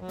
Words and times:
Heil 0.00 0.08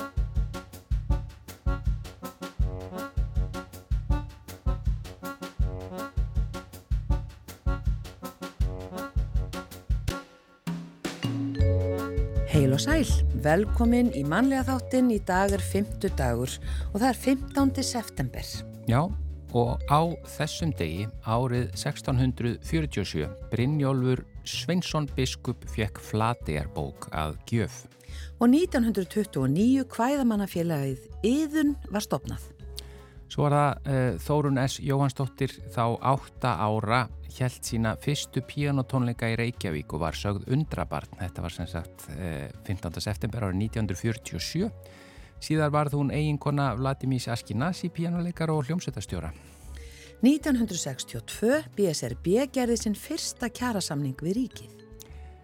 og 12.76 12.82
sæl, 12.84 13.02
velkomin 13.42 14.12
í 14.14 14.22
manlega 14.22 14.68
þáttinn 14.68 15.10
í 15.10 15.18
dag 15.26 15.56
er 15.58 15.64
50 15.64 16.14
dagur 16.20 16.54
og 16.94 17.00
það 17.00 17.10
er 17.10 17.22
15. 17.26 17.82
september. 17.82 18.46
Já, 18.86 19.02
og 19.58 19.90
á 19.90 20.02
þessum 20.38 20.70
degi 20.78 21.10
árið 21.26 21.72
1647 21.74 23.26
Brynjólfur 23.50 24.22
Sveinsson 24.46 25.10
biskup 25.18 25.66
fekk 25.74 25.98
flategjarbók 26.12 27.10
að 27.10 27.40
gjöf. 27.50 27.88
Og 28.40 28.48
1929 28.48 29.86
hvæðamannafélagið 29.92 31.06
Íðun 31.28 31.76
var 31.92 32.06
stopnað. 32.06 32.48
Svo 33.30 33.46
var 33.46 33.54
það 33.54 33.90
uh, 33.94 34.20
Þórun 34.26 34.62
S. 34.64 34.80
Jóhannsdóttir 34.82 35.54
þá 35.76 35.84
átta 36.16 36.56
ára 36.66 37.04
hjælt 37.30 37.68
sína 37.68 37.94
fyrstu 38.02 38.42
píanotónleika 38.42 39.30
í 39.30 39.36
Reykjavík 39.38 39.94
og 39.94 40.02
var 40.02 40.18
sögð 40.18 40.48
undrabarn. 40.50 41.14
Þetta 41.20 41.46
var 41.46 41.54
sem 41.54 41.70
sagt 41.70 42.08
uh, 42.16 42.50
15. 42.66 42.98
september 43.06 43.46
árið 43.46 43.68
1947. 43.70 44.72
Síðar 45.40 45.72
varð 45.72 45.96
hún 46.00 46.10
eiginkona 46.12 46.74
Vladimís 46.76 47.30
Askinasi 47.32 47.92
píanoleikar 47.94 48.52
og 48.52 48.66
hljómsveitastjóra. 48.68 49.32
1962 50.20 51.62
BSRB 51.78 52.50
gerði 52.52 52.76
sinn 52.82 52.98
fyrsta 52.98 53.48
kjærasamning 53.48 54.20
við 54.20 54.42
ríkið. 54.42 54.89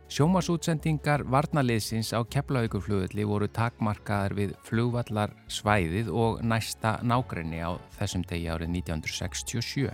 Sjómasútsendingar 0.06 1.24
varnaliðsins 1.34 2.12
á 2.14 2.22
Keflavíkurflugulli 2.30 3.26
voru 3.26 3.48
takmarkaðar 3.50 4.36
við 4.38 4.52
flugvallar 4.68 5.34
svæðið 5.50 6.12
og 6.14 6.44
næsta 6.46 7.00
nágrenni 7.02 7.64
á 7.66 7.74
þessum 7.98 8.22
degi 8.30 8.46
árið 8.46 8.70
1967. 8.86 9.90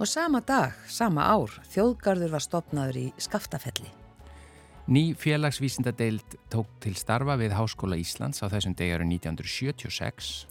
Og 0.00 0.08
sama 0.08 0.40
dag, 0.40 0.72
sama 0.88 1.28
ár, 1.28 1.52
þjóðgarður 1.74 2.32
var 2.32 2.46
stopnaður 2.46 3.00
í 3.02 3.06
Skaftafelli. 3.20 3.92
Ný 4.88 5.12
félagsvísindadeild 5.20 6.38
tók 6.48 6.72
til 6.80 6.96
starfa 6.96 7.36
við 7.36 7.52
Háskóla 7.52 8.00
Íslands 8.00 8.40
á 8.40 8.48
þessum 8.48 8.72
degi 8.80 8.96
árið 8.96 9.12
1976. 9.20 10.48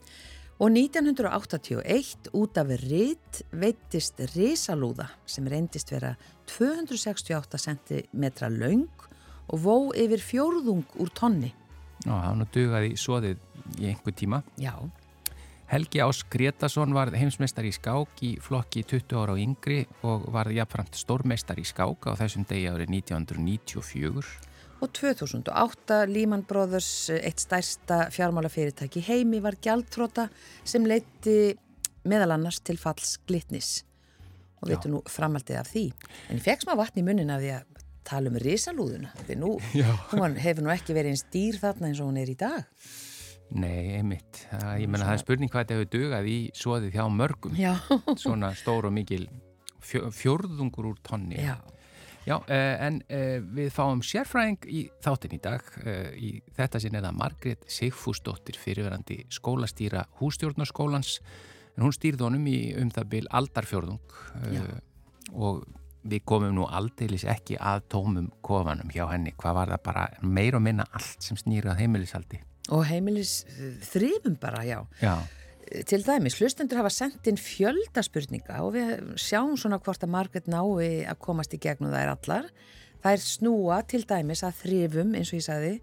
Og 0.59 0.69
1981 0.69 2.30
út 2.37 2.57
af 2.61 2.71
ritt 2.83 3.41
veittist 3.49 4.21
risalúða 4.35 5.09
sem 5.25 5.47
reyndist 5.49 5.89
vera 5.95 6.13
268 6.50 7.61
cm 7.66 8.25
laung 8.58 9.08
og 9.50 9.61
vó 9.64 9.75
yfir 9.97 10.22
fjórðung 10.22 10.86
úr 11.02 11.11
tonni. 11.16 11.53
Já, 12.05 12.16
hann 12.16 12.45
dugaði 12.53 12.95
svoðið 13.00 13.39
í 13.80 13.89
einhver 13.92 14.16
tíma. 14.16 14.44
Já. 14.59 14.73
Helgi 15.70 16.02
Ás 16.02 16.23
Gretarsson 16.25 16.95
var 16.97 17.11
heimsmeistar 17.14 17.67
í 17.67 17.73
skák 17.75 18.23
í 18.25 18.31
flokki 18.42 18.81
20 18.89 19.17
ára 19.22 19.36
á 19.38 19.42
yngri 19.42 19.83
og 20.02 20.25
var 20.33 20.50
jafnframt 20.50 20.97
stórmeistar 20.97 21.59
í 21.61 21.66
skák 21.67 22.09
á 22.09 22.17
þessum 22.17 22.47
degi 22.50 22.72
árið 22.72 22.95
1994. 23.03 24.23
Og 24.80 24.94
2008 24.95 26.00
Lehman 26.09 26.45
Brothers, 26.47 27.11
eitt 27.11 27.44
stærsta 27.44 28.08
fjármálafyrirtæki 28.16 29.03
heimi, 29.05 29.44
var 29.44 29.59
gjaldtróta 29.61 30.30
sem 30.64 30.88
leiti 30.88 31.53
meðal 32.08 32.38
annars 32.38 32.64
til 32.64 32.80
falls 32.80 33.17
glitnis 33.27 33.83
og 34.59 34.71
veitu 34.71 34.91
nú 34.91 35.03
framaldið 35.09 35.59
af 35.61 35.69
því. 35.71 35.85
En 36.29 36.39
ég 36.39 36.45
fekk 36.45 36.65
smá 36.65 36.75
vatn 36.79 37.02
í 37.02 37.05
munnin 37.07 37.33
af 37.33 37.43
því 37.43 37.53
að 37.57 37.85
tala 38.09 38.31
um 38.31 38.39
risalúðuna. 38.41 39.13
Því 39.27 39.38
nú, 39.39 39.53
hún 40.13 40.39
hefur 40.41 40.65
nú 40.65 40.73
ekki 40.73 40.97
verið 40.97 41.15
einn 41.15 41.21
stýr 41.21 41.59
þarna 41.61 41.91
eins 41.91 42.02
og 42.02 42.11
hún 42.11 42.21
er 42.21 42.31
í 42.31 42.38
dag. 42.39 42.67
Nei, 43.49 43.97
einmitt. 43.97 44.43
Það, 44.52 44.75
ég 44.83 44.92
menna 44.92 45.08
það 45.08 45.15
er 45.15 45.23
spurning 45.23 45.49
hvað 45.49 45.64
þetta 45.64 45.77
hefur 45.77 45.92
dugað 45.95 46.30
í 46.30 46.37
svoðið 46.58 46.95
hjá 46.99 47.03
mörgum. 47.09 47.58
Já. 47.58 47.73
Svona 48.23 48.53
stór 48.58 48.89
og 48.89 48.95
mikil 48.95 49.25
fjörðungur 49.81 50.91
úr 50.91 51.03
tonni. 51.05 51.39
Já. 51.41 51.58
Já, 52.27 52.36
en 52.45 52.99
við 53.55 53.71
fáum 53.73 54.03
sérfræðing 54.05 54.65
í 54.70 54.83
þáttin 55.02 55.33
í 55.33 55.39
dag. 55.41 55.70
Í 56.14 56.31
þetta 56.53 56.81
sinn 56.83 56.97
eða 56.99 57.09
Margret 57.15 57.64
Sigfúsdóttir 57.71 58.59
fyrirverandi 58.59 59.23
skólastýra 59.33 60.03
hústjórnarskólans 60.20 61.15
en 61.79 61.85
hún 61.87 61.95
stýrði 61.95 62.25
honum 62.27 62.47
í 62.51 62.59
um 62.75 62.91
það 62.91 63.11
byl 63.13 63.25
aldarfjörðung 63.39 63.99
og 65.39 65.63
við 66.09 66.23
komum 66.27 66.53
nú 66.55 66.67
aldeilis 66.67 67.23
ekki 67.27 67.55
að 67.55 67.85
tómum 67.93 68.29
kofanum 68.45 68.91
hjá 68.91 69.05
henni. 69.11 69.33
Hvað 69.39 69.57
var 69.57 69.73
það 69.73 69.83
bara 69.87 70.05
meir 70.23 70.57
og 70.57 70.63
minna 70.65 70.85
allt 70.95 71.23
sem 71.23 71.39
snýrað 71.39 71.79
heimilisaldi? 71.79 72.39
Og 72.75 72.83
heimilis 72.87 73.43
þrifum 73.89 74.35
bara, 74.39 74.63
já. 74.67 74.79
Já. 75.01 75.15
Til 75.89 76.01
dæmis, 76.01 76.35
hlustendur 76.39 76.79
hafa 76.81 76.91
sendt 76.93 77.27
inn 77.29 77.37
fjöldaspurninga 77.37 78.59
og 78.65 78.73
við 78.73 78.93
sjáum 79.21 79.55
svona 79.59 79.77
hvort 79.83 80.03
að 80.03 80.13
Margret 80.15 80.49
nái 80.49 81.05
að 81.05 81.19
komast 81.21 81.53
í 81.53 81.61
gegnum 81.61 81.93
þær 81.93 82.15
allar. 82.15 82.51
Það 83.03 83.15
er 83.15 83.23
snúa 83.23 83.81
til 83.87 84.01
dæmis 84.07 84.43
að 84.43 84.57
þrifum, 84.63 85.13
eins 85.15 85.31
og 85.31 85.39
ég 85.39 85.45
sagði, 85.45 85.75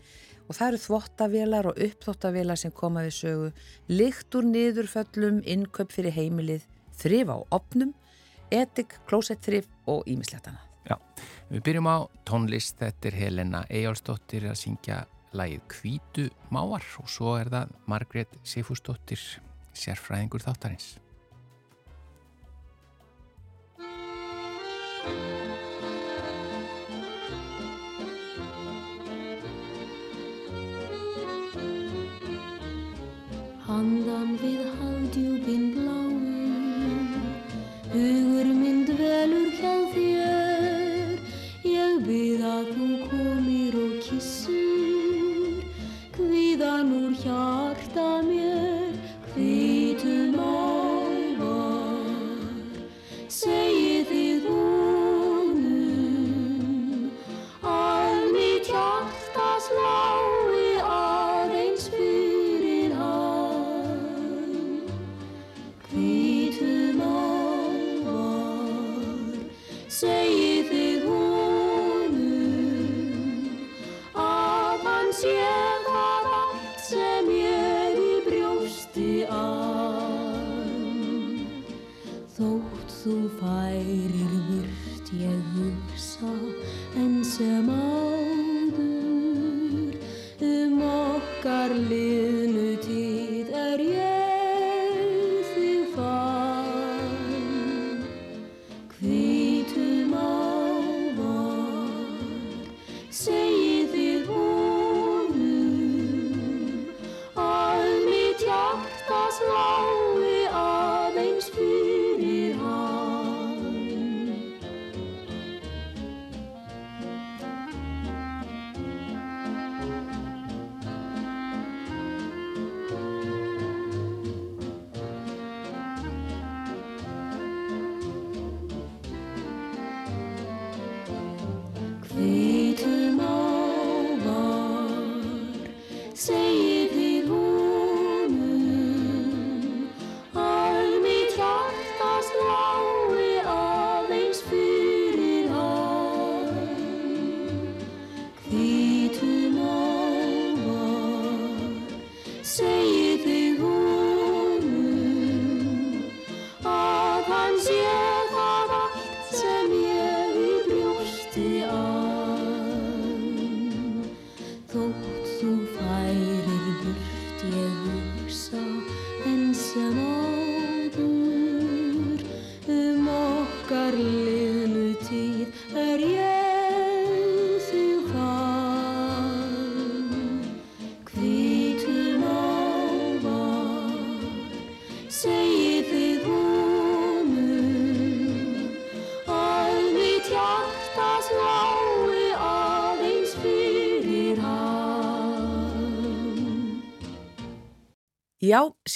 og 0.46 0.54
það 0.54 0.68
eru 0.68 0.80
þvottavélar 0.84 1.68
og 1.70 1.80
uppþvottavélar 1.86 2.60
sem 2.60 2.74
koma 2.74 3.04
við 3.06 3.16
sögu, 3.18 3.48
lykt 3.90 4.38
úr 4.38 4.48
niðurföllum, 4.50 5.40
innköp 5.44 5.94
fyrir 5.94 6.14
heimilið, 6.16 6.66
þrif 7.00 7.32
á 7.32 7.38
opnum, 7.58 7.94
etik, 8.54 8.98
klósettþrif 9.10 9.68
og 9.90 10.06
ímislegt 10.10 10.50
annað. 10.50 10.62
Já, 10.86 10.96
við 11.50 11.64
byrjum 11.66 11.90
á 11.90 11.98
tónlist, 12.28 12.78
þetta 12.78 13.10
er 13.10 13.18
Helena 13.18 13.64
Eyjálsdóttir 13.70 14.46
að 14.50 14.60
syngja 14.62 15.00
lægið 15.36 15.64
Kvítu 15.72 16.28
máar 16.54 16.86
og 17.02 17.10
svo 17.10 17.34
er 17.40 17.50
það 17.52 17.74
Margret 17.90 18.38
Sifúsdóttir, 18.46 19.20
sérfræðingur 19.76 20.46
þáttarins. 20.46 20.94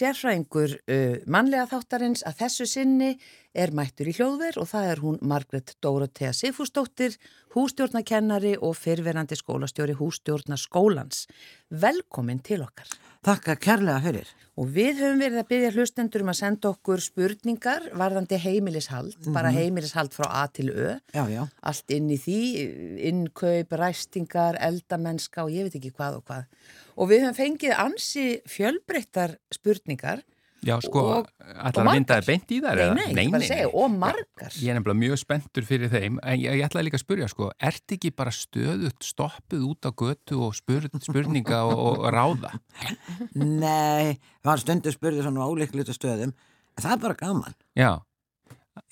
Sérfræðingur 0.01 0.77
uh, 0.81 1.21
mannlega 1.31 1.69
þáttarins 1.75 2.25
að 2.27 2.43
þessu 2.45 2.69
sinni 2.71 3.15
er 3.55 3.73
mættur 3.75 4.11
í 4.11 4.15
hljóðver 4.15 4.59
og 4.63 4.69
það 4.71 4.91
er 4.93 5.03
hún 5.03 5.21
Margret 5.27 5.75
Dórotea 5.83 6.33
Sigfúsdóttir, 6.37 7.17
hústjórnakennari 7.55 8.57
og 8.63 8.77
fyrverandi 8.79 9.39
skólastjóri 9.39 9.97
hústjórnaskólans. 9.99 11.27
Velkomin 11.71 12.43
til 12.47 12.63
okkar. 12.67 12.91
Þakka 13.27 13.57
kærlega 13.61 14.01
fyrir. 14.05 14.29
Og 14.61 14.69
við 14.73 15.01
höfum 15.01 15.21
verið 15.21 15.41
að 15.41 15.49
byggja 15.51 15.73
hlustendur 15.75 16.23
um 16.25 16.31
að 16.33 16.39
senda 16.39 16.71
okkur 16.71 17.03
spurningar 17.05 17.87
varðandi 17.97 18.39
heimilishald, 18.41 19.15
bara 19.33 19.53
heimilishald 19.55 20.15
frá 20.17 20.27
A 20.43 20.47
til 20.53 20.71
Ö. 20.73 20.97
Já, 21.15 21.25
já. 21.29 21.43
Allt 21.61 21.95
inn 21.97 22.11
í 22.13 22.19
því, 22.21 22.41
innkaup, 23.11 23.73
ræstingar, 23.81 24.59
eldamennska 24.61 25.45
og 25.47 25.55
ég 25.55 25.69
veit 25.69 25.79
ekki 25.81 25.93
hvað 25.97 26.21
og 26.21 26.27
hvað. 26.29 26.49
Og 26.97 27.11
við 27.13 27.25
höfum 27.25 27.39
fengið 27.39 27.77
ansi 27.77 28.27
fjölbreyttar 28.49 29.39
spurningar 29.53 30.25
Já, 30.67 30.75
sko, 30.85 31.03
og 31.21 31.29
að 31.41 31.79
vinda 31.79 31.85
margar. 31.87 32.11
það 32.11 32.27
beint 32.29 32.53
í 32.53 32.59
þær? 32.61 32.81
Nei, 32.97 33.07
nei, 33.17 33.25
bara 33.33 33.41
að 33.41 33.47
segja, 33.49 33.71
og 33.73 33.95
margar. 33.95 34.51
Ég 34.61 34.69
er 34.73 34.77
nefnilega 34.77 35.01
mjög 35.01 35.21
spenntur 35.23 35.67
fyrir 35.69 35.93
þeim, 35.93 36.19
en 36.21 36.37
ég, 36.43 36.59
ég 36.61 36.67
ætla 36.67 36.85
líka 36.85 36.99
að 37.01 37.05
spurja, 37.05 37.31
sko, 37.33 37.49
ert 37.71 37.95
ekki 37.97 38.13
bara 38.17 38.35
stöðut 38.35 39.09
stoppuð 39.09 39.65
út 39.71 39.89
á 39.89 39.91
götu 40.03 40.43
og 40.49 40.53
spur, 40.59 40.85
spurninga 41.07 41.63
og, 41.71 41.81
og 41.95 42.05
ráða? 42.13 42.53
Nei, 43.41 44.19
var 44.45 44.61
stundu 44.61 44.93
spurði 44.93 45.25
svona 45.25 45.49
óleiklutu 45.49 45.97
stöðum. 45.97 46.37
En 46.77 46.85
það 46.85 46.95
er 46.97 47.05
bara 47.09 47.21
gaman. 47.25 47.59
Já, 47.79 47.93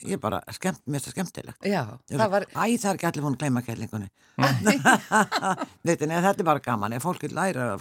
Ég 0.05 0.19
er 0.19 0.21
bara 0.21 0.41
skemmt, 0.53 0.82
mér 0.87 0.99
finnst 0.99 1.09
það 1.09 1.14
skemmtilegt. 1.14 1.67
Já, 1.67 1.81
það 2.11 2.31
var, 2.32 2.44
Æ, 2.50 2.76
það 2.82 2.91
er 2.91 2.99
ekki 2.99 3.06
allir 3.09 3.25
búin 3.25 3.37
að 3.37 3.43
gleyma 3.44 3.62
kellingunni. 3.64 4.09
Þetta 5.88 6.32
er 6.35 6.44
bara 6.47 6.62
gaman. 6.62 6.97
Ef 6.99 7.06
fólk 7.06 7.25
vil 7.25 7.32
læra 7.38 7.79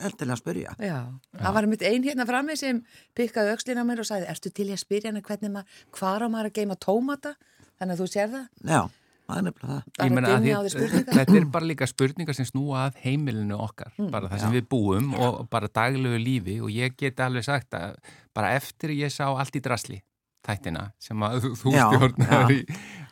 eldilega 0.00 0.32
að 0.36 0.40
spurja. 0.42 0.74
já, 0.78 0.98
það 1.42 1.54
var 1.54 1.66
mitt 1.66 1.82
ein 1.82 2.02
hérna 2.06 2.26
frammi 2.26 2.56
sem 2.56 2.82
pikkaði 3.14 3.52
á 3.76 3.84
mér 3.84 4.00
og 4.00 4.06
sagði, 4.08 4.26
ertu 4.32 4.50
til 4.52 4.68
í 4.68 4.72
að 4.72 4.82
spyrja 4.84 5.10
hana 5.12 5.20
hvernig 5.20 5.50
maður, 5.52 5.66
hvar 5.98 6.22
á 6.24 6.28
maður 6.32 6.50
að 6.50 6.56
geima 6.60 6.76
tómata? 6.76 7.34
Þannig 7.80 7.96
að 7.96 8.02
þú 8.02 8.06
sér 8.12 8.28
það, 8.30 8.46
Já, 8.62 8.80
það 9.26 9.36
er 9.38 9.42
nefnilega 9.48 9.72
það. 9.72 9.82
bara 9.98 10.06
Ég 10.06 10.12
meina 10.14 10.28
að 10.28 10.36
dynja 10.36 10.52
því- 10.52 10.54
á 10.54 10.62
því 10.62 10.70
spurningar. 10.76 11.14
Þetta 11.18 11.36
er 11.40 11.44
bara 11.56 11.66
líka 11.66 11.86
spurningar 11.90 12.34
sem 12.38 12.46
snúa 12.46 12.78
að 12.86 12.94
heimilinu 13.02 13.58
okkar, 13.58 13.92
bara 14.10 14.28
það 14.28 14.38
sem 14.44 14.52
við 14.52 14.68
búum 14.68 15.14
og 15.18 15.48
bara 15.50 15.68
daglegu 15.68 16.18
lífi 16.22 16.60
og 16.62 16.70
ég 16.70 16.96
get 16.96 17.16
alveg 17.20 17.44
sagt 17.44 17.70
að 17.74 17.96
bara 18.34 18.54
eftir 18.56 18.90
ég 18.94 19.10
sá 19.10 19.26
allt 19.34 19.56
í 19.56 19.60
drasli 19.60 20.00
þættina 20.46 20.92
sem 20.98 21.16
að 21.22 21.40
þú- 21.58 21.72
Já, 21.74 21.86
stjórnar 21.90 22.30
já. 22.30 22.48
í, 22.50 22.64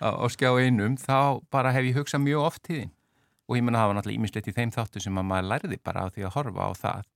á, 0.02 0.10
skjá 0.28 0.50
einum 0.58 0.96
þá 0.98 1.40
bara 1.50 1.70
hef 1.72 1.84
ég 1.84 1.94
hugsað 1.94 2.22
mjög 2.26 2.46
oft 2.46 2.62
tíðin 2.66 2.90
og 3.50 3.56
ég 3.58 3.64
menna 3.66 3.80
það 3.82 3.88
var 3.90 3.96
náttúrulega 3.98 4.20
ímislegt 4.22 4.48
í 4.48 4.54
þeim 4.54 4.70
þáttu 4.76 5.02
sem 5.02 5.18
að 5.18 5.26
maður 5.32 5.48
lærði 5.50 5.78
bara 5.82 6.04
á 6.06 6.12
því 6.14 6.24
að 6.28 6.34
horfa 6.38 6.66
á 6.66 6.70
það 6.78 7.08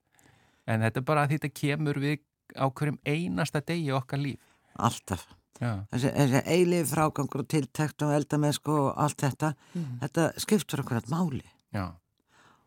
en 0.74 0.84
þetta 0.88 1.00
er 1.00 1.06
bara 1.12 1.22
að 1.24 1.34
þetta 1.36 1.50
kemur 1.60 2.00
við 2.02 2.18
á 2.58 2.66
hverjum 2.68 2.98
einasta 3.06 3.60
degi 3.62 3.92
okkar 3.94 4.18
líf 4.24 4.50
Alltaf. 4.74 5.28
Já, 5.62 5.84
Þessi, 5.92 6.08
þessi 6.16 6.40
eilif 6.50 6.88
frágangur 6.90 7.44
og 7.44 7.46
tiltekt 7.52 8.02
og 8.02 8.10
eldamennsku 8.10 8.72
og 8.74 8.88
allt 8.98 9.20
þetta. 9.22 9.52
Þetta 10.00 10.24
skiptur 10.42 10.82
okkur 10.82 10.98
að 10.98 11.12
máli. 11.12 11.44
já, 11.70 11.84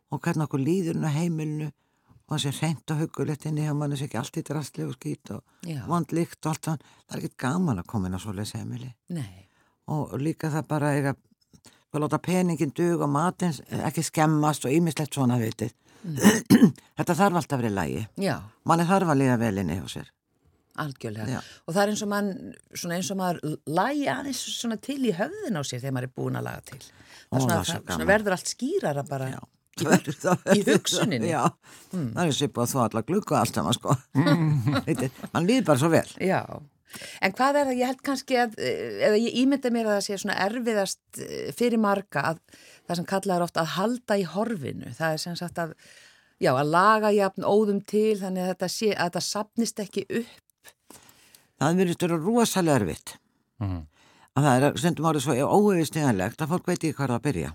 Og 0.07 0.21
hvernig 0.23 0.45
okkur 0.47 0.63
líður 0.63 1.01
á 1.03 1.11
heimilinu 1.11 1.67
og 1.67 2.37
þessi 2.37 2.53
reynd 2.61 2.93
og 2.95 3.01
hugulegt 3.01 3.43
inn 3.49 3.59
í 3.59 3.65
hjá 3.67 3.73
mann 3.75 3.91
þessi 3.91 4.07
ekki 4.07 4.17
allt 4.21 4.39
í 4.39 4.43
drastli 4.47 4.85
og 4.87 4.95
skýt 4.95 5.33
og 5.35 5.43
Já. 5.67 5.81
vond 5.87 6.15
líkt 6.15 6.39
og 6.47 6.53
allt 6.53 6.63
það. 6.69 6.87
Það 7.09 7.17
er 7.17 7.19
ekkert 7.25 7.37
gaman 7.43 7.81
að 7.83 7.87
koma 7.91 8.07
inn 8.07 8.15
á 8.15 8.23
svoleiðis 8.23 8.55
heimili. 8.55 8.93
Nei, 9.11 9.49
og 9.91 10.15
líka 10.23 10.47
það 10.55 10.67
bara 10.71 10.93
eiga 10.95 11.13
að 11.97 12.05
láta 12.05 12.21
peningin 12.23 12.73
dug 12.77 13.03
og 13.05 13.11
matins 13.13 13.61
ekki 13.89 14.05
skemmast 14.05 14.67
og 14.67 14.75
ímislegt 14.75 15.17
svona 15.17 15.39
vitið 15.41 15.73
þetta 16.97 17.17
þarf 17.17 17.41
alltaf 17.41 17.57
að 17.57 17.65
vera 17.65 17.73
í 17.73 17.77
lægi 17.79 18.05
já, 18.29 18.35
manni 18.69 18.85
þarf 18.87 19.11
að 19.13 19.21
liða 19.23 19.41
vel 19.41 19.57
inni 19.63 19.79
hjá 19.81 19.89
sér 19.97 20.13
algjörlega. 20.77 21.25
Já. 21.31 21.41
Og 21.65 21.73
það 21.73 21.81
er 21.83 21.91
eins 21.93 22.01
og 22.05 22.09
mann, 22.11 22.27
svona 22.77 22.97
eins 22.99 23.07
og 23.09 23.17
maður 23.17 23.55
lægi 23.79 24.07
aðeins 24.13 24.41
svona 24.59 24.77
til 24.77 24.99
í 25.09 25.13
höfðin 25.17 25.57
á 25.57 25.61
sér 25.65 25.81
þegar 25.81 25.95
maður 25.95 26.09
er 26.09 26.15
búin 26.21 26.37
að 26.37 26.45
laga 26.45 26.61
til. 26.69 26.81
Það, 26.83 27.27
Ó, 27.27 27.37
er 27.37 27.41
svona, 27.41 27.55
það 27.55 27.61
er 27.61 27.69
það, 27.71 27.93
svona 27.95 28.09
verður 28.11 28.35
allt 28.37 28.51
skýrara 28.53 29.03
bara. 29.09 29.29
Já. 29.33 29.39
í 29.77 30.57
í 30.57 30.63
hugsuninni. 30.65 31.29
já, 31.29 31.43
það 31.91 32.21
er 32.23 32.31
svipað 32.33 32.63
að 32.63 32.71
þú 32.71 32.79
allar 32.81 33.03
glugga 33.05 33.35
og 33.35 33.41
allt 33.43 33.57
saman 33.59 33.75
sko 33.77 33.93
Vitið, 34.87 35.19
mann 35.35 35.45
líður 35.45 35.67
bara 35.67 35.81
svo 35.83 35.91
vel 35.93 36.07
Já, 36.17 36.39
en 37.21 37.35
hvað 37.35 37.59
er 37.59 37.69
það, 37.69 37.79
ég 37.79 37.91
held 37.91 38.01
kannski 38.05 38.39
að, 38.41 38.57
eh, 38.59 38.97
eða 39.07 39.19
ég 39.21 39.37
ímynda 39.41 39.71
mér 39.73 39.89
að 39.89 39.97
það 39.97 40.05
sé 40.07 40.19
svona 40.21 40.37
erfiðast 40.45 41.21
eh, 41.23 41.51
fyrir 41.57 41.81
marga 41.83 42.23
að 42.31 42.41
það 42.87 42.99
sem 42.99 43.09
kallaður 43.11 43.47
oft 43.47 43.61
að 43.61 43.71
halda 43.75 44.17
í 44.17 44.25
horfinu, 44.33 44.93
það 44.97 45.17
er 45.17 45.23
sem 45.23 45.37
sagt 45.39 45.61
að, 45.63 45.75
já, 46.39 46.51
að 46.53 46.73
laga 46.73 47.13
jafn 47.15 47.47
óðum 47.47 47.83
til 47.85 48.15
þannig 48.21 48.45
að 48.45 48.51
þetta 48.53 48.71
sé, 48.73 48.91
að 48.95 49.11
þetta 49.11 49.25
sapnist 49.27 49.83
ekki 49.83 50.07
upp. 50.21 50.33
það 51.57 51.79
verður 51.81 51.99
störu 51.99 52.19
rosalega 52.23 52.81
erfitt. 52.81 53.17
Mhm. 53.59 53.85
að 54.37 54.45
það 54.45 54.63
er 54.63 54.75
stundum 54.77 55.05
árið 55.09 55.23
svo 55.25 55.33
óefisteganlegt 55.33 56.41
að 56.41 56.51
fólk 56.51 56.67
veit 56.67 56.77
ekki 56.77 56.93
hvað 56.93 57.07
það 57.09 57.15
að 57.15 57.23
byrja. 57.25 57.53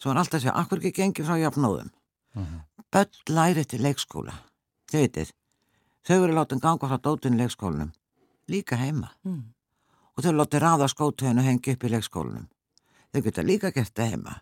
Svo 0.00 0.10
er 0.10 0.20
alltaf 0.22 0.40
segja, 0.40 0.54
akkur 0.56 0.80
ekki 0.80 0.92
gengi 0.96 1.24
frá 1.26 1.36
jafnóðum 1.36 1.90
börn 2.92 3.20
læri 3.28 3.64
til 3.68 3.82
leikskóla. 3.84 4.34
Þau 4.88 4.98
veitir 5.00 5.32
þau 6.06 6.16
eru 6.24 6.36
látið 6.36 6.62
ganga 6.64 6.88
frá 6.90 6.98
dótun 7.00 7.36
í 7.36 7.42
leikskólanum 7.42 7.92
líka 8.48 8.76
heima. 8.76 9.12
Mm. 9.24 9.52
og 10.12 10.24
þau 10.24 10.32
látið 10.36 10.62
ráða 10.62 10.88
skótöðun 10.92 11.40
og 11.40 11.46
hengi 11.46 11.74
upp 11.74 11.84
í 11.86 11.90
leikskólanum. 11.92 12.48
Þau 13.12 13.22
geta 13.24 13.44
líka 13.44 13.70
gert 13.72 13.94
það 13.96 14.12
heima. 14.12 14.34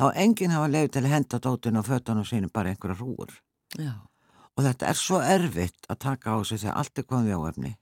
Þá 0.00 0.06
enginn 0.24 0.54
hafa 0.54 0.70
leið 0.72 0.88
til 0.94 1.02
að 1.04 1.12
henda 1.12 1.40
dótun 1.44 1.78
og 1.80 1.86
fötunum 1.86 2.26
sínum 2.26 2.52
bara 2.52 2.72
einhverja 2.72 2.96
hrúur 2.96 3.34
Já, 3.78 3.92
og 4.56 4.64
þetta 4.64 4.88
er 4.88 4.98
svo 4.98 5.20
erfitt 5.20 5.86
að 5.88 6.00
taka 6.06 6.34
á 6.36 6.38
sig 6.44 6.60
þegar 6.60 6.78
allt 6.80 6.98
er 6.98 7.06
komið 7.08 7.36
á 7.38 7.40
efni. 7.48 7.72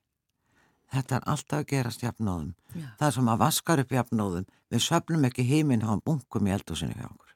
Þetta 0.90 1.16
er 1.16 1.26
alltaf 1.32 1.58
að 1.58 1.66
gerast 1.70 2.02
jafnóðum. 2.02 2.52
Já, 2.74 2.86
það 2.98 3.14
sem 3.16 3.30
að 3.30 3.40
vaskar 3.44 3.82
upp 3.82 3.94
jafnóðum. 3.94 4.46
Við 4.70 4.84
söfnum 4.86 5.26
ekki 5.26 5.46
híminn 5.46 5.86
hafa 5.86 6.02
bunkum 6.04 6.46
í 6.46 6.54
eldhúsinu 6.54 6.94
hjá 6.98 7.06
okkur. 7.06 7.34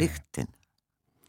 Líktinn 0.00 0.52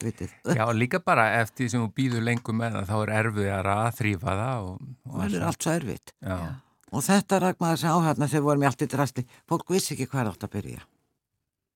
vitið, 0.05 0.33
Já, 0.57 0.65
líka 0.77 0.99
bara 1.03 1.25
eftir 1.41 1.65
því 1.65 1.69
sem 1.73 1.83
þú 1.85 1.91
býður 1.99 2.25
lengur 2.27 2.55
með 2.57 2.77
það 2.79 2.89
þá 2.91 2.95
er 3.01 3.13
erfiðar 3.19 3.69
að 3.75 3.87
þrýfa 3.99 4.35
það 4.39 4.65
og, 4.69 4.89
og 5.09 5.15
það. 5.19 5.35
er 5.39 5.45
allt 5.49 5.65
svo 5.67 5.75
erfitt. 5.79 6.13
Já, 6.25 6.37
og 6.95 7.05
þetta 7.09 7.39
ragmaði 7.43 7.77
þessi 7.79 7.93
áhörna 7.95 8.27
þegar 8.31 8.41
við 8.43 8.49
vorum 8.49 8.65
í 8.65 8.69
allt 8.69 8.85
í 8.85 8.89
drastli 8.95 9.25
fólk 9.49 9.73
vissi 9.75 9.95
ekki 9.97 10.07
hvað 10.11 10.29
átt 10.33 10.45
að 10.47 10.53
byrja. 10.59 10.83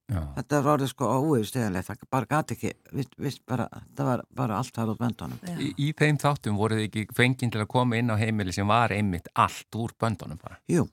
Já, 0.09 0.21
þetta 0.39 0.59
var 0.65 0.71
orðið 0.79 0.89
sko 0.89 1.07
óyfsteganlegt 1.21 1.86
það 1.91 2.05
bara 2.09 2.29
gati 2.31 2.55
ekki, 2.57 2.69
vist, 2.98 3.12
vist 3.21 3.41
bara, 3.45 3.67
það 3.93 4.07
var 4.07 4.24
bara 4.39 4.55
allt 4.57 4.74
það 4.74 4.93
út 4.95 5.01
böndunum. 5.03 5.43
Í, 5.62 5.67
í 5.77 5.89
þeim 6.00 6.17
þáttum 6.24 6.57
voru 6.57 6.79
þið 6.79 6.88
ekki 6.88 7.03
fenginn 7.13 7.51
til 7.53 7.62
að 7.62 7.67
koma 7.75 8.00
inn 8.00 8.09
á 8.09 8.17
heimili 8.17 8.55
sem 8.55 8.65
var 8.65 8.89
einmitt 8.95 9.29
allt 9.38 9.77
úr 9.77 9.93
böndunum 10.01 10.39
bara. 10.41 10.57
jú, 10.65 10.88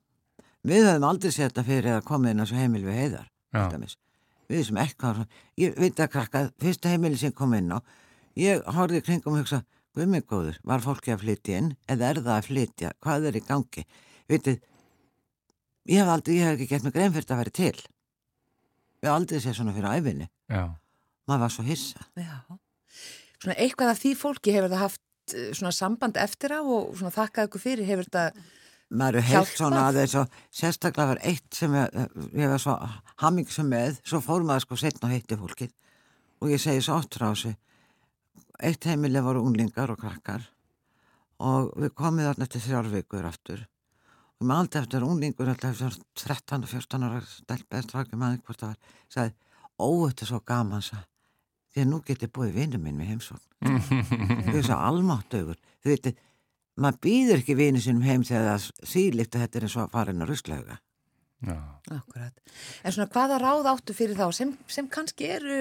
við 0.69 0.85
höfum 0.91 1.09
aldrei 1.09 1.33
sett 1.33 1.55
þetta 1.55 1.65
fyrir 1.65 1.97
að 1.97 2.05
koma 2.11 2.29
inn 2.35 2.43
á 2.43 2.45
þessu 2.45 2.61
heimil 2.61 2.85
við 2.85 3.01
heiðar 3.01 3.31
Já. 3.57 3.65
Við 4.51 4.67
sem 4.69 4.83
eitthvað 4.83 5.25
ég 5.61 5.79
veit 5.79 6.01
að 6.01 6.13
krakka, 6.13 6.45
fyrsta 6.63 6.93
heimili 6.93 7.19
sem 7.21 7.35
kom 7.35 7.55
inn 7.57 7.73
á 7.75 7.79
ég 8.37 8.63
horfði 8.77 9.03
í 9.03 9.07
kringum 9.07 9.35
og 9.37 9.45
hugsa 9.45 9.63
Guðmið 9.97 10.25
góður, 10.29 10.57
var 10.69 10.83
fólki 10.85 11.13
að 11.15 11.23
flytja 11.23 11.59
inn 11.63 11.69
eða 11.89 12.09
er 12.11 12.19
það 12.21 12.35
að 12.35 12.49
flytja, 12.51 12.89
hvað 13.01 13.29
er 13.31 13.37
í 13.39 13.41
gangi? 13.47 13.85
Vitið 14.29 14.59
ég 15.89 16.03
hef 16.03 16.11
aldrei, 16.13 16.35
ég 16.37 16.45
hef 16.45 16.57
ekki 16.59 16.67
gett 16.69 16.85
mig 16.85 16.93
grein 16.93 17.15
fyrir 17.15 17.33
að 17.33 17.41
vera 17.41 17.55
til. 17.57 17.79
Ég 19.01 19.07
hef 19.07 19.15
aldrei 19.15 19.41
séð 19.41 19.57
svona 19.57 19.73
fyrir 19.73 19.97
æfinni 19.97 20.29
Já, 20.53 20.63
maður 21.25 21.43
var 21.47 21.55
svo 21.55 21.65
hissa. 21.65 22.05
Já. 22.21 22.37
Svona 23.41 23.57
eitthvað 23.57 23.95
af 23.95 24.03
því 24.03 24.13
fólki 24.21 24.53
hefur 24.53 24.75
það 24.75 24.85
haft 24.85 25.33
eh, 25.33 25.49
svona 25.57 25.73
samband 25.79 26.21
eftir 26.21 26.53
á 26.53 26.61
og 26.61 26.93
svona 26.99 27.15
þakkað 27.17 27.49
ykkur 27.49 27.65
fyrir, 27.65 27.89
hefur 27.89 28.11
þetta, 28.11 28.47
maður 28.91 29.21
er 29.21 29.29
heilt 29.31 29.53
svona 29.53 29.87
að 29.89 30.01
þess 30.01 30.19
að 30.21 30.41
sérstaklega 30.61 31.11
var 31.13 31.23
eitt 31.27 31.59
sem 31.59 31.75
ég, 31.75 32.19
ég 32.39 32.51
var 32.53 32.63
svo 32.63 32.77
hamming 33.23 33.51
sem 33.51 33.69
með, 33.71 34.01
svo 34.07 34.21
fór 34.25 34.47
maður 34.47 34.67
sko 34.67 34.81
setna 34.81 35.09
og 35.09 35.15
heitti 35.15 35.39
fólkið. 35.41 35.73
Og 36.45 36.53
ég 36.53 36.61
segi 36.63 36.85
svo 36.85 36.99
oft 37.01 37.17
frá 37.17 37.31
þessu 37.31 37.57
eitt 38.65 38.87
heimileg 38.89 39.25
voru 39.25 39.43
unglingar 39.45 39.91
og 39.93 39.99
krakkar 40.01 40.45
og 41.37 41.73
við 41.77 41.93
komum 41.97 42.25
þarna 42.25 42.47
eftir 42.47 42.63
þrjár 42.65 42.87
vikur 42.93 43.27
aftur. 43.29 43.67
Og 44.41 44.49
með 44.49 44.63
aldrei 44.63 44.83
eftir 44.83 45.05
unglingur 45.05 45.51
alltaf 45.53 45.83
eftir 45.83 45.99
13 46.23 46.65
og 46.65 46.71
14 46.71 47.05
ára 47.09 47.21
stelpa 47.29 47.77
eða 47.77 47.87
strákjum 47.87 48.25
aðeins 48.25 48.47
hvort 48.47 48.63
það 48.63 48.73
var 48.73 48.95
sagði, 49.13 49.35
ó 49.77 49.89
þetta 50.07 50.25
er 50.25 50.31
svo 50.31 50.41
gaman 50.53 50.85
sagði, 50.85 51.07
því 51.73 51.83
að 51.83 51.91
nú 51.91 52.01
getið 52.09 52.33
búið 52.37 52.57
vinnu 52.57 52.81
minn 52.81 52.97
með 53.01 53.11
heimsókn. 53.13 53.45
Þau 54.47 54.57
er 54.57 54.67
svo 54.69 54.79
almáttugur. 54.81 55.61
Þau 55.85 55.91
veitir, 55.93 56.17
maður 56.77 57.01
býður 57.07 57.43
ekki 57.43 57.57
vinu 57.59 57.81
sínum 57.83 58.05
heim 58.07 58.25
þegar 58.27 58.49
það 58.51 58.57
er 58.57 58.91
sílíkt 58.93 59.37
að 59.37 59.47
þetta 59.47 59.59
er 59.59 59.67
eins 59.67 59.77
og 59.77 59.85
að 59.87 59.95
fara 59.97 60.13
inn 60.13 60.25
á 60.25 60.27
ruslauga 60.29 60.79
Já. 61.45 61.57
Akkurat. 61.93 62.33
En 62.83 62.95
svona 62.95 63.11
hvaða 63.13 63.37
ráð 63.43 63.69
áttu 63.71 63.95
fyrir 63.95 64.17
þá 64.17 64.31
sem, 64.35 64.55
sem 64.73 64.89
kannski 64.89 65.29
eru 65.37 65.59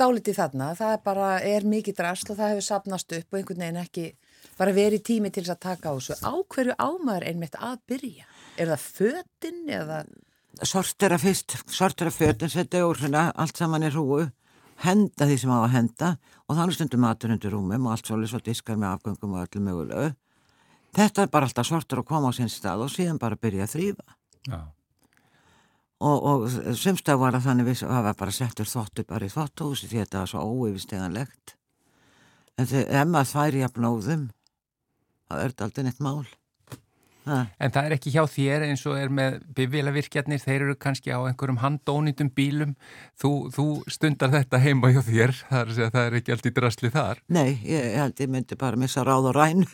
dálítið 0.00 0.36
þarna, 0.36 0.72
það 0.76 0.92
er 0.94 1.04
bara 1.04 1.28
er 1.44 1.66
mikið 1.68 1.96
drasl 1.96 2.32
og 2.32 2.38
það 2.38 2.52
hefur 2.52 2.66
sapnast 2.66 3.14
upp 3.16 3.32
og 3.32 3.38
einhvern 3.38 3.64
veginn 3.64 3.80
ekki 3.80 4.06
bara 4.60 4.74
verið 4.76 5.04
tími 5.08 5.32
til 5.32 5.44
þess 5.44 5.56
að 5.56 5.62
taka 5.64 5.92
á 5.92 5.94
þessu. 5.96 6.18
Á 6.20 6.32
hverju 6.54 6.76
ámaður 6.76 7.28
einmitt 7.30 7.56
að 7.56 7.78
byrja? 7.90 8.28
Er 8.60 8.72
það 8.74 8.84
fötin 8.98 9.62
eða? 9.80 10.02
sortera 10.66 11.18
fyrst, 11.18 11.56
sortera 11.70 12.10
fötin, 12.10 12.50
setja 12.50 12.84
úr 12.84 12.98
hérna, 13.00 13.30
allt 13.38 13.56
saman 13.56 13.86
í 13.86 13.90
hrúu, 13.92 14.26
henda 14.84 15.28
því 15.28 15.36
sem 15.40 15.52
á 15.52 15.58
að 15.60 15.74
henda 15.76 16.10
og 16.48 16.58
þannig 16.58 16.76
stundum 16.76 17.04
matur 17.04 17.32
undir 17.32 17.54
rúmum 17.54 17.86
og 17.86 17.94
allt 17.94 18.10
svolítið 18.10 18.32
svo 18.32 18.40
diskar 18.44 18.80
með 18.80 18.96
afgöngum 18.96 19.36
og 19.36 19.46
öllu 19.46 19.62
mögulegu. 19.64 20.10
Þetta 20.96 21.24
er 21.24 21.30
bara 21.30 21.46
alltaf 21.46 21.68
sortur 21.68 22.02
að 22.02 22.08
koma 22.10 22.30
á 22.30 22.36
sinn 22.36 22.50
stað 22.50 22.84
og 22.86 22.92
síðan 22.92 23.20
bara 23.22 23.38
byrja 23.38 23.66
að 23.66 23.74
þrýfa. 23.74 24.16
Já. 24.48 24.60
Og, 26.00 26.24
og 26.24 26.76
sumstað 26.80 27.20
var 27.20 27.36
að 27.36 27.46
þannig 27.46 27.68
við 27.68 27.82
hafa 27.92 28.14
bara 28.16 28.32
settur 28.32 28.68
þóttu 28.68 29.04
bara 29.04 29.28
í 29.28 29.32
þóttuhúsi 29.32 29.88
því 29.90 30.00
þetta 30.00 30.22
var 30.22 30.30
svo 30.32 30.44
óyfisteganlegt. 30.48 31.54
En 32.56 32.68
þegar 32.70 33.08
maður 33.08 33.32
þværi 33.34 33.64
að 33.66 33.74
blóðum, 33.76 34.28
það 35.28 35.44
er 35.44 35.54
aldrei 35.66 35.84
neitt 35.86 36.00
mál. 36.04 36.24
Ha. 37.30 37.40
En 37.62 37.70
það 37.74 37.86
er 37.86 37.94
ekki 37.94 38.12
hjá 38.14 38.24
þér 38.26 38.64
eins 38.66 38.82
og 38.90 38.98
er 38.98 39.12
með 39.14 39.36
bifvélavirkjarnir, 39.54 40.42
þeir 40.42 40.64
eru 40.66 40.76
kannski 40.80 41.12
á 41.14 41.22
einhverjum 41.22 41.60
handónýtum 41.62 42.32
bílum. 42.34 42.74
Þú, 43.20 43.32
þú 43.54 43.66
stundar 43.90 44.32
þetta 44.34 44.60
heima 44.64 44.90
hjá 44.90 45.00
þér, 45.06 45.34
það 45.46 45.60
er, 45.62 45.92
það 45.94 46.02
er 46.02 46.18
ekki 46.20 46.34
allt 46.34 46.50
í 46.50 46.54
drasli 46.56 46.92
þar. 46.96 47.22
Nei, 47.30 47.48
ég, 47.68 47.88
held 48.00 48.24
ég 48.24 48.32
myndi 48.34 48.58
bara 48.58 48.80
missa 48.80 49.06
ráð 49.06 49.30
og 49.30 49.38
ræn. 49.38 49.62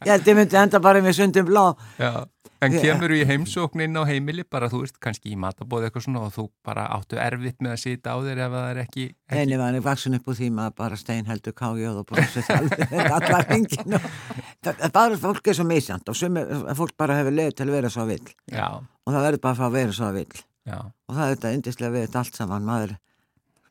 Ég 0.00 0.08
held 0.08 0.28
ég 0.28 0.36
myndi 0.38 0.56
enda 0.56 0.80
bara 0.82 1.02
með 1.04 1.18
sundum 1.20 1.48
blá. 1.48 1.64
já. 2.00 2.24
En 2.60 2.74
kemur 2.76 3.12
í 3.16 3.22
heimsóknin 3.24 3.96
á 3.96 4.04
heimili, 4.04 4.42
bara 4.44 4.68
þú 4.68 4.82
veist, 4.82 4.98
kannski 5.00 5.30
í 5.32 5.36
matabóð 5.40 5.86
eitthvað 5.86 6.04
svona 6.04 6.20
og 6.26 6.34
þú 6.34 6.44
bara 6.66 6.82
áttu 6.92 7.16
erfitt 7.16 7.62
með 7.64 7.72
að 7.72 7.80
sita 7.80 8.12
á 8.12 8.16
þér 8.20 8.42
ef 8.44 8.52
það 8.56 8.66
er 8.74 8.80
ekki... 8.82 9.04
ekki 9.30 9.40
Einu 9.40 9.58
var 9.62 9.70
hann 9.72 9.84
vaksin 9.86 10.16
upp 10.18 10.28
úr 10.28 10.36
því 10.36 10.50
maður 10.58 10.74
bara 10.82 10.98
steinheldur 11.00 11.54
kájóð 11.56 12.00
og 12.02 12.06
brosið 12.10 12.50
alveg 12.56 12.92
allar 13.16 13.48
hengin 13.48 13.96
og 13.96 14.10
það 14.66 14.84
er 14.84 14.94
bara 14.98 15.20
fólk 15.24 15.48
er 15.52 15.56
svo 15.56 15.66
misjant 15.70 16.12
og 16.12 16.18
sumi, 16.20 16.44
fólk 16.76 16.94
bara 17.00 17.16
hefur 17.22 17.36
leið 17.38 17.54
til 17.62 17.68
að 17.70 17.74
vera 17.78 17.92
svo 17.96 18.04
vill. 18.12 18.28
Já, 18.52 18.66
og 18.76 19.14
það 19.16 19.26
verður 19.30 19.44
bara 19.46 19.56
að 19.56 19.62
fá 19.62 19.66
að 19.70 19.76
vera 19.80 19.96
svo 20.02 20.10
vill. 20.20 20.42
Já, 20.68 20.78
og 20.84 21.16
það 21.16 21.24
er 21.24 21.34
þetta 21.38 21.54
yndislega 21.56 21.94
við 21.96 22.04
þetta 22.08 22.22
allt 22.24 22.40
saman 22.42 22.68
maður, 22.68 22.92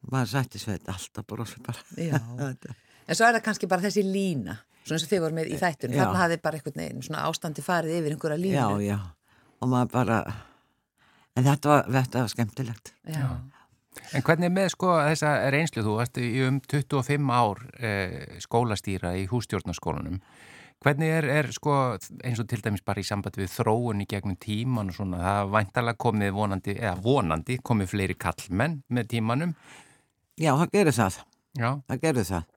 maður 0.10 0.32
sætti 0.34 0.64
svo 0.64 0.74
þetta 0.74 0.96
alltaf 0.98 1.30
brosið 1.30 1.66
bara. 1.70 1.86
Já. 2.10 2.18
Þetta- 2.42 2.78
En 3.10 3.18
svo 3.18 3.26
er 3.26 3.34
það 3.40 3.46
kannski 3.48 3.66
bara 3.70 3.82
þessi 3.82 4.02
lína, 4.06 4.54
svona 4.84 4.98
eins 4.98 5.06
og 5.06 5.14
þið 5.14 5.24
voru 5.26 5.40
með 5.40 5.54
í 5.54 5.62
þættunum. 5.62 5.96
Já. 5.96 6.04
Þarna 6.04 6.24
hafði 6.24 6.42
bara 6.44 6.60
einhvern 6.60 6.84
veginn 6.84 7.08
svona 7.08 7.24
ástandi 7.30 7.66
farið 7.66 7.98
yfir 8.00 8.16
einhverja 8.16 8.44
línu. 8.44 8.60
Já, 8.60 8.94
já 8.96 9.00
og 9.60 9.72
maður 9.72 9.94
bara 9.94 10.20
en 11.38 11.46
þetta 11.46 11.72
var, 11.72 11.90
þetta 12.00 12.26
var 12.26 12.34
skemmtilegt 12.34 12.94
Já. 13.10 13.26
En 14.16 14.24
hvernig 14.24 14.48
er 14.48 14.54
með 14.54 14.70
sko 14.76 14.94
þessa 15.02 15.32
reynslu 15.52 15.84
þú 15.84 15.96
varst 15.98 16.20
í 16.22 16.28
um 16.46 16.60
25 16.62 17.34
ár 17.34 17.64
eh, 17.84 18.38
skólastýra 18.42 19.16
í 19.20 19.26
hústjórnarskólanum 19.30 20.20
hvernig 20.80 21.12
er, 21.12 21.28
er 21.42 21.50
sko 21.52 21.76
eins 22.24 22.40
og 22.40 22.48
til 22.48 22.62
dæmis 22.64 22.86
bara 22.86 23.02
í 23.02 23.08
samband 23.08 23.36
við 23.40 23.52
þróun 23.58 24.06
í 24.06 24.08
gegnum 24.10 24.38
tíman 24.40 24.94
og 24.94 25.00
svona 25.00 25.20
það 25.26 25.52
væntalega 25.58 26.02
komið 26.06 26.32
vonandi, 26.38 26.78
eða 26.80 26.96
vonandi 27.04 27.60
komið 27.66 27.92
fleiri 27.92 28.20
kallmenn 28.20 28.80
með 28.88 29.12
tímanum 29.18 29.56
Já, 30.40 30.54
það 30.54 30.70
gerir 30.78 30.96
það, 30.96 31.20
Já, 31.60 31.70
það 31.90 32.04
gerir 32.06 32.30
það 32.30 32.48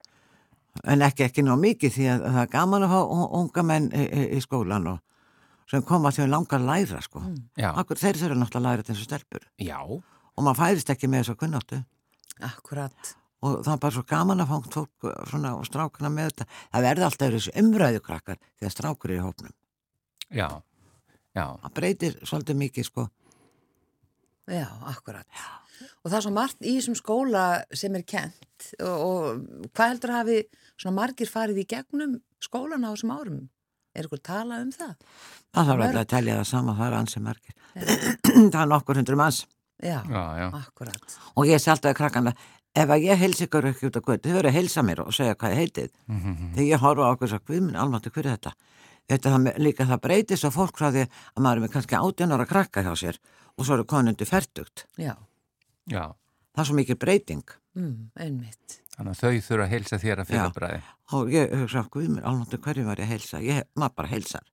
en 0.81 1.05
ekki 1.05 1.27
ekki 1.27 1.43
ná 1.45 1.53
mikið 1.59 1.95
því 1.97 2.05
að 2.13 2.23
það 2.27 2.43
er 2.43 2.51
gaman 2.53 2.85
að 2.87 2.93
fá 2.93 2.99
unga 3.39 3.65
menn 3.69 3.89
í, 3.93 4.03
í, 4.03 4.23
í 4.37 4.43
skólan 4.43 4.87
og 4.95 5.01
sem 5.69 5.83
koma 5.87 6.11
því 6.13 6.25
að 6.25 6.31
langar 6.33 6.61
að 6.61 6.69
læra 6.69 7.01
sko. 7.01 7.21
já, 7.57 7.69
Akkur, 7.71 7.99
þeir 8.01 8.19
þurfa 8.19 8.37
náttúrulega 8.39 8.59
að 8.59 8.65
læra 8.67 8.87
þessu 8.89 9.07
stelpur. 9.07 9.45
Já, 9.61 9.79
og 9.81 10.45
maður 10.45 10.59
færist 10.59 10.91
ekki 10.93 11.09
með 11.09 11.23
þessu 11.23 11.37
kunnáttu. 11.39 11.83
Akkurat. 12.43 13.13
og 13.43 13.57
það 13.65 13.73
er 13.73 13.79
bara 13.83 13.91
svo 13.91 14.03
gaman 14.07 14.39
að 14.39 14.51
fá 14.51 14.67
fólk 14.71 15.07
svona, 15.27 15.49
og 15.59 15.65
strákana 15.67 16.09
með 16.09 16.29
þetta. 16.29 16.45
Það 16.71 16.85
verði 16.85 17.05
alltaf 17.07 17.33
þessu 17.33 17.53
umræðukrakkar 17.59 18.37
þegar 18.59 18.71
strákur 18.71 19.11
er 19.11 19.17
í 19.17 19.23
hópnum. 19.23 19.55
Já, 20.31 20.47
já, 21.35 21.43
það 21.65 21.73
breytir 21.75 22.15
svolítið 22.23 22.59
mikið 22.61 22.87
sko. 22.87 23.07
Já, 24.47 24.67
akkurat. 24.91 25.27
Og 26.03 26.07
það 26.07 26.17
er 26.17 26.25
svo 26.25 26.33
margt 26.35 26.63
í 26.63 26.77
þessum 26.77 26.95
skóla 26.95 27.43
sem 27.75 27.95
er 27.99 28.05
kent 28.07 28.47
og, 28.83 29.03
og 29.07 29.67
hvað 29.73 29.91
heldur 29.93 30.13
að 30.13 30.19
hafi 30.21 30.37
svona 30.75 30.95
margir 30.97 31.29
farið 31.31 31.61
í 31.63 31.67
gegnum 31.73 32.15
skólana 32.43 32.89
á 32.89 32.93
þessum 32.93 33.13
árum? 33.15 33.41
Er 33.93 34.07
ykkur 34.07 34.23
tala 34.25 34.61
um 34.63 34.71
það? 34.73 34.95
það 35.53 35.67
þarf 35.69 35.83
alltaf 35.85 36.01
að 36.01 36.11
telja 36.15 36.37
það 36.39 36.47
sama, 36.49 36.73
það 36.79 36.87
er 36.87 36.97
ansi 36.97 37.21
margir. 37.21 37.55
Það 38.53 38.59
er 38.63 38.69
nokkur 38.71 38.97
hundru 38.97 39.17
manns. 39.19 39.43
Já, 39.83 39.99
já, 40.07 40.21
já, 40.39 40.47
akkurat. 40.57 41.15
og 41.35 41.47
ég 41.49 41.59
sé 41.59 41.71
alltaf 41.73 41.91
að 41.91 41.97
krakkana 41.97 42.31
ef 42.73 42.89
að 42.93 43.03
ég 43.03 43.19
heilsi 43.19 43.45
ykkur 43.47 43.65
ekki 43.69 43.89
út 43.89 43.97
af 43.99 44.03
kvöld 44.05 44.21
þau 44.23 44.31
verður 44.37 44.49
að 44.49 44.55
heilsa 44.55 44.83
mér 44.85 45.01
og 45.03 45.11
segja 45.13 45.35
hvað 45.35 45.51
ég 45.53 45.59
heitið 45.59 45.89
þegar 46.55 46.67
ég 46.69 46.83
horfa 46.85 47.09
á 47.09 47.11
okkur 47.13 47.33
og 47.35 47.43
hvað 47.49 47.65
minn 47.65 47.79
almáttu 47.81 48.13
hver 48.13 48.29
er 48.29 48.37
þetta? 48.37 48.53
Þetta 49.11 49.33
það, 49.33 49.49
líka 49.65 49.87
það 49.89 50.01
breytist 50.05 50.47
og 50.47 50.53
fólk 50.55 50.79
frá 50.79 50.87
því 50.93 51.03
að 51.09 51.43
maður 51.43 51.59
er 51.59 51.65
með 51.65 51.73
kannski 51.75 51.97
18 51.99 52.35
ára 52.37 52.47
krakka 52.47 52.85
hjá 52.85 52.93
sér 53.01 53.19
og 53.57 53.67
svo 53.67 53.75
eru 53.75 53.85
konundi 53.89 54.25
færtugt 54.29 54.85
Já, 54.95 55.13
já. 55.91 56.05
Það 56.53 56.63
er 56.63 56.69
svo 56.69 56.77
mikið 56.79 57.01
breyting 57.03 57.43
mm, 57.75 57.97
einmitt. 58.19 58.79
þannig 58.97 59.11
að 59.15 59.21
þau 59.23 59.41
þurfa 59.47 59.65
að 59.67 59.73
heilsa 59.75 59.99
þér 60.03 60.23
að 60.23 60.29
Já. 60.29 60.31
fyrir 60.33 60.55
bræði 60.59 60.81
og 61.13 61.33
ég 61.33 61.53
hugsa 61.61 61.83
okkur 61.85 62.07
minn 62.09 62.23
almáttu 62.23 62.57
hverju 62.63 62.85
var 62.87 63.01
ég 63.01 63.07
að 63.09 63.13
heilsa 63.15 63.41
ég, 63.43 63.63
maður 63.75 63.95
bara 64.01 64.13
heilsar 64.13 64.47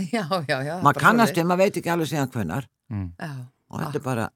Já, 0.14 0.24
já, 0.48 0.56
já. 0.64 0.74
maður 0.80 0.84
bara 0.94 1.00
kannast 1.04 1.36
við, 1.36 1.44
maður 1.50 1.64
veit 1.66 1.76
ekki 1.82 1.90
alveg 1.92 2.08
síðan 2.14 2.32
hvenar 2.36 2.68
mm. 2.92 3.08
Já, 3.18 3.30
og 3.70 3.80
þetta 3.84 3.98
er 4.00 4.04
bara 4.06 4.28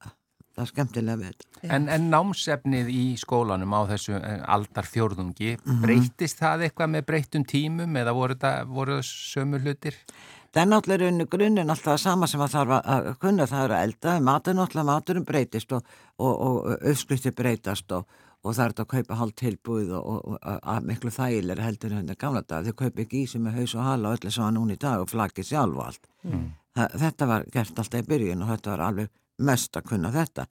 það 0.55 0.61
er 0.63 0.69
skemmtilega 0.71 1.19
við 1.19 1.31
þetta 1.31 1.45
Já. 1.65 1.69
En, 1.75 1.87
en 1.89 2.03
námsefnið 2.13 2.89
í 2.93 3.03
skólanum 3.17 3.73
á 3.75 3.81
þessu 3.89 4.13
eh, 4.19 4.41
aldarfjórðungi, 4.55 5.55
Mhm. 5.65 5.79
breytist 5.81 6.37
það 6.39 6.67
eitthvað 6.67 6.91
með 6.93 7.05
breyttum 7.09 7.45
tímum 7.49 7.97
eða 7.97 8.13
voru 8.15 8.35
það, 8.39 8.67
voru 8.69 8.99
það 8.99 9.07
sömu 9.09 9.59
hlutir? 9.63 9.97
Það 10.55 10.61
er 10.63 10.67
náttúrulega 10.71 11.07
unni 11.11 11.25
grunninn 11.27 11.69
alltaf 11.73 11.89
það 11.93 12.03
sama 12.05 12.27
sem 12.31 12.39
að 12.45 12.53
þarf 12.53 12.69
að- 12.77 12.85
að 13.09 13.17
kunna 13.19 13.45
það 13.51 13.63
er 13.65 13.73
að 13.75 13.83
elda, 13.87 14.13
matur 14.23 14.53
náttúrulega 14.55 14.85
maturum 14.91 15.25
breytist 15.27 15.73
og, 15.75 15.83
og, 16.19 16.37
og 16.47 16.85
uppskriftir 16.91 17.35
breytast 17.35 17.91
og, 17.91 18.05
og 18.45 18.53
það 18.55 18.63
er 18.65 18.71
þetta 18.75 18.85
að 18.85 18.93
kaupa 18.93 19.17
hálf 19.19 19.35
tilbúið 19.41 19.91
og, 19.99 20.37
að- 20.41 20.61
að 20.75 20.87
miklu 20.87 21.11
þægilega 21.11 21.65
heldur 21.67 21.91
en 21.97 22.05
þetta 22.07 22.19
gamla 22.23 22.41
dag. 22.47 22.65
Þau 22.69 22.77
kaupa 22.85 23.01
ekki 23.03 23.23
í 23.25 23.27
sig 23.27 23.41
með 23.43 23.59
haus 23.59 23.75
og 23.75 23.83
hala 23.83 24.09
og 24.13 24.17
öllu 24.21 24.31
sem 24.31 24.43
var 24.47 24.55
núna 24.55 24.77
í 24.77 24.81
dag 24.85 25.03
og 25.03 25.11
flagið 25.11 25.49
sjálf 25.51 25.75
og 25.75 25.85
allt. 25.89 26.07
Það, 26.75 26.97
þetta 27.03 27.27
var 27.33 27.45
gert 27.51 27.79
alltaf 27.83 27.99
í 27.99 28.07
byrjun 28.13 28.41
og 28.47 28.49
þetta 28.55 28.71
var 28.77 28.85
alveg 28.87 29.09
mest 29.39 29.75
að 29.75 29.89
kunna 29.91 30.11
þetta. 30.15 30.47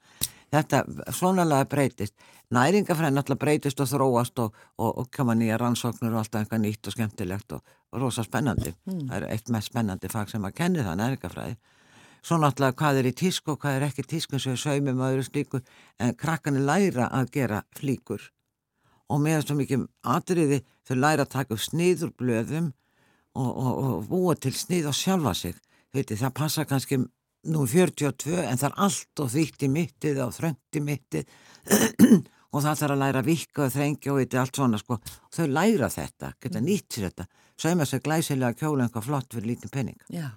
Þetta 0.55 1.11
svonalega 1.11 1.67
breytist. 1.67 2.15
Næringafræðin 2.55 3.19
alltaf 3.19 3.39
breytist 3.41 3.81
og 3.83 3.89
þróast 3.91 4.39
og, 4.39 4.59
og, 4.79 4.91
og 5.03 5.09
koma 5.15 5.35
nýja 5.35 5.59
rannsóknur 5.59 6.13
og 6.13 6.21
alltaf 6.21 6.45
eitthvað 6.45 6.63
nýtt 6.63 6.91
og 6.91 6.95
skemmtilegt 6.95 7.57
og, 7.57 7.73
og 7.91 8.05
rosa 8.05 8.23
spennandi. 8.27 8.75
Það 8.87 9.17
er 9.17 9.27
eitt 9.35 9.51
mest 9.51 9.73
spennandi 9.73 10.11
fag 10.13 10.31
sem 10.31 10.47
að 10.47 10.55
kenni 10.61 10.85
það 10.87 11.01
næringafræði. 11.01 11.57
Svo 12.25 12.39
náttúrulega 12.41 12.79
hvað 12.81 13.01
er 13.01 13.09
í 13.11 13.17
tísku 13.21 13.53
og 13.53 13.59
hvað 13.61 13.81
er 13.81 13.89
ekki 13.89 14.07
tísku 14.09 14.39
sem 14.39 14.55
við 14.55 14.63
saumum 14.63 15.03
og 15.03 15.11
öðru 15.11 15.27
slíku 15.27 15.61
en 16.01 16.15
krakkanir 16.17 16.65
læra 16.65 17.11
að 17.13 17.35
gera 17.35 17.65
flíkur 17.77 18.31
og 19.13 19.21
með 19.21 19.43
svo 19.45 19.57
mikið 19.59 19.85
atriði 20.15 20.63
þau 20.89 20.97
læra 20.97 21.27
að 21.27 21.35
taka 21.35 21.57
upp 21.57 21.65
snið 21.65 22.07
úr 22.07 22.15
blöðum 22.21 22.71
og, 23.35 23.51
og, 23.51 23.73
og 23.85 24.09
búa 24.09 24.37
til 24.41 24.55
snið 24.57 24.89
og 24.89 24.97
sjálfa 24.97 25.35
sig. 25.37 25.59
Veitir, 25.95 26.19
það 26.19 26.37
passa 26.39 26.65
kannski 26.65 27.03
nú 27.51 27.65
42 27.69 28.39
en 28.45 28.61
það 28.61 28.69
er 28.71 28.79
allt 28.87 29.25
og 29.25 29.33
þýtt 29.35 29.67
í 29.67 29.71
mittið 29.75 30.23
og 30.25 30.33
þröngt 30.37 30.79
í 30.79 30.85
mittið 30.85 31.35
og 32.55 32.63
það 32.63 32.79
þarf 32.81 32.95
að 32.95 33.03
læra 33.03 33.25
að 33.25 33.29
vikka 33.33 33.67
og 33.67 33.75
þrengja 33.75 34.13
og 34.15 34.21
veitir 34.21 34.41
allt 34.45 34.61
svona 34.61 34.79
sko. 34.81 35.01
Og 35.01 35.35
þau 35.37 35.47
læra 35.51 35.91
þetta, 35.91 36.33
geta 36.41 36.63
nýtt 36.63 36.89
sér 36.97 37.09
þetta, 37.11 37.29
sauma 37.61 37.87
sér 37.89 38.03
glæsilega 38.07 38.59
kjóla 38.63 38.87
einhvað 38.87 39.09
flott 39.11 39.37
fyrir 39.37 39.53
lítinn 39.53 39.75
penning. 39.75 40.01
já. 40.13 40.31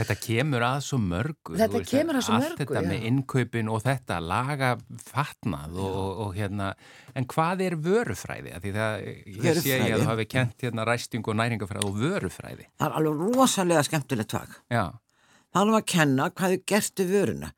Þetta 0.00 0.14
kemur 0.22 0.62
að 0.62 0.76
svo 0.86 0.96
mörgu. 1.02 1.56
Þetta 1.58 1.80
veist, 1.80 1.90
kemur 1.90 2.16
að 2.16 2.22
svo 2.24 2.34
Allt 2.36 2.44
mörgu, 2.44 2.58
þetta 2.60 2.82
já. 2.84 2.88
með 2.88 3.06
innkaupin 3.08 3.70
og 3.74 3.80
þetta, 3.82 4.18
laga 4.22 4.68
fatnað 5.02 5.74
og, 5.82 5.96
og, 5.98 6.20
og 6.24 6.36
hérna, 6.38 6.68
en 7.18 7.26
hvað 7.28 7.64
er 7.66 7.76
vörufræði? 7.84 8.52
Af 8.54 8.62
Því 8.64 8.72
það, 8.76 8.94
ég 9.34 9.58
sé 9.58 9.74
ég 9.74 9.96
að 9.96 10.04
þú 10.04 10.08
hafi 10.12 10.26
kent 10.30 10.64
hérna 10.64 10.86
ræsting 10.88 11.26
og 11.26 11.36
næringafræði 11.42 11.90
og 11.90 11.98
vörufræði. 12.00 12.68
Það 12.78 12.86
er 12.86 12.96
alveg 13.00 13.24
rosalega 13.34 13.82
skemmtilegt 13.90 14.36
fag. 14.38 14.54
Já, 14.70 14.84
Það 15.50 15.60
er 15.60 15.66
alveg 15.66 15.80
að 15.82 15.88
kenna 15.92 16.28
hvað 16.30 16.54
er 16.56 16.62
gert 16.72 17.00
við 17.02 17.10
vöruna. 17.16 17.50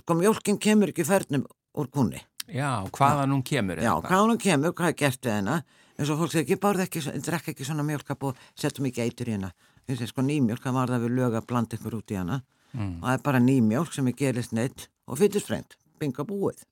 Sko, 0.00 0.14
mjólkin 0.18 0.58
kemur 0.60 0.90
ekki 0.92 1.06
fernum 1.08 1.44
úr 1.78 1.88
kúnni. 1.88 2.20
já, 2.50 2.82
hvaðan 2.90 3.30
hún 3.36 3.42
kemur? 3.46 3.78
Já, 3.78 3.92
eða 3.94 4.08
hvað 4.08 4.24
hún 4.26 4.38
kemur, 4.42 4.72
hvað 4.74 4.88
er 4.88 4.98
gert 4.98 5.24
við 5.26 5.32
hennar. 5.38 5.62
En 6.00 6.06
svo 6.08 6.16
fólk 6.16 6.32
segir 6.32 6.44
ekki, 6.46 6.56
bárð 6.60 6.82
ekki, 6.86 7.00
drekk 7.22 7.48
ekki 7.52 7.64
svona 7.68 7.84
mjólkap 7.86 8.22
og 8.24 8.36
setjum 8.58 8.86
ekki 8.90 9.02
eitur. 9.04 9.28
Ég 9.30 9.96
segi, 9.98 10.08
sko, 10.10 10.22
nýmjólk, 10.22 10.62
það 10.64 10.74
var 10.74 10.88
það 10.94 11.04
við 11.06 11.14
lög 11.18 11.34
að 11.38 11.46
blanda 11.46 11.76
ykkur 11.76 11.96
út 11.98 12.10
í 12.10 12.16
hennar. 12.18 12.42
Mm. 12.72 12.92
Og 13.00 13.06
það 13.06 13.14
er 13.14 13.22
bara 13.26 13.40
nýmjólk 13.44 13.92
sem 13.94 14.08
er 14.08 14.12
gerist 14.18 14.52
neitt 14.52 14.88
og 15.06 15.18
fytusfrengt, 15.18 15.76
binga 15.98 16.24
búið. 16.26 16.62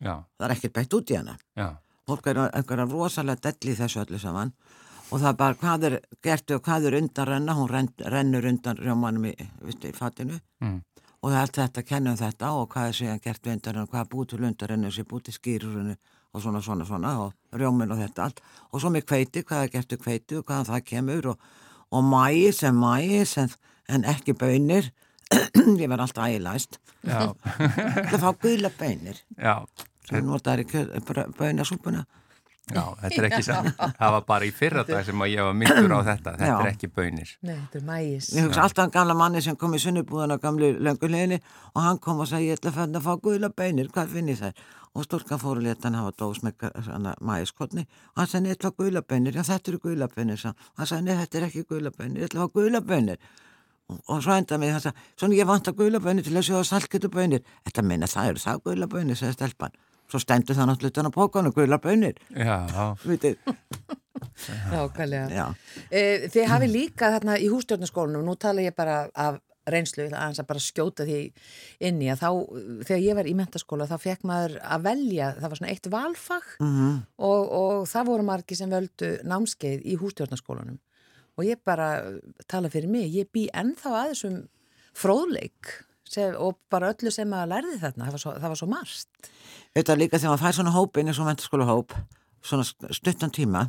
Já, 0.00 0.24
Það 0.38 0.46
er 0.46 0.54
ekkert 0.56 0.72
bætt 0.78 0.94
út 0.96 1.10
í 1.12 1.16
hennar. 1.16 1.38
já, 1.56 1.68
Fólk 2.08 2.26
er 2.26 2.38
einhverja 2.50 2.86
rosalega 2.90 3.40
delli 3.50 3.74
í 3.74 3.78
þessu 3.78 4.00
öllu 4.02 4.18
saman 4.18 4.52
og 5.10 5.16
það 5.18 5.28
er 5.30 5.38
bara 5.40 5.58
hvað 5.60 5.86
er 5.88 5.96
gert 6.22 6.54
og 6.54 6.62
hvað 6.66 6.86
er 6.88 6.96
undan 7.00 7.28
renna, 7.28 7.56
hún 7.58 7.68
renn, 7.70 7.90
rennur 8.14 8.46
undan 8.50 8.78
rjómanum 8.78 9.26
í, 9.30 9.34
í 9.34 9.92
fatinu. 9.96 10.38
Mm. 10.62 10.80
og 11.20 11.28
það 11.28 11.36
er 11.36 11.42
allt 11.42 11.58
þetta, 11.58 11.82
kennum 11.84 12.16
þetta 12.16 12.52
og 12.56 12.68
hvað 12.72 12.88
er 12.88 12.96
síðan 12.96 13.22
gert 13.24 13.44
við 13.44 13.52
undan 13.56 13.74
renna, 13.76 13.90
hvað 13.90 14.04
er 14.04 14.10
búið 14.14 14.30
til 14.30 14.44
undan 14.44 14.70
renna 14.70 14.90
sem 14.90 15.04
er 15.04 15.10
búið 15.10 15.26
til 15.26 15.36
skýrurinu 15.36 15.96
og 16.30 16.44
svona, 16.44 16.62
svona, 16.62 16.86
svona 16.86 17.16
og 17.24 17.58
rjómin 17.58 17.90
og 17.90 17.98
þetta 18.00 18.24
allt. 18.24 18.40
Og 18.70 18.80
svo 18.80 18.92
með 18.94 19.06
kveiti, 19.10 19.42
hvað 19.42 19.66
er 19.66 19.72
gert 19.74 19.92
við 19.92 20.02
kveiti 20.04 20.38
og 20.38 20.46
hvaðan 20.46 20.70
það 20.70 20.86
kemur 20.92 21.30
og, 21.34 21.46
og 21.90 22.06
mæi 22.06 22.52
sem 22.56 22.76
mæi 22.76 23.24
en, 23.42 23.54
en 23.90 24.06
ekki 24.08 24.36
bönir 24.38 24.92
ég 25.80 25.86
verð 25.86 26.04
alltaf 26.06 26.26
ægilæst 26.26 26.78
það 27.06 28.16
fá 28.22 28.30
guðla 28.42 28.70
bönir 28.78 29.20
já, 29.36 29.54
sem 30.08 30.26
notar 30.26 30.62
í 30.62 30.66
bönasúpuna 31.38 32.04
já, 32.74 32.82
þetta 33.02 33.20
er 33.20 33.28
ekki 33.30 33.42
sann. 33.50 33.68
Það 33.78 34.14
var 34.16 34.24
bara 34.30 34.48
í 34.48 34.52
fyrra 34.54 34.84
dag 34.88 35.04
sem 35.06 35.24
að 35.26 35.32
ég 35.34 35.46
var 35.48 35.56
myndur 35.60 35.94
á 35.94 36.00
þetta. 36.10 36.34
Þetta 36.40 36.50
Já. 36.50 36.58
er 36.64 36.70
ekki 36.72 36.90
bönir. 36.96 37.32
Nei, 37.42 37.54
þetta 37.56 37.80
er 37.80 37.86
mægis. 37.90 38.28
Ég 38.36 38.48
hugsa 38.48 38.64
alltaf 38.66 38.88
um 38.88 38.94
gamla 38.98 39.16
manni 39.20 39.42
sem 39.44 39.56
kom 39.60 39.74
í 39.74 39.80
sunnubúðan 39.82 40.34
á 40.34 40.38
gamli 40.42 40.72
lönguleginni 40.78 41.40
og 41.74 41.80
hann 41.86 41.98
kom 42.02 42.22
og 42.24 42.30
sagði 42.30 42.50
ég 42.52 42.60
ætla 42.60 42.72
að 42.74 42.78
fann 42.80 43.00
að 43.00 43.08
fá 43.08 43.16
guðla 43.26 43.50
beinir, 43.62 43.90
hvað 43.94 44.14
finn 44.16 44.30
ég 44.32 44.40
þær? 44.40 44.62
Og 44.90 45.04
stúlkan 45.06 45.38
fóru 45.38 45.60
leta 45.62 45.86
hann 45.86 45.94
hafa 46.00 46.10
dós 46.18 46.40
með 46.42 46.64
mæiskotni 47.22 47.84
og 47.86 48.16
hann 48.24 48.30
sagði 48.32 48.50
ég 48.50 48.56
ætla 48.58 48.72
að 48.72 48.74
fá 48.74 48.80
guðla 48.82 49.02
beinir, 49.06 49.36
já 49.38 49.44
þetta 49.46 49.70
eru 49.70 49.78
guðla 49.84 50.08
beinir 50.10 50.42
og 50.50 50.64
hann 50.80 50.88
sagði 50.90 51.04
nei 51.06 51.20
þetta 51.20 51.38
er 51.38 51.44
ekki 51.46 51.62
guðla 51.70 51.92
beinir, 51.94 52.24
ég 52.24 52.26
ætla 52.26 52.40
að 52.42 52.48
fá 52.48 52.56
guðla 52.58 52.80
beinir 52.88 53.20
og, 53.90 54.16
svo 54.24 54.34
endaði 54.34 54.58
mig 54.64 54.72
hann 54.74 54.82
sagði, 54.82 55.04
svona 55.22 55.38
ég 55.38 55.46
vant 55.52 55.70
að 55.70 55.78
guðla 55.78 56.00
beinir 56.02 56.26
til 56.26 56.34
að 56.34 56.46
sjóða 56.48 56.66
salketu 56.72 57.10
beinir, 57.14 57.46
þetta 57.68 57.86
minna 57.86 58.10
það 58.10 58.32
eru 58.32 58.42
það 58.42 58.60
guðla 58.66 58.90
beinir, 58.96 59.20
sagði 59.22 59.38
stelpan 59.38 59.78
svo 60.10 60.20
stendur 60.22 60.56
það 60.58 60.70
náttúrulega 60.70 60.94
utan 60.94 61.10
á 61.10 61.16
pókanu 61.16 61.52
guðla 61.56 61.78
beinir, 61.82 62.16
Já, 62.34 62.58
vitið, 63.06 63.38
Nákvæmlega. 64.72 65.28
já, 65.32 65.46
Eh, 65.90 66.26
Þið 66.32 66.48
hafi 66.50 66.66
líka 66.70 67.10
þarna 67.14 67.38
í 67.40 67.48
hústjórnarskólanum, 67.52 68.24
nú 68.26 68.34
tala 68.38 68.62
ég 68.64 68.74
bara 68.76 69.06
af 69.14 69.38
reynslu, 69.70 70.08
að 70.10 70.40
bara 70.48 70.58
skjóta 70.62 71.04
því 71.06 71.18
inn 71.86 72.00
í 72.02 72.08
að 72.10 72.22
þá, 72.24 72.28
þegar 72.88 73.02
ég 73.04 73.14
var 73.18 73.26
í 73.28 73.34
mentaskóla 73.38 73.86
þá 73.86 73.96
fekk 74.02 74.24
maður 74.26 74.54
að 74.64 74.86
velja, 74.88 75.28
það 75.36 75.48
var 75.52 75.60
svona 75.60 75.70
eitt 75.74 75.86
valfag 75.92 76.46
mhm, 76.64 76.94
og, 77.18 77.42
og 77.60 77.84
það 77.90 78.08
voru 78.10 78.26
margi 78.26 78.56
sem 78.58 78.72
völdu 78.72 79.10
námskeið 79.30 79.84
í 79.84 79.98
hústjórnarskólanum 80.00 80.80
og 81.38 81.46
ég 81.46 81.60
bara 81.64 81.90
tala 82.50 82.68
fyrir 82.72 82.90
mig, 82.90 83.12
ég 83.14 83.28
bý 83.32 83.46
ennþá 83.54 83.92
að 84.00 84.10
þessum 84.14 84.40
fróðleik 84.96 85.70
sem, 86.10 86.34
og 86.36 86.58
bara 86.72 86.90
öllu 86.94 87.12
sem 87.14 87.32
að 87.36 87.52
lærði 87.54 87.78
þarna, 87.82 88.06
það 88.06 88.16
var 88.16 88.22
svo, 88.24 88.36
það 88.36 88.52
var 88.52 88.60
svo 88.60 88.70
margt. 88.70 89.30
auðvitað 89.74 90.00
líka 90.02 90.18
þegar 90.18 90.32
maður 90.32 90.44
fær 90.44 90.58
svona 90.58 90.74
hóp 90.74 91.00
inn 91.00 91.10
í 91.10 91.16
svona 91.16 91.30
mentaskóla 91.30 91.68
hóp, 91.70 91.96
svona 92.42 92.66
stuttan 92.96 93.34
tíma 93.34 93.68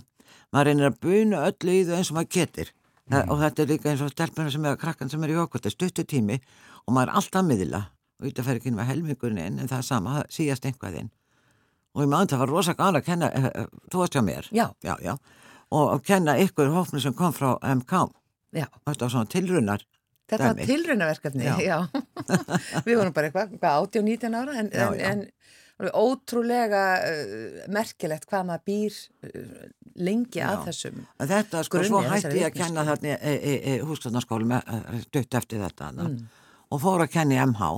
maður 0.52 0.72
reynir 0.72 0.90
að 0.90 1.00
buna 1.06 1.46
öllu 1.50 1.78
í 1.78 1.86
þau 1.88 1.96
eins 1.98 2.12
og 2.12 2.18
maður 2.18 2.32
getur 2.38 2.72
mm. 3.12 3.32
og 3.32 3.42
þetta 3.42 3.64
er 3.64 3.72
líka 3.72 3.92
eins 3.92 4.04
og 4.04 4.12
stelpunum 4.14 4.54
sem 4.54 4.68
er 4.68 4.78
krakkan 4.82 5.12
sem 5.12 5.24
er 5.24 5.34
í 5.34 5.40
okkur, 5.40 5.62
þetta 5.62 5.72
er 5.72 5.78
stuttu 5.78 6.08
tími 6.08 6.38
og 6.86 6.96
maður 6.96 7.12
er 7.12 7.22
alltaf 7.22 7.48
miðla 7.48 7.82
og 8.22 8.28
þetta 8.28 8.46
fer 8.48 8.60
ekki 8.60 8.72
inn 8.72 8.80
með 8.80 8.92
helmingurinn 8.92 9.42
inn 9.42 9.62
en 9.62 9.72
það 9.72 9.80
er 9.80 9.88
sama, 9.88 10.18
það 10.20 10.36
síðast 10.38 10.68
einhvað 10.70 11.00
inn 11.04 11.12
og 11.92 12.04
ég 12.06 12.12
maður 12.12 12.34
það 12.34 12.44
var 12.44 12.54
rosa 12.56 12.76
gana 12.80 13.02
að 13.02 13.08
kenna 13.08 13.32
eh, 13.36 13.48
eh, 13.52 13.72
þú 13.92 14.04
varst 14.04 14.18
hjá 14.18 14.24
mér 14.26 14.50
Já. 14.52 14.66
Já, 14.86 14.94
já. 15.04 15.14
og 15.72 15.96
að 15.96 16.04
kenna 16.08 16.38
ykkur 16.44 16.72
hópnu 16.76 17.04
sem 17.04 17.16
kom 17.18 17.36
frá 17.36 17.56
MK 17.60 18.06
Já, 18.52 18.68
þetta 18.68 19.06
var 19.06 19.14
svona 19.14 19.32
tilrunar 19.32 19.84
þetta 20.32 20.48
var 20.48 20.58
Dæmi. 20.58 20.68
tilraunaverkefni, 20.72 21.46
Já. 21.46 21.54
já. 21.62 21.78
Við 22.88 22.98
vorum 22.98 23.14
bara 23.16 23.30
eitthvað, 23.30 23.54
hvað, 23.60 23.86
18-19 23.92 24.40
ára 24.42 24.58
en, 24.62 24.72
Já, 24.74 24.88
en, 24.88 24.98
já. 24.98 25.12
en 25.12 25.24
alveg 25.82 25.96
ótrúlega 25.98 26.82
uh, 27.04 27.62
merkilegt 27.74 28.28
hvað 28.30 28.50
maður 28.50 28.66
býr 28.70 29.00
uh, 29.28 29.62
lengi 30.02 30.44
að 30.46 30.68
þessum. 30.70 31.00
En 31.20 31.32
þetta 31.32 31.64
sko, 31.68 31.80
grunni 31.80 31.92
svo 31.92 32.04
hætti 32.06 32.42
ég 32.42 32.52
að 32.52 32.60
kenna 32.60 32.86
þarna 32.88 33.16
í, 33.16 33.34
í, 33.38 33.56
í 33.74 33.80
hússtofnarskólu 33.88 34.62
stutt 35.08 35.40
eftir 35.42 35.64
þetta 35.66 35.92
mm. 35.96 36.20
og 36.72 36.84
fór 36.84 37.06
að 37.06 37.16
kenna 37.18 37.38
í 37.38 37.42
MH 37.50 37.72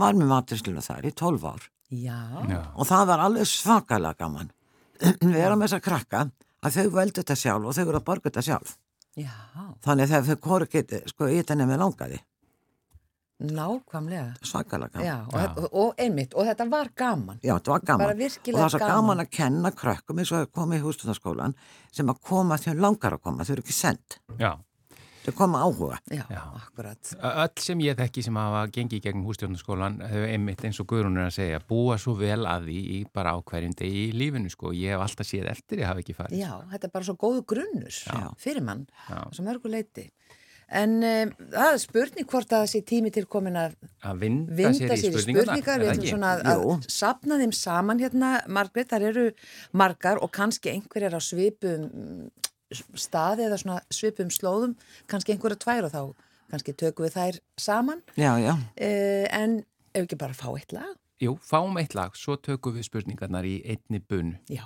var 0.00 0.16
með 0.16 0.32
matursluna 0.32 0.82
þar 0.84 1.06
í 1.10 1.14
12 1.16 1.46
ár 1.50 1.68
Já, 1.90 2.20
já, 2.46 2.60
og 2.78 2.86
það 2.86 3.08
var 3.10 3.22
alveg 3.24 3.48
svakalega 3.50 4.22
gaman 4.22 4.52
við 5.00 5.40
erum 5.42 5.64
þess 5.64 5.74
að 5.80 5.86
krakka 5.88 6.20
að 6.62 6.76
þau 6.76 6.92
veldu 6.94 7.18
þetta 7.18 7.36
sjálf 7.40 7.66
og 7.66 7.74
þau 7.74 7.84
voru 7.88 7.98
að 7.98 8.06
borga 8.06 8.28
þetta 8.28 8.44
sjálf 8.46 8.76
já, 9.20 9.64
þannig 9.84 10.10
að 10.18 10.28
þau 10.30 10.36
voru 10.48 10.66
ekki 10.70 11.02
sko 11.12 11.28
í 11.30 11.38
þetta 11.40 11.56
nefnir 11.60 11.80
langaði 11.84 12.20
nákvæmlega. 13.40 14.34
svakalega 14.44 14.90
gaman 14.92 15.06
Já, 15.06 15.14
og, 15.24 15.40
þetta- 15.40 15.68
og 15.72 15.94
einmitt, 15.98 16.34
og 16.36 16.44
þetta 16.46 16.66
var 16.70 16.88
gaman. 16.94 17.38
Já, 17.42 17.54
þetta 17.56 17.70
var 17.72 17.80
gaman 17.88 17.98
Bara 18.04 18.12
og 18.12 18.18
virkilega 18.18 18.58
það 18.58 18.66
var 18.66 18.70
svo 18.74 18.78
gaman. 18.78 18.94
gaman. 18.96 19.20
að 19.24 19.30
kenna 19.30 19.70
krökkum 19.70 20.18
eins 20.20 20.32
og 20.32 20.38
að 20.46 20.52
koma 20.52 20.74
í 20.76 20.80
hússtofnarskólan 20.84 21.54
sem 21.92 22.06
að 22.12 22.20
koma 22.20 22.56
þegar 22.60 22.80
langar 22.84 23.12
að 23.16 23.22
koma, 23.22 23.44
þau 23.44 23.52
eru 23.56 23.62
ekki 23.62 23.72
sendt 23.72 24.18
já. 24.38 24.58
Þau 25.30 25.36
koma 25.38 25.62
áhuga 25.64 25.98
Já, 26.10 26.24
Já. 26.28 26.42
akkurat. 26.60 27.12
Öll 27.30 27.64
sem 27.64 27.82
ég 27.86 27.98
þekki 27.98 28.24
sem 28.26 28.38
hafa 28.40 28.64
gengið 28.74 29.04
gegn 29.06 29.24
hústjórnarskólan 29.26 30.00
hefur 30.04 30.28
einmitt 30.34 30.64
eins 30.68 30.80
og 30.82 30.90
Guðrún 30.90 31.20
er 31.20 31.30
að 31.30 31.36
segja 31.38 31.62
búa 31.70 31.96
svo 32.02 32.16
vel 32.18 32.42
að 32.50 32.68
því 32.70 32.78
í 32.98 33.00
bara 33.14 33.36
ákverjum 33.38 33.76
degi 33.78 34.06
í 34.08 34.12
lífinu 34.16 34.52
sko. 34.52 34.74
Ég 34.76 34.96
hef 34.96 35.06
alltaf 35.06 35.30
séð 35.30 35.50
eftir 35.54 35.84
ég 35.84 35.90
hafa 35.90 36.04
ekki 36.04 36.18
farið. 36.18 36.42
Já, 36.42 36.52
þetta 36.74 36.90
er 36.90 36.94
bara 36.98 37.08
svo 37.08 37.16
góðu 37.20 37.46
grunnur 37.54 37.94
Já. 37.94 38.28
fyrir 38.40 38.66
mann, 38.66 38.86
Já. 39.08 39.22
svo 39.32 39.46
mörgu 39.46 39.72
leiti. 39.72 40.10
En 40.70 40.92
um, 41.02 41.30
það 41.50 41.72
er 41.72 41.78
spurning 41.82 42.26
hvort 42.30 42.52
að 42.54 42.60
þessi 42.68 42.80
tími 42.86 43.10
til 43.10 43.24
komin 43.26 43.56
að 43.58 43.72
Að 44.06 44.20
vinda, 44.22 44.54
vinda 44.54 44.94
sér 44.94 45.16
í 45.16 45.22
spurningar, 45.24 45.48
er 45.50 45.82
við 45.82 45.88
það 45.88 45.94
ætlum 45.96 46.12
svona 46.12 46.30
að, 46.36 46.50
að 46.52 46.84
sapna 46.94 47.38
þeim 47.40 47.54
saman 47.58 48.02
hérna, 48.04 48.28
Margrét, 48.46 48.92
þar 48.92 49.06
eru 49.08 49.24
margar 49.74 50.22
og 50.22 50.30
kannski 50.30 50.70
einhverjar 50.76 51.18
á 51.18 51.20
svipum 51.26 51.88
staði 52.98 53.46
eða 53.48 53.60
svona 53.60 53.80
svipum 53.92 54.30
slóðum, 54.34 54.76
kannski 55.10 55.34
einhverjar 55.34 55.60
tvær 55.62 55.88
og 55.88 55.94
þá 55.94 56.02
kannski 56.50 56.74
tökum 56.74 57.06
við 57.06 57.16
þær 57.16 57.40
saman, 57.60 58.02
Já, 58.18 58.32
já, 58.42 58.54
uh, 58.56 59.26
en 59.36 59.60
ef 59.94 60.04
ekki 60.04 60.18
bara 60.18 60.36
fá 60.36 60.48
eitt 60.54 60.74
lag? 60.74 60.96
Jú, 61.20 61.36
fáum 61.44 61.76
eitt 61.76 61.94
lag, 61.94 62.14
svo 62.16 62.38
tökum 62.40 62.78
við 62.78 62.88
spurningarnar 62.88 63.44
í 63.44 63.58
einni 63.68 64.00
bunu. 64.00 64.38
Já. 64.50 64.64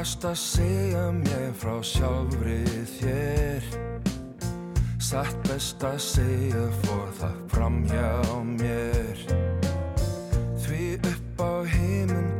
Varst 0.00 0.22
að 0.24 0.36
segja 0.40 1.00
mér 1.12 1.50
frá 1.60 1.74
sjálfri 1.84 2.62
þér. 2.88 3.66
Satt 4.96 5.36
best 5.44 5.84
að 5.84 5.98
segja 6.00 6.62
fór 6.86 7.10
það 7.18 7.42
fram 7.52 7.76
hjá 7.90 8.08
mér. 8.48 9.20
Því 10.64 10.86
upp 11.10 11.44
á 11.44 11.52
heiminn 11.74 12.39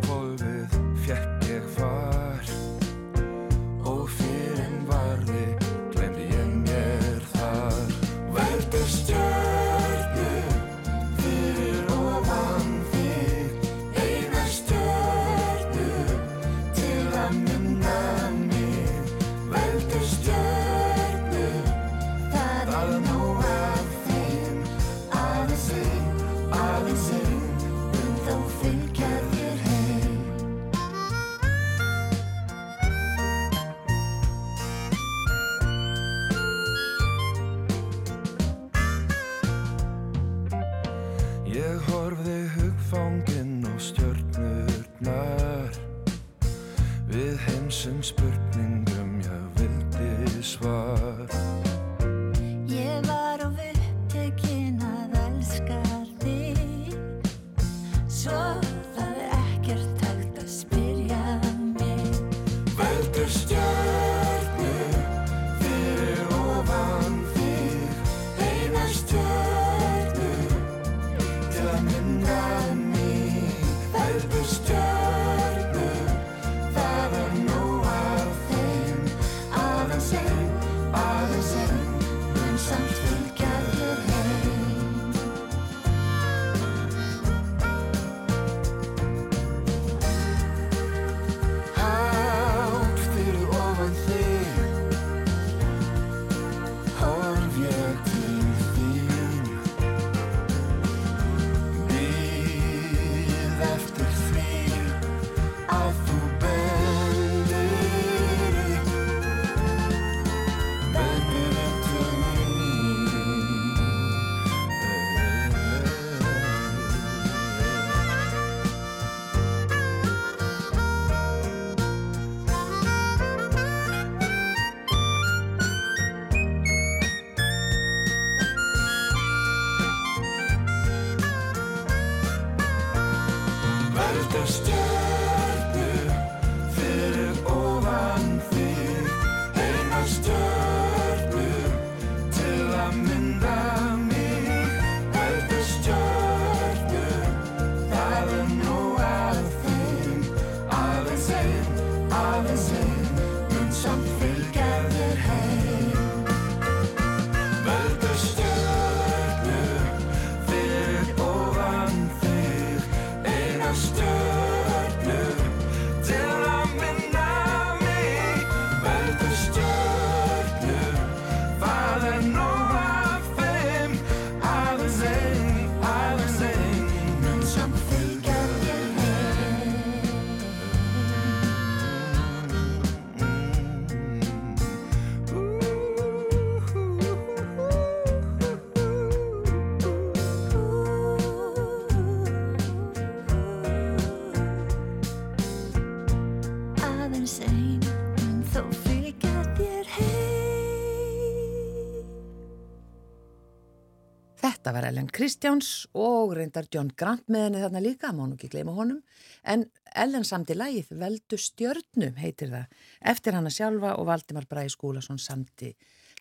Þetta 204.71 204.85
var 204.85 204.87
Ellen 204.87 205.09
Kristjáns 205.11 205.69
og 205.99 206.37
reyndar 206.39 206.69
John 206.71 206.93
Grant 206.95 207.25
með 207.27 207.49
henni 207.49 207.63
þarna 207.65 207.81
líka, 207.83 208.13
má 208.15 208.21
nú 208.23 208.37
ekki 208.37 208.53
gleyma 208.53 208.71
honum. 208.77 209.01
En 209.43 209.65
Ellen 209.99 210.23
samti 210.23 210.55
lægið 210.55 210.93
Veldu 211.01 211.39
stjörnum 211.43 212.21
heitir 212.23 212.53
það. 212.53 212.77
Eftir 213.11 213.35
hana 213.35 213.51
sjálfa 213.51 213.97
og 213.99 214.07
Valdimar 214.07 214.47
Bræði 214.47 214.71
Skúlason 214.77 215.19
samti 215.19 215.73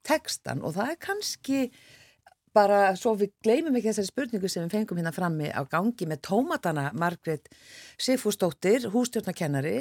tekstan 0.01 0.65
og 0.65 0.73
það 0.79 0.95
er 0.95 0.99
kannski 1.05 1.61
bara 2.57 2.81
svo 2.97 3.13
við 3.21 3.35
gleymum 3.45 3.77
ekki 3.77 3.91
þessari 3.91 4.09
spurningu 4.09 4.49
sem 4.49 4.65
við 4.65 4.79
fengum 4.79 4.97
hérna 4.97 5.13
frammi 5.13 5.53
á 5.53 5.61
gangi 5.69 6.09
með 6.09 6.23
tómatana 6.31 6.89
Margrét 6.97 7.53
Sifúsdóttir, 8.01 8.89
hústjórnakennari, 8.89 9.75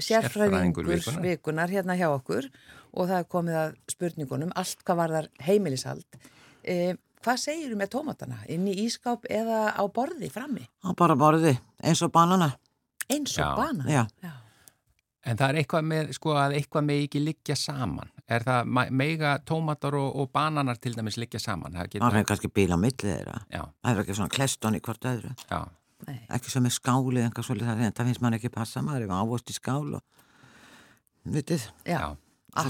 Sérfræðingur 0.00 0.06
sérfræðingur 0.08 0.88
vikunar. 0.88 1.26
vikunar 1.28 1.76
hérna 1.76 2.00
hjá 2.00 2.08
okkur 2.14 2.48
og 2.94 3.10
það 3.10 3.18
er 3.20 3.32
komið 3.36 3.64
að 3.66 3.80
spurningunum, 3.92 4.56
allt 4.56 4.80
hvað 4.86 5.04
var 5.04 5.20
þar 5.20 5.34
heimilishald. 5.50 6.24
Eh, 6.64 6.96
hvað 7.24 7.38
segir 7.42 7.70
þú 7.72 7.78
með 7.80 7.90
tómatana? 7.94 8.38
Inn 8.52 8.66
í 8.70 8.74
ískáp 8.86 9.24
eða 9.30 9.60
á 9.76 9.82
borði 9.92 10.28
frammi? 10.32 10.66
Á 10.84 10.90
bara 10.96 11.16
borði, 11.18 11.54
eins 11.82 12.02
og 12.02 12.12
banana. 12.14 12.52
Eins 13.10 13.36
og 13.38 13.44
Já. 13.44 13.54
bana? 13.56 13.84
Já. 13.90 14.02
Já. 14.22 14.32
En 15.26 15.36
það 15.36 15.48
er 15.48 15.56
eitthvað 15.62 15.86
með, 15.90 16.10
sko, 16.14 16.34
að 16.38 16.52
eitthvað 16.60 16.84
með 16.86 17.00
ekki 17.06 17.20
liggja 17.24 17.56
saman. 17.58 18.10
Er 18.30 18.44
það 18.46 18.90
mega 18.94 19.32
tómatar 19.46 19.94
og, 19.98 20.12
og 20.22 20.28
bananar 20.34 20.78
til 20.78 20.92
dæmis 20.94 21.16
liggja 21.18 21.40
saman? 21.42 21.72
Það 21.74 21.82
Það 21.82 21.90
getur, 21.96 22.18
er 22.20 22.28
kannski 22.30 22.50
bíl 22.54 22.70
á 22.70 22.78
milli 22.78 23.08
þeirra. 23.10 23.40
já, 23.50 23.62
Það 23.82 23.90
er 23.96 24.02
ekki 24.04 24.14
svona 24.20 24.34
kleston 24.36 24.78
í 24.78 24.80
hvort 24.86 25.08
öðru. 25.10 25.32
já, 25.50 25.60
Nei. 26.06 26.18
Ekki 26.36 26.50
sem 26.52 26.66
er 26.68 26.74
skáli 26.76 27.18
eða 27.18 27.30
eitthvað 27.30 27.46
svolítið 27.48 27.68
það, 27.72 27.92
það 27.96 28.06
finnst 28.10 28.20
mann 28.22 28.34
ekki 28.36 28.50
passa, 28.54 28.82
maður 28.84 29.06
er 29.06 29.14
ávist 29.16 29.50
í 29.50 29.54
skál 29.56 29.94
og, 29.96 30.02
vitið, 31.24 31.62
Já. 31.88 32.00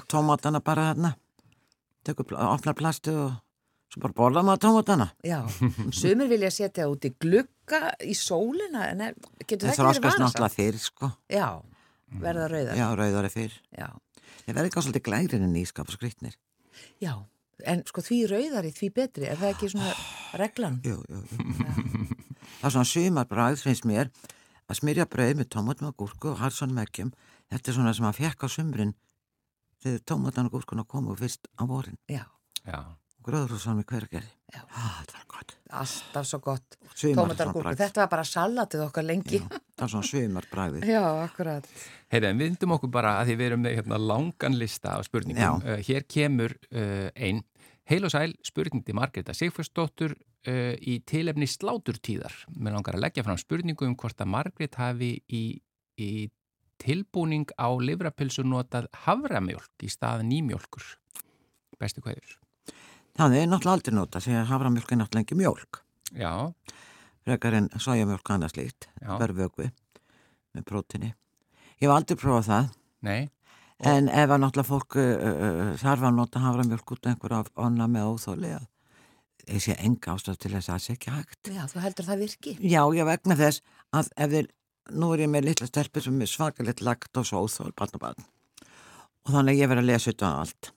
tómatana 0.08 0.60
bara 0.64 0.84
þarna, 0.94 1.10
tekur, 2.06 2.36
opnar 2.38 2.74
plastu 2.78 3.12
og 3.26 3.32
bara 3.96 4.12
borða 4.16 4.42
maður 4.44 4.62
tómatana. 4.66 5.06
Já, 5.24 5.38
sumir 5.96 6.28
vilja 6.30 6.50
setja 6.52 6.88
út 6.92 7.04
í 7.08 7.12
glugga 7.22 7.94
í 8.04 8.14
sólina 8.18 8.88
en 8.90 9.00
er, 9.08 9.14
getur 9.46 9.70
Það 9.70 9.70
það 9.70 9.72
ekki 9.72 9.76
verið 9.76 9.78
þroskast 9.80 10.04
varasamt? 10.04 10.26
náttúrulega 10.26 10.56
fyrr, 10.58 10.80
sko. 10.82 11.10
Já, 11.32 11.46
verða 12.26 12.50
rauðar. 12.52 12.76
Já, 12.80 12.86
rauðari 13.00 13.30
fyrr. 13.32 13.56
Já. 13.78 13.88
Ég 14.46 14.54
verði 14.54 14.70
ekki 14.70 14.78
á 14.78 14.84
svolítið 14.86 15.06
glærin 15.08 15.46
en 15.48 15.56
ískap 15.62 15.88
og 15.90 15.96
skrýtnir. 15.96 16.36
Já, 17.02 17.12
en 17.64 17.82
sko 17.88 18.04
því 18.04 18.18
rauðari, 18.30 18.72
því 18.76 18.90
betri, 19.00 19.26
er 19.32 19.40
það 19.40 19.54
ekki 19.54 19.70
svona 19.72 19.94
reglan? 20.38 20.76
Jú, 20.86 20.98
jú, 21.08 21.22
jú. 21.32 22.06
það 22.60 22.68
er 22.68 22.74
svona 22.76 22.90
sumarbræð, 22.92 23.64
finnst 23.64 23.88
mér, 23.88 24.12
að 24.66 24.80
smyrja 24.82 25.08
brauð 25.10 25.40
með 25.40 25.48
tómatum 25.56 25.88
og 25.90 25.96
gúrku 26.04 26.34
og 26.34 26.40
harsanum 26.42 26.78
ekkjum. 26.84 27.10
Þetta 27.54 27.70
er 27.72 27.76
svona 27.78 27.94
sem 27.96 28.06
að 28.08 28.20
fekk 28.20 28.44
á 28.44 28.48
sumrin 28.50 28.94
þegar 29.82 30.00
tómatan 30.10 30.48
og 30.50 30.56
gúrkuna 30.56 30.84
komu 30.88 31.14
fyrst 31.18 31.46
á 31.58 31.62
vorin. 31.68 31.96
Já, 32.10 32.24
já. 32.66 32.78
Gröðrússon 33.26 33.80
með 33.80 33.88
hvergerði. 33.90 34.28
Já. 34.54 34.60
Ah, 34.70 35.00
það 35.02 35.16
var 35.16 35.24
gott. 35.32 35.54
alltaf 35.80 36.26
svo 36.28 36.38
gott. 36.44 36.76
Sumar 36.94 37.16
Tómatar 37.16 37.32
og 37.32 37.36
svona 37.36 37.54
gúrku, 37.56 37.64
bragð. 37.64 37.80
þetta 37.80 38.02
var 38.02 38.10
bara 38.12 38.26
salatið 38.30 38.84
okkar 38.84 39.06
lengi. 39.06 39.40
Já, 39.42 39.58
það 39.74 39.86
er 39.86 39.92
svona 39.94 40.10
sumarbræði. 40.10 40.82
Já, 40.94 41.02
akkurat. 41.24 41.66
Heyrðu, 42.14 42.30
en 42.30 42.38
við 42.38 42.50
vindum 42.52 42.76
okkur 42.76 42.92
bara 42.94 43.16
að 43.18 43.30
því 43.30 43.36
við 43.40 43.48
erum 43.48 43.64
með 43.66 43.76
hérna, 43.80 43.98
langan 44.12 44.58
lista 44.60 44.94
af 44.94 45.08
spurningum. 45.08 45.42
Já. 45.42 45.50
Uh, 45.66 45.82
hér 45.88 46.06
kemur 46.06 46.54
uh, 46.70 47.10
ein 47.18 47.42
heil 47.90 48.06
og 48.06 48.14
sæl 48.14 48.36
spurning 48.46 48.86
til 48.86 48.96
Margreta 48.98 49.34
Sigfúrsdóttur 49.34 50.14
uh, 50.14 50.74
í 50.78 51.00
tilefni 51.10 51.50
sláturtíðar. 51.50 52.38
Mér 52.54 52.78
langar 52.78 52.96
að 52.96 53.08
leggja 53.08 53.26
fram 53.26 53.42
spurningu 53.42 53.90
um 53.90 53.98
hvort 53.98 54.22
að 54.22 54.32
Margrét 54.38 54.78
hafi 54.78 55.16
í, 55.26 55.44
í 55.98 56.10
tilbúning 56.82 57.50
á 57.58 57.68
livrapilsu 57.74 58.46
notað 58.46 58.86
havramjólk 59.04 59.82
í 59.82 59.90
stað 59.90 60.24
nýmjólkur. 60.30 60.94
Bestu 61.82 62.06
hverjur? 62.06 62.38
Það 63.16 63.36
er 63.38 63.46
náttúrulega 63.48 63.76
aldrei 63.78 63.96
nota, 63.96 64.20
því 64.20 64.34
að 64.36 64.50
haframjólk 64.50 64.92
er 64.92 65.00
náttúrulega 65.00 65.24
ekki 65.24 65.38
mjólk. 65.40 65.80
Já, 66.16 66.32
Frekar 67.26 67.56
en 67.58 67.64
sojamjólk 67.82 68.30
annars 68.30 68.54
líkt, 68.54 68.86
Já. 69.02 69.16
verðvögvi 69.18 69.70
með 70.54 70.66
prótini. 70.68 71.08
Ég 71.80 71.88
hef 71.88 71.94
aldrei 71.96 72.18
prófað 72.20 72.46
það, 72.46 72.68
nei, 73.08 73.22
en 73.82 74.10
ef 74.12 74.30
að 74.30 74.42
náttúrulega 74.44 74.68
fólk 74.68 74.98
uh, 75.00 75.08
uh, 75.24 75.72
þarf 75.80 76.06
að 76.06 76.14
nota 76.20 76.42
haframjólk 76.44 76.92
út 76.94 77.00
af 77.08 77.14
einhverja 77.14 77.40
onna 77.66 77.88
með 77.90 78.12
óþóli, 78.12 78.52
að 78.60 79.50
ég 79.56 79.64
sé 79.64 79.74
enga 79.80 80.14
ástæð 80.14 80.38
til 80.44 80.52
þess 80.54 80.68
að 80.68 80.76
það 80.76 80.84
sé 80.84 80.94
ekki 80.94 81.16
hægt. 81.16 81.50
Já, 81.56 81.64
þú 81.72 81.82
heldur 81.82 82.08
það 82.12 82.22
virki. 82.26 82.54
Já, 82.62 82.80
ég 83.00 83.10
vegna 83.10 83.40
þess 83.42 83.66
að 83.96 84.14
ef 84.14 84.32
þeir, 84.36 84.48
nú 84.94 85.10
er 85.16 85.24
ég 85.24 85.34
með 85.34 85.50
litla 85.50 85.70
stelpur 85.72 86.06
sem 86.06 86.22
er 86.22 86.30
svakalegt 86.30 86.86
lagt 86.86 87.18
og 87.18 87.26
svo 87.26 87.42
óþól, 87.42 87.74
barn 87.74 87.98
og 87.98 88.06
barn. 88.06 88.30
Og 89.26 89.34
þannig 89.34 89.58
ég 89.64 89.72
verð 89.72 89.82
að 89.82 89.90
lesa 89.90 90.12
þetta 90.12 90.32
allt. 90.44 90.72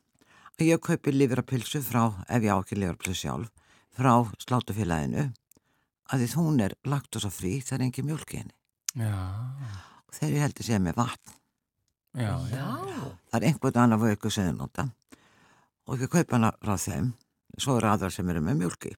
Ég 0.59 0.79
kaupi 0.83 1.13
livrapilsu 1.15 1.79
frá, 1.79 2.01
ef 2.27 2.43
ég 2.43 2.51
á 2.51 2.59
ekki 2.59 2.75
livrapilsu 2.75 3.13
sjálf, 3.15 3.47
frá 3.95 4.11
slátufélaginu, 4.43 5.29
að 6.11 6.23
því 6.25 6.27
hún 6.35 6.57
er 6.65 6.73
laktosa 6.83 7.29
frí, 7.31 7.61
það 7.63 7.77
er 7.77 7.83
engi 7.85 8.03
mjölk 8.03 8.33
í 8.33 8.41
henni. 8.41 8.55
já, 8.99 9.13
Og 10.09 10.17
þegar 10.17 10.33
ég 10.35 10.43
heldur 10.43 10.67
séð 10.67 10.81
með 10.83 10.97
vatn, 10.99 11.35
já, 12.19 12.33
já. 12.51 12.65
Það 13.29 13.37
er 13.39 13.47
einhvern 13.47 13.79
annar 13.85 14.01
vöku 14.01 14.29
nota. 14.57 14.89
Og 15.87 16.01
ég 16.01 16.09
kaupa 16.09 16.35
hana 16.35 16.51
frá 16.59 16.75
þeim, 16.75 17.13
svo 17.57 17.77
er 17.77 17.87
aðrar 17.93 18.11
sem 18.11 18.29
eru 18.29 18.41
með 18.41 18.59
mjölk 18.59 18.89
í. 18.91 18.93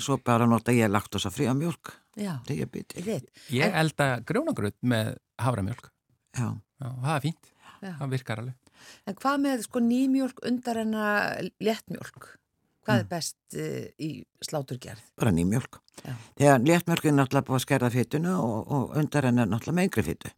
Svo 0.00 0.16
bara 0.24 0.46
nota 0.46 0.72
ég 0.72 0.88
laktosa 0.88 1.28
frí 1.30 1.50
á 1.50 1.52
mjölk, 1.52 1.92
já, 2.16 2.40
þegar 2.46 2.60
ég 2.64 2.70
byrja. 2.70 3.04
ég. 3.04 3.28
Ég 3.50 3.74
elda 3.74 4.20
grjónagröð 4.24 4.72
með 4.80 5.18
havramjólk. 5.36 5.90
Já. 6.32 6.56
Já, 6.80 6.88
það 7.04 7.14
er 7.16 7.20
fínt. 7.20 7.52
Já. 7.82 7.92
Það 7.98 8.08
virkar 8.08 8.38
alveg. 8.38 8.69
En 9.06 9.14
hvað 9.18 9.40
með 9.44 9.64
sko 9.66 9.82
nýmjólk 9.84 10.42
undar 10.50 10.80
en 10.82 10.94
að 10.94 11.50
léttmjólk? 11.60 12.36
Hvað 12.80 12.96
Mm. 12.96 13.00
er 13.04 13.08
best 13.10 13.36
uh, 13.60 13.86
í 14.00 14.24
sláturgerð? 14.40 15.02
bara 15.20 15.30
nýmjölk. 15.36 15.76
Já. 16.04 16.14
Þegar 16.40 16.62
léttmjölk 16.64 17.04
er 17.10 17.12
náttúrulega 17.12 17.46
búið 17.50 17.58
að 17.58 17.64
skerða 17.66 17.90
fytuna 17.92 18.32
og, 18.40 18.70
og 18.72 18.96
undar 18.96 19.26
henni 19.28 19.42
er 19.44 19.50
náttúrulega 19.52 19.76
meingri 19.76 20.02
fytu. 20.06 20.30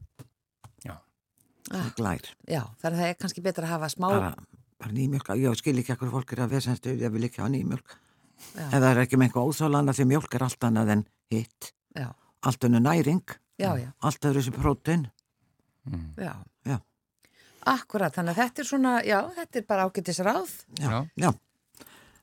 Já. 0.85 0.97
Ah, 1.71 1.87
já, 2.51 2.63
þannig 2.83 2.99
að 2.99 2.99
það 2.99 3.09
er 3.09 3.19
kannski 3.23 3.45
betra 3.47 3.65
að 3.69 3.73
hafa 3.77 3.89
smá... 3.95 4.09
Bara, 4.11 4.33
bara 4.83 4.93
nýmjölk. 4.93 5.31
Ég 5.39 5.57
skil 5.63 5.79
ekki 5.79 5.95
ekkur 5.95 6.11
fólk 6.11 6.35
er 6.35 6.43
að 6.45 6.57
vesenstu, 6.59 6.97
ég 6.99 7.15
vil 7.15 7.29
ekki 7.31 7.41
hafa 7.41 7.55
nýmjölk. 7.55 7.95
Já. 8.59 8.67
Ef 8.67 8.75
það 8.83 8.91
er 8.91 9.01
ekki 9.05 9.17
með 9.23 9.29
einhver 9.31 9.47
óþólanda 9.49 9.95
því 9.95 10.09
mjölk 10.11 10.35
er 10.35 10.45
allt 10.49 10.67
annað 10.67 10.93
en 10.97 11.07
hitt. 11.31 11.73
Já, 11.95 12.09
Allt 12.43 12.65
önnu 12.67 12.81
næring, 12.83 13.23
já, 13.63 13.69
já, 13.79 13.93
allt 14.03 14.25
öðru 14.27 14.41
þessi 14.43 14.53
prótein. 14.59 15.05
Mm. 15.87 16.09
já. 16.19 16.33
Akkurat, 17.71 18.15
þannig 18.15 18.35
að 18.35 18.43
þetta 18.43 18.63
er 18.63 18.69
svona, 18.69 18.99
já, 19.07 19.19
þetta 19.39 19.61
er 19.61 19.67
bara 19.69 19.87
ágættis 19.87 20.21
ráð 20.25 20.53
Já. 20.81 21.03
Já. 21.15 21.31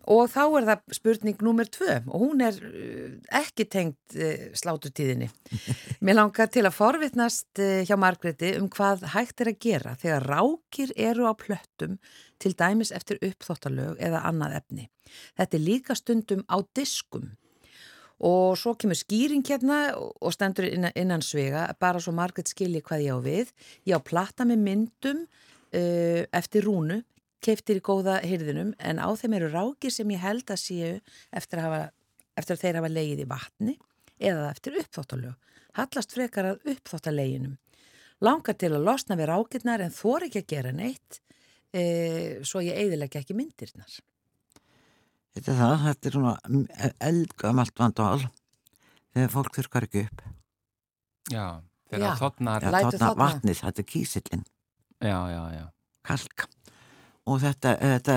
Og 0.09 0.25
þá 0.31 0.41
er 0.57 0.65
það 0.65 0.93
spurning 0.97 1.41
númer 1.45 1.67
tvö 1.69 1.99
og 2.07 2.21
hún 2.23 2.41
er 2.41 2.55
uh, 2.65 3.09
ekki 3.39 3.67
tengt 3.69 4.15
uh, 4.17 4.47
slátutíðinni. 4.57 5.27
Mér 6.05 6.17
langar 6.17 6.49
til 6.49 6.63
að 6.65 6.77
forvitnast 6.79 7.61
uh, 7.61 7.83
hjá 7.85 7.93
Margréti 7.99 8.55
um 8.57 8.71
hvað 8.73 9.05
hægt 9.13 9.43
er 9.43 9.51
að 9.51 9.59
gera 9.67 9.93
þegar 10.01 10.25
rákir 10.31 10.95
eru 10.97 11.29
á 11.29 11.33
plöttum 11.37 11.99
til 12.41 12.55
dæmis 12.57 12.93
eftir 12.95 13.21
uppþóttalög 13.21 13.99
eða 14.01 14.23
annað 14.31 14.57
efni. 14.63 14.89
Þetta 15.37 15.59
er 15.59 15.65
líka 15.67 15.99
stundum 15.99 16.41
á 16.49 16.57
diskum 16.73 17.29
og 18.19 18.57
svo 18.59 18.73
kemur 18.79 18.97
skýring 18.99 19.45
hérna 19.47 19.93
og 19.95 20.33
stendur 20.35 20.67
innan, 20.67 20.91
innan 20.95 21.23
svega 21.23 21.69
bara 21.79 22.01
svo 22.03 22.11
Margrét 22.15 22.51
skilji 22.51 22.81
hvað 22.83 23.05
ég 23.05 23.15
á 23.15 23.19
við. 23.23 23.53
Ég 23.87 23.95
á 23.95 24.01
platta 24.03 24.47
með 24.47 24.65
myndum 24.65 25.21
uh, 25.23 26.23
eftir 26.35 26.67
rúnu, 26.67 27.01
keiftir 27.39 27.79
í 27.79 27.85
góða 27.85 28.19
hyrðinum 28.25 28.73
en 28.79 28.99
á 28.99 29.07
þeim 29.15 29.37
eru 29.39 29.51
rákir 29.53 29.93
sem 29.95 30.11
ég 30.11 30.23
held 30.23 30.51
að 30.51 30.63
séu 30.65 30.91
eftir 31.31 31.61
að, 31.61 31.67
hafa, 31.69 31.81
eftir 32.35 32.57
að 32.57 32.65
þeir 32.65 32.81
hafa 32.81 32.91
leið 32.97 33.23
í 33.23 33.29
vatni 33.29 33.77
eða 34.19 34.49
eftir 34.51 34.81
uppþóttalög. 34.83 35.55
Hallast 35.79 36.11
frekar 36.11 36.49
að 36.49 36.69
uppþóttaleginum. 36.73 37.55
Langar 38.25 38.57
til 38.59 38.73
að 38.73 38.83
losna 38.83 39.15
við 39.15 39.31
rákirnar 39.31 39.85
en 39.85 39.95
þor 39.95 40.27
ekki 40.27 40.43
að 40.43 40.51
gera 40.51 40.75
neitt 40.75 41.21
uh, 41.71 42.43
svo 42.43 42.65
ég 42.65 42.75
eiðilega 42.83 43.23
ekki 43.23 43.37
myndirnar. 43.37 43.99
Þetta 45.37 45.51
er 45.53 45.57
það, 45.59 45.73
þetta 45.85 46.09
er 46.09 46.15
svona 46.17 46.35
eldgamalt 47.09 47.79
vandál 47.79 48.21
þegar 49.13 49.33
fólk 49.33 49.55
þurkar 49.59 49.85
ekki 49.87 50.03
upp. 50.07 50.21
Já, 51.29 51.43
þegar 51.91 52.17
þotnar, 52.19 52.65
Já, 52.65 52.71
þarna- 52.89 53.15
vatnið, 53.19 53.59
þetta 53.63 53.83
er 53.83 53.87
kísillin, 53.93 54.43
já, 55.01 55.17
já, 55.33 55.41
já. 55.59 55.65
kalk. 56.09 56.47
Og 57.29 57.37
þetta, 57.43 57.75
þetta 57.77 58.13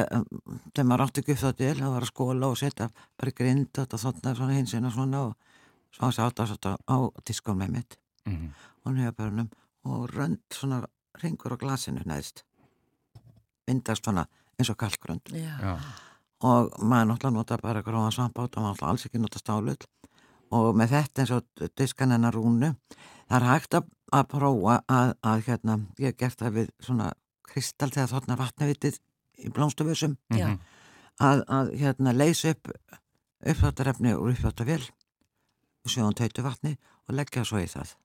þegar 0.73 0.87
maður 0.89 1.05
átti 1.05 1.21
ekki 1.21 1.35
upp 1.37 1.43
þá 1.43 1.51
til, 1.59 1.75
það 1.83 1.93
var 1.93 2.07
að 2.07 2.13
skóla 2.13 2.49
og 2.49 2.57
setja 2.57 2.87
bara 3.21 3.35
grind 3.37 3.69
og 3.69 3.83
þetta 3.83 3.99
þotnaði 4.07 4.37
svona 4.41 4.57
hins 4.57 4.75
og 4.79 4.93
svona 4.97 5.21
og 5.27 5.35
svo 5.93 6.07
hans 6.07 6.19
átt 6.25 6.41
að 6.41 6.53
setja 6.55 6.73
á 6.89 6.97
diskum 7.29 7.59
með 7.61 7.75
mitt 7.77 7.99
Mm 8.25 8.53
og 8.85 8.95
nefnbörnum 8.97 9.47
og 9.87 10.09
rönd 10.11 10.41
svona 10.51 10.81
ringur 11.23 11.53
á 11.55 11.57
glasinu 11.61 12.01
neðst. 12.07 12.41
Myndast 13.69 14.03
svona 14.05 14.25
eins 14.59 14.71
og 14.73 14.77
kalkrönd. 14.81 15.29
Já. 15.31 15.55
Já, 15.61 15.77
og 16.43 16.73
maður 16.83 17.09
náttúrulega 17.13 17.37
nota 17.39 17.59
bara 17.63 17.83
gróðan 17.87 18.15
svampát 18.15 18.57
og 18.57 18.63
maður 18.63 18.75
náttúrulega 18.75 18.93
alls 18.93 19.07
ekki 19.09 19.23
nota 19.23 19.43
stálull 19.43 19.79
og 20.53 20.77
með 20.77 20.95
þetta 20.97 21.23
eins 21.23 21.35
og 21.37 21.67
diskan 21.79 22.13
hennar 22.13 22.35
rúnu 22.37 22.73
það 23.31 23.37
er 23.39 23.49
hægt 23.49 23.77
að, 23.79 23.91
að 24.13 24.27
prófa 24.35 24.79
að, 24.89 25.15
að 25.23 25.45
hérna, 25.49 25.79
ég 25.99 26.13
hef 26.13 26.19
gert 26.21 26.43
það 26.43 26.59
við 26.59 26.73
svona 26.85 27.13
kristall 27.53 27.93
þegar 27.93 28.11
þarna 28.13 28.39
vatnavitið 28.41 28.99
í 29.43 29.53
blómstufusum 29.53 30.17
Já. 30.35 30.47
Mhm. 30.49 30.59
að, 31.21 31.45
að 31.49 31.73
hérna 31.81 32.13
leysa 32.17 32.53
upp 32.57 32.73
uppþáttavél 33.43 34.85
og 35.83 35.91
sjóðan 35.91 36.15
tautu 36.15 36.45
vatni 36.45 36.77
og 37.09 37.17
leggja 37.17 37.43
svo 37.45 37.59
í 37.59 37.67
það. 37.67 37.97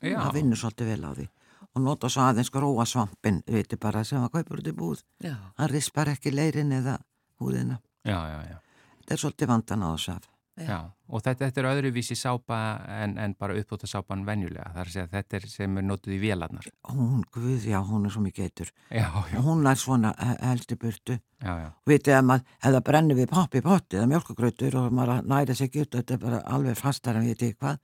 Já, 0.00 0.16
Það 0.16 0.36
vinnur 0.38 0.56
svolítið 0.60 0.90
vel 0.94 1.04
á 1.04 1.10
því 1.12 1.26
og 1.70 1.82
nota 1.84 2.08
svo 2.08 2.22
aðeins 2.24 2.50
gróa 2.50 2.86
svampin, 2.88 3.42
viti 3.46 3.76
bara, 3.76 4.00
sem 4.04 4.22
að 4.24 4.32
kaupur 4.38 4.62
út 4.62 4.70
í 4.70 4.72
búð. 4.74 5.02
Já. 5.22 5.34
Hann 5.58 5.70
rispar 5.70 6.08
ekki 6.08 6.32
leirin 6.32 6.72
eða 6.72 6.96
húðina. 7.40 7.80
já, 8.04 8.18
já, 8.34 8.40
já. 8.50 8.58
Þetta 9.00 9.16
er 9.16 9.22
svolítið 9.24 9.50
vandan 9.50 9.82
á 9.82 9.88
þessu 9.94 10.12
af. 10.16 10.28
Já, 10.60 10.76
og 11.08 11.22
þetta, 11.24 11.46
þetta 11.46 11.60
er 11.62 11.66
öðruvísi 11.70 12.16
sápa 12.18 12.56
en, 13.00 13.14
en 13.22 13.34
bara 13.38 13.54
uppbúta 13.56 13.88
sápan 13.88 14.26
venjulega. 14.26 14.66
Það 14.74 14.80
er 14.82 14.88
að 14.90 14.92
segja 14.94 15.04
að 15.06 15.14
þetta 15.14 15.38
er 15.38 15.46
sem 15.48 15.78
er 15.80 15.86
notuð 15.86 16.14
í 16.16 16.18
vélarnar. 16.20 16.66
Hún, 16.90 17.22
guð, 17.32 17.64
já, 17.70 17.78
hún 17.86 18.04
er 18.04 18.12
svo 18.12 18.22
mikið 18.24 18.48
eitur. 18.48 18.72
Já, 18.90 19.06
já, 19.30 19.38
Og 19.38 19.46
hún 19.46 19.70
er 19.70 19.80
svona 19.80 20.12
heldur 20.42 20.80
burtu. 20.82 21.16
já, 21.40 21.52
já. 21.62 21.70
Vitið 21.88 22.16
að 22.18 22.26
maður, 22.28 22.44
ef 22.60 22.74
það 22.76 22.84
brennir 22.90 23.20
við 23.22 23.30
popp 23.32 23.56
í 23.56 23.64
potti 23.64 23.96
eða 24.00 24.10
mjölkugrautur 24.12 24.76
og 24.82 24.92
maður 24.98 25.24
næri 25.32 25.56
sig 25.56 25.80
út, 25.80 25.96
þetta 25.96 26.14
er 26.14 26.22
bara 26.26 26.42
alveg 26.44 26.76
fastar 26.76 27.16
en 27.16 27.26
viti 27.30 27.54
hvað. 27.54 27.80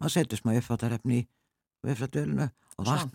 Maður 0.00 0.16
setur 0.16 0.40
smá 0.40 0.56
uppfáttarefni 0.56 1.20
í 1.20 1.26
uppfáttarölinu 1.84 2.48
og 2.78 2.88
vatn, 2.88 3.12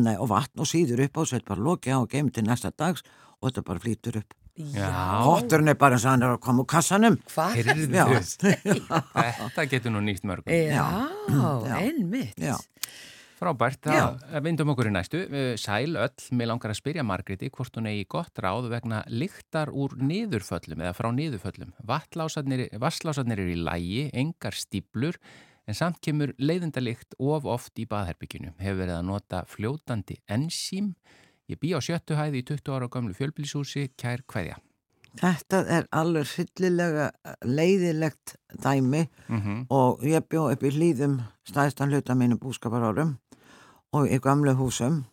nei, 0.00 0.16
og 0.16 0.30
vatn 0.32 0.64
og 0.64 0.70
síður 0.70 1.04
upp 1.04 1.20
og 1.20 1.28
setur 1.28 1.52
bara 1.52 1.76
á 1.92 1.96
og 2.00 2.08
geymir 2.08 2.32
til 2.32 2.46
næsta 2.48 2.72
dags 2.72 3.04
og 3.42 3.50
þetta 3.50 3.66
bara 3.68 3.84
flýtur 3.84 4.22
upp. 4.22 4.34
Já. 4.56 4.88
Potturinn 5.26 5.68
er 5.68 5.76
bara 5.80 5.98
eins 5.98 6.06
og 6.06 6.14
hann 6.14 6.24
er 6.24 6.36
að 6.36 6.40
koma 6.46 6.64
úr 6.64 6.70
kassanum. 6.70 7.18
Hvað? 7.34 7.58
Þetta 9.36 9.66
getur 9.72 9.92
nú 9.92 10.00
nýtt 10.06 10.24
mörgum. 10.24 10.52
Já, 10.52 10.86
Já. 11.28 11.76
einmitt. 11.82 12.40
Já. 12.40 12.56
Frábært, 13.36 13.84
það 13.84 14.44
vindum 14.46 14.70
okkur 14.72 14.88
í 14.88 14.92
næstu. 14.94 15.18
Eh, 15.28 15.56
Sæl 15.60 15.92
öll, 16.00 16.22
mér 16.32 16.48
langar 16.48 16.72
að 16.72 16.78
spyrja 16.78 17.02
Margréti 17.04 17.50
hvort 17.52 17.74
hún 17.76 17.88
eigi 17.90 18.06
gott 18.08 18.40
ráð 18.40 18.70
vegna 18.72 19.02
lyktar 19.12 19.68
úr 19.76 19.92
niðurföllum 20.00 20.80
eða 20.80 20.94
frá 20.96 21.10
niðurföllum. 21.12 21.74
Vasslásarnir 21.84 23.42
eru 23.44 23.52
í 23.52 23.58
lægi, 23.60 24.06
engar 24.16 24.56
stíplur, 24.56 25.20
en 25.68 25.76
samt 25.76 26.00
kemur 26.00 26.32
leiðindalikt 26.40 27.12
of 27.20 27.44
oft 27.44 27.76
í 27.76 27.84
baðherbygginu. 27.90 28.54
Hefur 28.56 28.80
verið 28.80 28.96
að 29.02 29.06
nota 29.10 29.44
fljótandi 29.52 30.16
ensím. 30.32 30.94
Ég 31.48 31.58
bý 31.62 31.74
á 31.76 31.80
sjöttu 31.84 32.16
hæði 32.18 32.40
í 32.42 32.46
20 32.48 32.72
ára 32.74 32.88
gamlu 32.90 33.14
fjölbílishúsi, 33.14 33.88
kær 33.98 34.22
hverja. 34.26 34.56
Þetta 35.16 35.60
er 35.72 35.84
alveg 35.96 36.26
fyllilega 36.28 37.10
leiðilegt 37.48 38.34
dæmi 38.62 39.06
Mm 39.28 39.66
og 39.70 40.02
ég 40.04 40.26
bjó 40.28 40.50
upp 40.52 40.62
í 40.62 40.70
hlýðum 40.74 41.20
stæðstan 41.48 41.88
hluta 41.92 42.14
mínu 42.14 42.36
búskaparárum 42.42 43.14
og 43.96 44.10
í 44.12 44.18
gamlu 44.20 44.52
húsum 44.58 45.04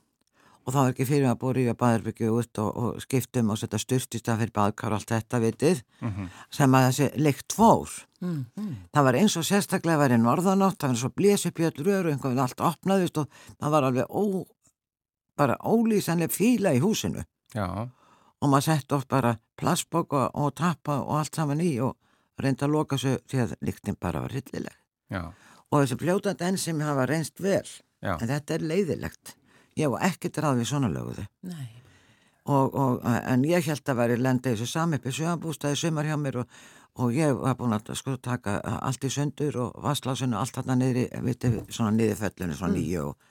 og 0.65 0.73
þá 0.73 0.79
er 0.83 0.89
ekki 0.93 1.05
fyrir 1.07 1.27
að 1.29 1.39
búið 1.39 1.55
rífa 1.57 1.73
baðarbyggju 1.79 2.33
út 2.39 2.59
og, 2.63 2.75
og 2.77 3.01
skiptum 3.03 3.49
og 3.51 3.57
setja 3.59 3.79
styrtist 3.79 4.27
að 4.31 4.43
fyrir 4.43 4.53
baðkar 4.55 4.91
og 4.93 4.99
allt 4.99 5.11
þetta 5.13 5.39
vitið 5.43 5.81
Mhm. 6.01 6.27
sem 6.51 6.71
að 6.75 6.85
þessi 6.89 7.07
lykt 7.23 7.53
fór. 7.55 7.89
Mm, 8.21 8.45
mm. 8.57 8.75
Það 8.93 9.03
var 9.03 9.13
eins 9.19 9.37
og 9.37 9.43
sérstaklega 9.47 10.03
að 10.07 10.15
í 10.17 10.19
norðanátt, 10.23 10.77
það 10.79 10.87
var 10.87 10.95
eins 10.95 11.03
og 11.05 11.15
blés 11.15 11.45
upp 11.47 11.59
í 11.59 11.67
öll 11.67 11.83
röru, 11.83 12.11
einhvern 12.11 12.31
veginn 12.35 12.43
allt 12.43 12.59
opnaðist 12.63 13.17
og 13.17 13.27
það 13.59 13.71
var 13.71 13.83
alveg 13.83 14.07
ó, 14.07 14.45
bara 15.37 15.57
ólýsanlega 15.59 16.33
fíla 16.33 16.73
í 16.75 16.81
húsinu 16.83 17.23
Já, 17.53 17.67
og 18.43 18.49
maður 18.51 18.65
sett 18.65 18.91
oft 18.91 19.07
bara 19.07 19.37
plastbók 19.59 20.13
og, 20.17 20.49
tappa 20.55 20.99
og 21.01 21.19
allt 21.21 21.35
saman 21.35 21.61
í 21.63 21.77
og 21.83 21.95
reynda 22.41 22.67
að 22.67 22.73
loka 22.75 22.97
svo 22.99 23.15
því 23.29 23.39
að 23.45 23.55
lyktin 23.61 23.99
bara 23.99 24.23
var 24.23 24.33
hryllileg. 24.33 24.75
já, 25.09 25.31
Og 25.71 25.81
þessi 25.81 25.97
fljótandi 25.97 26.45
enn 26.45 26.57
sem 26.57 26.81
hafa 26.81 27.05
reynst 27.09 27.39
vel, 27.41 27.65
já. 28.01 28.17
en 28.19 28.27
þetta 28.29 28.53
er 28.53 28.65
leiðilegt. 28.69 29.35
Ég 29.77 29.89
var 29.89 30.03
ekkert 30.05 30.37
ráð 30.37 30.59
við 30.61 30.69
svona 30.69 30.89
löguðu. 30.91 31.25
Nei. 31.49 31.69
Og, 32.45 32.75
og, 32.75 32.99
en 33.05 33.45
ég 33.47 33.65
held 33.65 33.89
að 33.89 33.97
væri 34.01 34.17
lenda 34.19 34.51
í 34.51 34.57
þessu 34.57 34.67
sami 34.69 34.99
upp 34.99 35.05
í 35.07 35.13
sögambústaði 35.15 35.79
sumar 35.79 36.05
hjá 36.05 36.17
mér 36.19 36.41
og, 36.43 36.57
og 36.99 37.13
ég 37.15 37.33
var 37.39 37.55
búin 37.57 37.73
að 37.73 37.93
sko 37.95 38.17
taka 38.21 38.57
allt 38.59 39.07
í 39.07 39.09
sundur 39.09 39.57
og 39.63 39.77
vasslásinu 39.81 40.37
allt 40.37 40.59
þarna 40.59 40.75
niðri, 40.81 41.07
viti, 41.23 41.53
svona 41.69 41.93
niðurföllinu, 41.95 42.57
svona 42.59 42.75
nýju 42.75 43.05
og, 43.07 43.29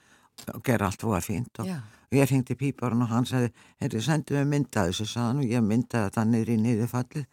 og 0.50 0.62
gera 0.66 0.88
allt 0.90 1.04
voða 1.06 1.20
fínt 1.24 1.62
og 1.62 1.68
Já. 1.68 1.78
ég 2.12 2.28
hringdi 2.30 2.56
píparinn 2.58 3.04
og 3.04 3.12
hann 3.12 3.28
sagði, 3.28 3.52
heyrðu, 3.80 4.02
sendu 4.04 4.36
mig 4.38 4.48
mynda 4.50 4.86
þessu, 4.88 5.06
sagði 5.08 5.28
hann 5.28 5.42
og 5.44 5.54
ég 5.54 5.66
myndaði 5.66 6.10
þetta 6.10 6.24
niður 6.28 6.52
í 6.52 6.58
niðurfallið. 6.66 7.26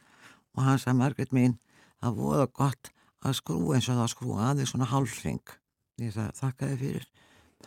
Og 0.58 0.66
hann 0.66 0.82
sagði, 0.82 0.98
Margrét 1.00 1.36
mín, 1.36 1.56
það 2.00 2.20
voða 2.24 2.50
gott 2.62 2.92
að 3.26 3.40
skrúa 3.42 3.76
eins 3.78 3.90
og 3.90 3.98
það 3.98 4.06
að 4.06 4.14
skrúa 4.14 4.50
aðeins 4.50 4.74
svona 4.74 4.92
hálfring. 4.94 5.56
Ég 6.00 6.14
sagði, 6.16 6.38
þakka 6.40 6.70
þið 6.70 6.86
fyrir. 6.86 7.08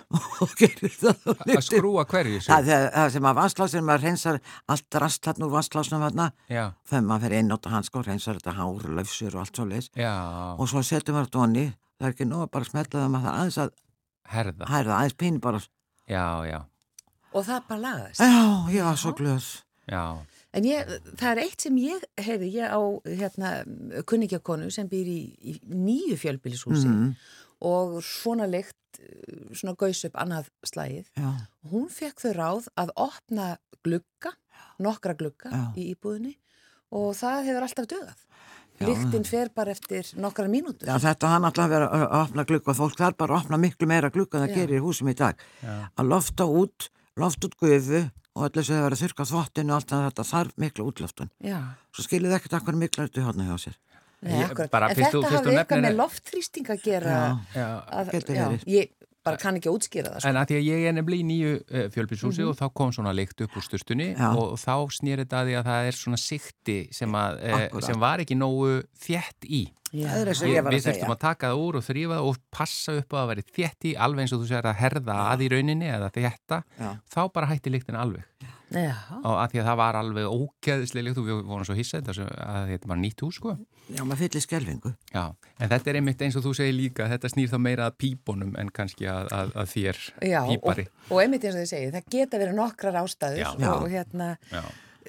Og 0.42 0.52
gerir 0.56 0.92
það 0.96 1.26
og 1.28 1.42
Að 1.52 1.64
skrúa 1.66 2.04
hverju? 2.08 2.38
Það, 2.46 2.68
það, 2.68 2.84
það 2.94 3.10
sem 3.12 3.26
að 3.28 3.38
vasslásin, 3.38 3.84
maður 3.84 4.04
reynsar 4.06 4.38
allt 4.72 4.98
rast 5.02 5.28
hann 5.28 5.44
úr 5.44 5.52
vasslásnum 5.52 6.04
þegar 6.88 7.04
maður 7.08 7.24
fer 7.26 7.34
inn 7.38 7.52
átt 7.52 7.68
og 7.68 7.74
hann 7.76 7.84
sko 7.86 8.02
reynsar 8.06 8.38
þetta 8.40 8.54
hár, 8.56 8.86
löfsur 8.98 9.36
og 9.36 9.42
allt 9.44 9.60
svo 9.60 9.66
leis 9.68 9.90
og 10.56 10.70
svo 10.72 10.82
setjum 10.86 11.18
maður 11.18 11.28
þetta 11.28 11.42
onni, 11.44 11.66
það 12.00 12.08
er 12.08 12.16
ekki 12.16 12.28
nóg 12.30 12.44
að 12.46 12.50
bara 12.56 12.70
smetla 12.70 13.02
það 13.04 13.12
maður 13.18 13.32
aðeins 13.36 13.60
að 13.66 13.74
herða. 14.28 14.66
hærða, 14.68 14.98
aðeins 15.00 15.14
pín 15.18 15.40
bara, 15.40 15.60
Já, 16.08 16.44
já, 16.44 16.64
Og 17.32 17.44
það 17.46 17.62
bara 17.68 17.80
lagaðist. 17.80 18.20
já, 18.20 18.84
var 18.84 18.96
svo 18.96 19.12
glöð. 19.16 19.62
já. 19.88 20.18
En 20.54 20.64
ég, 20.64 20.86
það 21.16 21.30
er 21.30 21.38
eitt 21.46 21.60
sem 21.60 21.76
ég, 21.76 22.02
heyrði, 22.20 22.52
ég 22.52 22.68
á 22.68 22.80
hérna, 23.08 23.52
kunningjakonu 24.04 24.70
sem 24.70 24.88
býr 24.88 25.06
í, 25.08 25.20
í 25.40 25.60
nýju 25.64 26.16
fjölbýlishúsi 26.20 26.88
Mhm. 26.88 27.14
og 27.62 28.02
svona 28.02 28.46
eh, 29.00 29.54
svona 29.54 29.74
gaus 29.76 30.04
upp 30.04 30.12
annað 30.14 30.48
slægið. 30.66 31.06
Já, 31.16 31.48
Hún 31.70 31.88
fekk 31.88 32.20
þau 32.20 32.32
ráð 32.34 32.68
að 32.76 32.90
opna 32.96 33.56
glugga, 33.82 34.32
nokkra 34.78 35.14
glugga 35.16 35.50
Já. 35.50 35.72
í 35.76 35.94
íbúðinni 35.94 36.36
og 36.92 37.14
það 37.16 37.44
hefur 37.46 37.62
alltaf 37.62 37.86
dögað. 37.86 38.18
Já. 38.82 38.88
Lyktin 38.90 39.24
fer 39.28 39.48
bara 39.54 39.70
eftir 39.74 40.08
nokkra 40.16 40.48
mínútur. 40.48 40.86
já 40.88 40.96
þetta 40.98 41.28
hann 41.32 41.44
alltaf 41.48 41.70
verið 41.70 41.88
að 41.92 42.02
að 42.08 42.22
opna 42.26 42.44
glugga 42.44 42.70
og 42.72 42.76
fólk 42.80 42.96
þarf 42.98 43.16
bara 43.16 43.34
að 43.36 43.44
opna 43.44 43.58
miklu 43.62 43.86
meira 43.86 44.10
glugga 44.10 44.38
en 44.38 44.44
það 44.48 44.52
Já. 44.52 44.56
gerir 44.60 44.78
í 44.80 44.82
húsum 44.84 45.08
í 45.08 45.14
dag. 45.14 45.36
Já. 45.62 45.76
Að 45.96 46.08
lofta 46.12 46.44
út, 46.48 46.88
lofta 47.16 47.46
út 47.48 47.56
gufu 47.60 48.02
og 48.34 48.42
allir 48.48 48.64
sem 48.64 48.76
hefur 48.76 48.88
verið 48.90 48.98
að 48.98 49.04
þurka 49.06 49.28
þvottinu 49.32 49.70
og 49.70 49.76
allt 49.76 49.90
það, 49.92 50.04
þetta 50.10 50.24
þarf 50.32 50.52
miklu 50.56 50.86
útloftun. 50.92 51.30
Já. 51.44 51.58
Svo 51.92 52.02
skiljið 52.06 52.36
ekkert 52.38 52.54
akkur 52.60 52.74
miklu 52.80 53.06
þetta 53.08 53.26
hátna 53.28 53.44
hjá 53.50 53.56
sér. 53.66 53.76
Nei, 54.22 54.38
Ég- 54.38 54.50
akkurat. 54.52 54.70
bara 54.70 54.88
en 54.88 54.94
þetta 54.96 55.10
þú- 55.10 55.22
þú 55.22 55.30
hafði 55.34 55.52
eitthvað 55.58 55.80
nefnir- 55.82 55.82
með 55.90 55.96
loftþrýsting 55.98 56.66
að 56.70 56.82
gera 56.82 57.10
Já. 57.10 57.38
já. 57.58 57.68
að, 57.90 58.10
getur 58.12 58.34
verið. 58.38 58.64
ég 58.66 58.90
bara 59.26 59.38
kann 59.40 59.58
ekki 59.58 59.70
að 59.70 59.76
útskýra 59.78 60.14
það 60.14 60.22
sko. 60.22 60.30
En 60.30 60.40
að 60.40 60.48
því 60.50 60.56
að 60.58 60.64
ég 60.68 60.86
er 60.88 60.96
nefnilega 60.96 61.22
í 61.22 61.28
nýju 61.28 61.52
uh, 61.60 61.84
fjölbílshúsi 61.94 62.46
og 62.48 62.56
þá 62.58 62.64
kom 62.80 62.94
svona 62.94 63.12
lykt 63.16 63.44
upp 63.46 63.58
úr 63.58 63.66
stustunni 63.66 64.08
Já. 64.12 64.30
og, 64.32 64.54
og 64.54 64.58
þá 64.62 64.74
snýr 64.98 65.22
þetta 65.24 65.42
að 65.42 65.50
því 65.50 65.58
að 65.60 65.68
það 65.70 65.90
er 65.90 66.00
svona 66.00 66.20
sikti 66.22 66.78
sem, 66.94 67.14
að, 67.22 67.38
uh, 67.42 67.60
Akkúrat. 67.60 67.86
sem 67.86 68.02
var 68.02 68.24
ekki 68.24 68.38
nógu 68.38 68.72
þétt 69.06 69.48
í. 69.48 69.62
Já. 69.92 70.08
Það 70.08 70.30
Ég, 70.32 70.54
ég 70.56 70.64
var 70.64 70.72
við 70.72 70.80
að 70.80 70.86
þurftum 70.88 71.12
að 71.12 71.18
taka 71.20 71.48
það 71.50 71.62
úr 71.66 71.76
og 71.76 71.82
þrýfa 71.84 72.16
það 72.16 72.28
og 72.30 72.36
passa 72.56 72.94
upp 72.96 73.12
á 73.12 73.16
að 73.20 73.26
vera 73.28 73.42
þétt 73.58 73.86
í 73.90 73.92
alveg 74.06 74.24
eins 74.24 74.32
og 74.32 74.40
þú 74.40 74.46
segir 74.48 74.68
að 74.70 74.78
herða 74.80 75.16
að 75.28 75.42
í 75.44 75.48
rauninni 75.52 75.90
eða 75.92 76.08
þétta, 76.14 76.58
Já. 76.80 76.88
þá 77.12 77.20
bara 77.34 77.50
hætti 77.50 77.72
lyktin 77.74 77.98
alveg. 78.00 78.24
Já. 78.72 78.94
Og 79.20 79.36
að 79.36 79.52
því 79.52 79.60
að 79.60 79.68
það 79.68 79.78
var 79.82 79.98
alveg 80.00 80.30
ógeðslega 80.32 81.06
lykt 81.10 81.20
og 81.20 81.28
við 81.28 81.42
vorum 81.50 81.68
svo 81.68 81.76
hissað 81.76 82.08
að 82.08 82.70
þetta 82.72 82.88
var 82.88 83.00
nýtt 83.02 83.24
hús 83.26 83.36
sko. 83.36 83.52
Já, 83.90 84.04
maður 84.06 84.20
fyllir 84.22 84.42
skelvingu. 84.44 84.92
Já, 85.12 85.24
en 85.58 85.68
þetta 85.72 85.90
er 85.90 85.98
einmitt 85.98 86.22
eins 86.24 86.36
og 86.38 86.44
þú 86.46 86.52
segir 86.56 86.76
líka, 86.76 87.08
þetta 87.10 87.28
snýr 87.32 87.50
þá 87.50 87.58
meira 87.64 87.88
að 87.90 87.96
pípunum 88.04 88.54
en 88.60 88.70
kannski 88.72 89.08
að, 89.10 89.28
að, 89.34 89.52
að 89.58 89.70
þér 89.74 90.00
Já, 90.30 90.38
og, 90.44 90.52
pípari. 90.54 90.86
og 91.10 91.20
einmitt 91.24 91.44
eins 91.44 91.56
og 91.58 91.64
þið 91.64 91.70
segið, 91.74 91.92
það 91.96 92.08
geta 92.14 92.40
verið 92.44 92.56
nokkrar 92.60 92.98
ástæður 93.02 93.42
Já. 93.42 93.72
og 93.74 93.88
hérna 93.92 94.28
Já. 94.52 94.62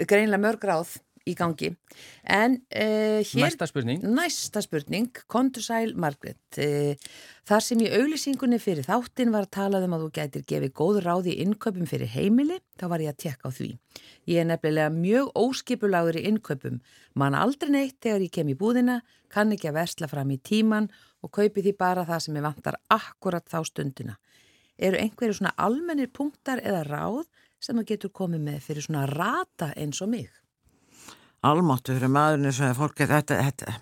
greinlega 0.10 0.44
mörg 0.48 0.68
ráð 0.72 0.96
í 1.30 1.34
gangi. 1.38 1.70
En 2.28 2.58
uh, 2.60 3.20
hér... 3.24 3.46
Næsta 3.46 3.68
spurning. 3.70 4.04
Næsta 4.04 4.64
spurning, 4.64 5.10
kontur 5.32 5.64
sæl 5.64 5.94
Margrét. 6.00 6.40
Uh, 6.58 6.98
þar 7.48 7.64
sem 7.64 7.84
í 7.84 7.90
auglýsingunni 7.96 8.60
fyrir 8.62 8.88
þáttin 8.88 9.32
var 9.34 9.48
talað 9.52 9.88
um 9.88 9.96
að 9.98 10.06
þú 10.06 10.10
gætir 10.18 10.46
gefið 10.50 10.74
góð 10.80 11.00
ráð 11.06 11.30
í 11.32 11.38
innkaupum 11.46 11.88
fyrir 11.90 12.12
heimili, 12.12 12.60
þá 12.80 12.86
var 12.92 13.06
ég 13.06 13.14
að 13.14 13.22
tekka 13.26 13.52
á 13.52 13.56
því. 13.56 13.70
Ég 14.32 14.44
er 14.44 14.50
nefnilega 14.50 14.92
mjög 14.96 15.32
óskipulagur 15.40 16.20
í 16.20 16.26
innkaupum. 16.32 16.82
Man 17.20 17.40
aldrei 17.40 17.72
neitt 17.72 18.00
þegar 18.04 18.28
ég 18.28 18.36
kem 18.36 18.52
í 18.52 18.60
búðina, 18.60 19.00
kann 19.32 19.56
ekki 19.56 19.72
að 19.72 19.80
versla 19.80 20.12
fram 20.12 20.36
í 20.36 20.42
tíman 20.44 20.92
og 21.24 21.32
kaupi 21.32 21.64
því 21.64 21.78
bara 21.80 22.06
það 22.08 22.28
sem 22.28 22.38
ég 22.38 22.46
vantar 22.46 22.80
akkurat 22.92 23.48
þá 23.48 23.62
stundina. 23.70 24.20
Eru 24.78 25.00
einhverju 25.00 25.38
svona 25.38 25.56
almennir 25.62 26.12
punktar 26.12 26.60
eða 26.60 26.84
ráð 26.88 27.28
sem 27.64 27.78
þú 27.78 27.86
getur 27.88 28.12
komið 28.12 28.42
með 28.44 28.64
fyrir 28.66 28.86
svona 28.88 29.06
rata 29.08 29.72
eins 29.80 30.02
og 30.04 30.12
mig? 30.12 30.43
Almáttu 31.44 31.94
fyrir 31.98 32.12
maðurinn 32.14 32.54
sem 32.56 32.70
er 32.72 32.78
fólki 32.78 33.08
þetta, 33.10 33.38
þetta, 33.44 33.76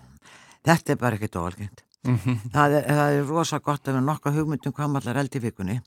þetta 0.66 0.92
er 0.96 1.00
bara 1.00 1.18
ekkert 1.18 1.38
óalgengt. 1.42 1.82
Það, 2.02 2.76
er- 2.80 2.86
það 2.90 3.16
er 3.16 3.26
rosa 3.30 3.58
gott 3.62 3.86
að 3.86 3.92
vera 3.96 4.06
nokkuð 4.08 4.38
hugmyndum 4.40 4.74
hvað 4.74 4.94
maður 4.96 5.20
eldi 5.22 5.38
í 5.38 5.44
vikunni. 5.46 5.80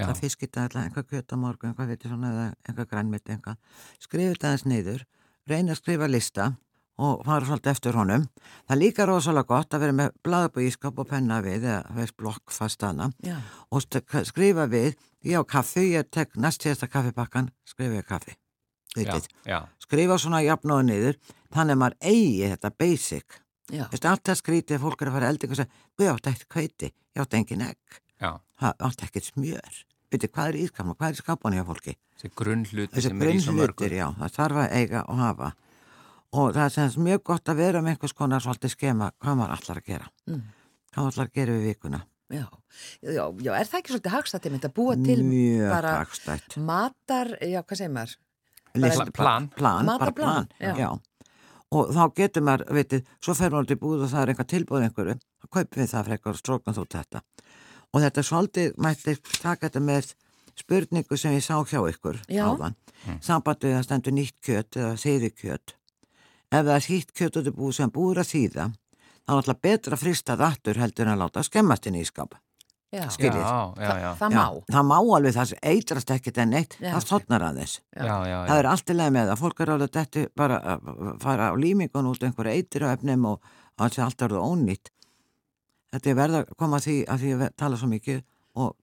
Já. 0.00 0.06
það 0.06 0.20
fiskita 0.22 0.62
alltaf 0.64 0.84
einhver 0.86 1.04
kjöt 1.04 1.32
á 1.34 1.36
morgun 1.36 1.70
einhver 1.74 1.88
veitir 1.90 2.08
svona 2.08 2.28
eða 2.32 2.44
einhver 2.70 2.86
grænmeti 2.88 3.34
einhver 3.34 3.56
skrifa 4.00 4.30
þetta 4.32 4.46
aðeins 4.48 4.64
niður 4.70 5.02
reyna 5.50 5.74
að 5.74 5.80
skrifa 5.82 6.08
lista 6.08 6.46
og 7.00 7.24
fara 7.26 7.44
svolítið 7.48 7.72
eftir 7.74 7.98
honum. 7.98 8.24
Það 8.68 8.74
er 8.76 8.80
líka 8.80 9.06
rosalega 9.10 9.48
gott 9.50 9.74
að 9.76 9.80
vera 9.84 9.96
með 9.98 10.14
blaðabú 10.24 10.64
ískap 10.64 10.98
og 11.02 11.08
penna 11.10 11.40
við 11.44 11.66
eða 11.66 11.94
veist 11.98 12.16
blokk 12.16 12.54
fast 12.54 12.80
Já. 12.80 13.36
og 13.68 13.82
skrifa 13.82 14.66
við 14.72 14.94
ég 15.26 15.36
á 15.36 15.44
kaffi, 15.44 15.90
ég 15.98 16.08
tek 16.10 16.36
næst 16.36 16.62
síðasta 16.64 16.88
kaffibakkan 16.88 17.50
skrifa 17.68 18.00
ég 18.00 18.06
kaffi 18.08 18.36
Já, 18.98 19.14
já, 19.46 19.58
skrifa 19.84 20.18
svona 20.18 20.40
jafn 20.42 20.72
og 20.74 20.82
niður 20.88 21.18
þannig 21.54 21.76
að 21.76 21.80
maður 21.84 21.96
eigi 22.10 22.48
þetta 22.50 22.72
basic 22.74 23.40
Já. 23.70 23.84
Veistu, 23.90 24.08
allt 24.10 24.26
það 24.26 24.38
skrítið 24.40 24.76
að 24.76 24.82
fólk 24.82 25.02
er 25.02 25.10
að 25.10 25.16
fara 25.16 25.30
elding 25.30 25.52
og 25.54 25.58
segja, 25.60 25.80
við 26.00 26.08
átti 26.10 26.30
ekkert 26.32 26.48
kveiti, 26.50 26.88
ég 26.90 27.22
átti 27.22 27.38
engin 27.38 27.64
egg, 27.68 27.98
Já, 28.18 28.30
það 28.58 28.84
átti 28.88 29.06
ekkert 29.06 29.28
smjör. 29.28 29.80
Veitu, 30.10 30.30
hvað 30.34 30.48
er 30.50 30.56
í 30.58 30.62
ískapna, 30.66 30.94
hvað 30.98 31.06
er 31.06 31.14
í 31.14 31.20
skapan 31.20 31.54
hjá 31.54 31.64
fólki? 31.68 31.94
þessi 32.20 32.30
grunnhluti 32.36 32.96
Þessi 32.96 33.12
sem 33.12 33.22
er 33.22 33.32
í 33.32 33.42
svo 33.42 33.88
já, 33.94 34.06
það 34.18 34.32
þarf 34.36 34.62
að 34.64 34.72
eiga 34.76 35.02
og 35.06 35.20
hafa. 35.20 35.50
Og 36.30 36.54
það 36.54 36.64
er 36.64 36.72
sem 36.74 36.90
sagt 36.90 37.04
mjög 37.06 37.22
gott 37.30 37.50
að 37.50 37.60
vera 37.62 37.82
með 37.82 37.94
einhvers 37.94 38.16
konar 38.18 38.42
svolítið 38.42 38.74
skema 38.74 39.10
hvað 39.18 39.38
maður 39.38 39.54
allar 39.56 39.80
að 39.80 39.86
gera. 39.86 40.10
Mm. 40.26 40.42
Hvað 40.90 41.06
maður 41.06 41.14
allar 41.14 41.30
að 41.30 41.38
gera 41.38 41.54
við 41.56 41.68
vikuna. 41.70 42.00
Já. 42.30 42.44
Já, 43.02 43.24
já, 43.42 43.52
er 43.56 43.70
það 43.70 43.78
ekki 43.80 43.94
svolítið 43.94 44.14
hagstætti 44.14 44.52
mynd 44.52 44.66
að 44.68 44.74
búa 44.76 44.98
til 44.98 45.16
Mjög 45.26 45.72
bara 45.72 45.94
hagstætt. 45.98 46.58
matar, 46.62 47.32
já, 47.42 47.62
hvað 47.62 47.80
segir 47.80 47.94
maður? 47.94 48.18
List- 48.74 49.12
plan. 49.12 49.48
plan, 49.56 49.86
bara 49.86 50.12
plan, 50.12 50.48
já. 50.60 50.74
já. 50.76 50.90
Og 51.70 51.92
þá 51.94 52.02
getur 52.14 52.42
maður, 52.42 52.66
veitir, 52.74 53.04
svo 53.22 53.34
fer 53.34 53.50
maður 53.50 53.68
til 53.70 53.76
búð 53.78 54.04
og 54.04 54.10
það 54.10 54.22
er 54.22 54.32
einhver 54.32 54.48
tilbúð 54.50 54.84
einhverju, 54.86 55.14
þá 55.40 55.46
kaupum 55.54 55.82
við 55.82 55.90
það 55.92 56.08
frekar 56.08 56.32
og 56.32 56.40
stróknum 56.40 56.76
þú 56.76 56.84
þetta. 56.94 57.22
Og 57.90 58.02
þetta 58.04 58.24
svolítið, 58.26 58.72
mætti 58.78 59.14
taka 59.42 59.68
þetta 59.68 59.82
með 59.86 60.12
spurningu 60.58 61.16
sem 61.18 61.32
ég 61.36 61.44
sá 61.46 61.54
hjá 61.62 61.80
ykkur 61.90 62.18
áðan. 62.54 62.74
Sambandið 63.22 63.76
að 63.78 63.84
stendur 63.86 64.12
nýtt 64.12 64.36
kjöt 64.44 64.76
eða 64.76 64.96
þýði 65.00 65.30
kjöt. 65.40 65.74
Ef 66.50 66.64
það 66.66 66.74
er 66.74 66.86
hýtt 66.90 67.12
kjöt 67.14 67.36
út 67.40 67.46
í 67.50 67.54
búð 67.54 67.72
sem 67.78 67.90
búður 67.94 68.22
að 68.24 68.30
þýða, 68.34 68.66
þá 69.24 69.30
er 69.30 69.38
alltaf 69.38 69.60
betra 69.62 69.94
að 69.96 70.02
frista 70.02 70.36
það 70.36 70.46
aftur 70.50 70.80
heldur 70.82 71.06
en 71.06 71.14
að 71.14 71.22
láta 71.22 71.44
skemmast 71.46 71.86
inn 71.86 72.00
í 72.00 72.04
skap. 72.04 72.34
Já, 72.90 73.04
Skiljið. 73.14 73.38
Já, 73.38 73.58
já, 73.78 73.90
já. 74.02 74.08
það 74.18 74.32
má. 74.34 74.44
Það 74.74 74.86
má 74.88 74.94
alveg 74.98 75.34
það 75.36 75.48
sem 75.50 75.58
eitrast 75.70 76.10
ekkit 76.10 76.38
en 76.42 76.50
neitt, 76.50 76.72
Já, 76.80 76.88
það 76.90 77.04
stotnar 77.04 77.44
aðeins. 77.46 77.74
Já, 77.94 78.02
já, 78.02 78.24
já. 78.32 78.38
Það 78.48 78.62
er 78.62 78.68
allt 78.70 78.90
í 78.90 78.96
leið 78.98 79.12
með 79.14 79.28
það. 79.30 79.40
Fólk 79.44 79.60
er 79.62 79.70
alveg 79.74 79.92
þetta 79.94 80.22
bara 80.40 80.56
að 80.72 80.88
fara 81.22 81.50
á 81.50 81.54
límingun 81.54 82.08
út 82.10 82.24
einhverju 82.26 82.54
eitir 82.56 82.86
og 82.88 82.94
efnum 82.96 83.28
og 83.30 83.52
það 83.78 83.94
sé 83.94 84.02
allt 84.06 84.24
orðið 84.26 84.48
ónýtt. 84.50 84.90
Þetta 85.94 86.10
er 86.10 86.18
verða 86.18 86.40
að 86.42 86.50
koma 86.58 86.80
að 86.80 86.86
því 86.88 86.96
að 87.14 87.22
því 87.22 87.30
að 87.36 87.44
tala 87.62 87.78
svo 87.78 87.88
mikið 87.90 88.18
og 88.64 88.74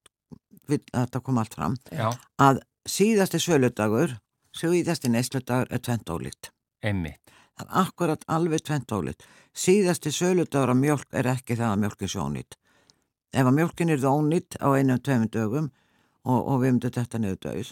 við, 0.72 0.82
að 0.94 1.04
þetta 1.06 1.22
kom 1.28 1.42
allt 1.44 1.58
fram 1.60 1.76
Já, 1.92 2.08
að 2.48 2.62
síðasti 2.88 3.40
söludagur, 3.44 4.16
síðasti 4.56 5.12
neysludagur 5.12 5.68
er 5.72 5.84
tvent 5.84 6.12
ólíkt. 6.16 6.52
einmitt. 6.84 7.20
Það 7.58 7.66
er 7.68 7.80
akkurat 7.82 8.24
alveg 8.30 8.64
tvent 8.64 8.92
ólíkt. 8.94 9.28
Síðasti 9.58 10.12
söludagur 10.14 10.72
af 10.72 10.78
mjölk 10.80 11.08
er 11.12 11.28
ekki 11.32 11.56
það 11.58 11.72
að 11.74 11.80
mjölk 11.84 12.04
er 12.06 12.12
svo 12.14 12.26
ónýtt. 12.30 12.58
Ef 13.36 13.44
að 13.44 13.56
mjölkin 13.58 13.92
er 13.92 14.02
það 14.02 14.22
ónýtt 14.22 14.58
á 14.64 14.68
einum 14.72 15.02
tveimum 15.04 15.32
dögum 15.34 15.70
og, 16.24 16.40
og 16.40 16.62
við 16.62 16.74
myndum 16.74 16.94
þetta 16.96 17.22
niður 17.22 17.40
dögis, 17.48 17.72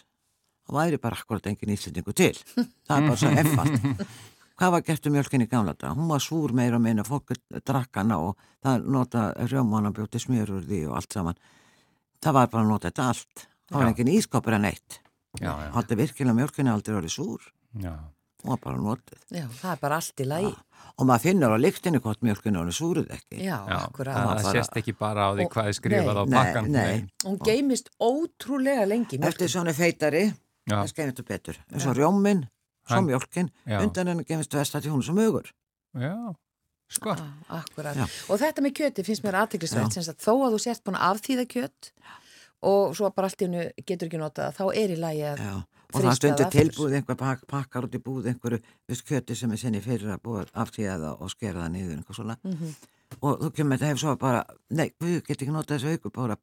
þá 0.67 0.71
væri 0.79 0.99
bara 1.01 1.19
akkurat 1.19 1.49
engin 1.51 1.75
íslendingu 1.75 2.15
til. 2.15 2.33
Það 2.87 2.95
er 2.95 3.07
bara 3.07 3.19
svo 3.21 3.31
effalt. 3.41 4.15
Hvað 4.55 4.71
var 4.71 4.83
gert 4.87 5.07
um 5.09 5.15
mjölkin 5.17 5.43
í 5.43 5.49
gamla 5.51 5.73
dag? 5.75 5.97
Hún 5.97 6.07
var 6.07 6.23
súr 6.23 6.53
meira 6.55 6.77
og 6.77 6.83
meina, 6.85 7.03
fólk 7.03 7.33
drakk 7.67 7.99
hana 7.99 8.21
og 8.23 8.37
það 8.63 8.85
nota 8.95 9.25
rjómana 9.51 9.91
bjóti 9.91 10.21
smjörur 10.23 10.63
því 10.63 10.85
og 10.87 10.95
allt 11.01 11.17
saman. 11.17 11.41
Það 12.23 12.37
var 12.37 12.51
bara 12.53 12.63
að 12.63 12.71
nota 12.71 12.91
þetta 12.91 13.07
allt. 13.11 13.47
Það 13.67 13.81
var 13.81 13.91
engin 13.91 14.13
ískapur 14.15 14.55
en 14.55 14.69
eitt. 14.71 14.99
Er 15.43 15.99
virkilega 15.99 16.37
mjölkinni 16.37 16.71
aldrei 16.71 16.95
orðið 17.01 17.17
súr. 17.17 17.49
já. 17.83 17.91
Hún 18.45 18.53
var 18.53 18.59
bara 18.61 18.77
notið. 18.77 19.19
Já, 19.33 19.45
það 19.57 19.71
er 19.73 19.79
bara 19.81 19.95
allt 19.97 20.21
í 20.21 20.25
lagi. 20.29 20.51
Og 20.95 21.07
maður 21.09 21.23
finnur 21.25 21.49
á 21.51 21.57
lyktinni 21.57 21.99
hvort 21.99 22.21
mjölkinni 22.23 22.59
orðið 22.61 22.75
súruð 22.77 23.07
ekki. 23.11 23.39
Já, 23.41 23.57
Já, 23.65 23.77
akkurat. 23.81 24.15
það, 24.15 24.27
það 24.29 24.43
bara- 24.45 24.53
sést 24.53 24.77
ekki 24.79 24.93
bara 24.99 25.21
á 25.25 25.29
því 25.35 25.47
hvað 25.55 25.67
er 25.71 25.75
skrifað 25.79 26.19
á 26.21 26.23
nei, 26.29 26.35
bakkan. 26.37 26.69
nei. 26.71 27.05
Hún 27.25 27.39
geimist 27.41 27.89
ótrúlega 27.99 28.85
lengi. 28.87 29.17
mjólkin. 29.17 29.27
Eftir 29.27 29.49
svona 29.49 29.73
feitari, 29.73 30.23
Já, 30.69 30.75
það 30.77 30.87
skemmist 30.93 31.17
þú 31.19 31.25
betur. 31.27 31.57
Eins 31.73 31.85
og 31.89 31.95
rjóminn, 31.97 32.45
svo 32.87 32.95
Hann- 32.95 33.05
mjölkin, 33.09 33.49
undan 33.81 34.07
henni 34.07 34.23
gemist 34.23 34.53
vest 34.53 34.75
að 34.75 34.87
hún 34.93 35.03
sem 35.03 35.17
augur. 35.17 35.51
já, 35.97 36.35
sko. 36.87 37.09
Ah, 37.49 37.61
akkurat. 37.63 37.95
Já. 37.95 38.05
Og 38.29 38.39
þetta 38.39 38.61
með 38.61 38.73
kjöti 38.77 39.03
finnst 39.05 39.23
mér 39.23 39.91
sem 39.91 40.03
sagt 40.03 40.21
þó 40.21 40.45
að 40.45 40.53
þú 40.53 40.59
sért 40.61 40.83
búin 40.83 40.95
að 40.95 41.09
afþýða 41.11 41.45
kjöt 41.47 41.91
og 42.63 42.95
svo 42.95 43.09
bara 43.13 43.27
allt 43.27 43.41
í 43.41 43.45
hennu 43.45 43.71
getur 43.85 44.07
ekki 44.07 44.17
notað, 44.21 44.55
þá 44.55 44.65
er 44.75 44.89
í 44.89 44.97
lagi 44.99 45.21
að 45.21 45.37
Já. 45.39 45.63
Og 45.93 46.01
það 46.01 46.17
stundur 46.17 46.45
það 46.45 46.55
tilbúð 46.55 46.97
einhver 46.99 47.17
pak, 47.19 47.45
pakkar 47.47 47.87
út 47.87 47.95
í 47.95 48.01
búð 48.03 48.29
einhverju 48.31 48.59
kjöti 49.05 49.37
sem 49.37 49.51
er 49.51 49.61
sinni 49.61 49.81
fyrir 49.83 50.15
að 50.15 50.23
búa 50.25 50.45
aftíða 50.53 51.15
og 51.19 51.31
skera 51.33 51.65
það 51.65 51.73
niður 51.75 51.97
einhver 51.99 52.19
svona. 52.19 52.37
Mhm. 52.43 52.75
Og 53.21 53.39
þú 53.41 53.51
kemur 53.55 53.77
þetta 53.77 53.91
hefur 53.91 54.01
svo 54.01 54.15
bara, 54.19 54.41
nei, 54.69 54.87
við 54.99 55.21
getum 55.23 55.45
ekki 55.45 55.53
notað 55.53 55.77
þessu 55.77 55.93
auku, 55.93 56.11
bara 56.11 56.35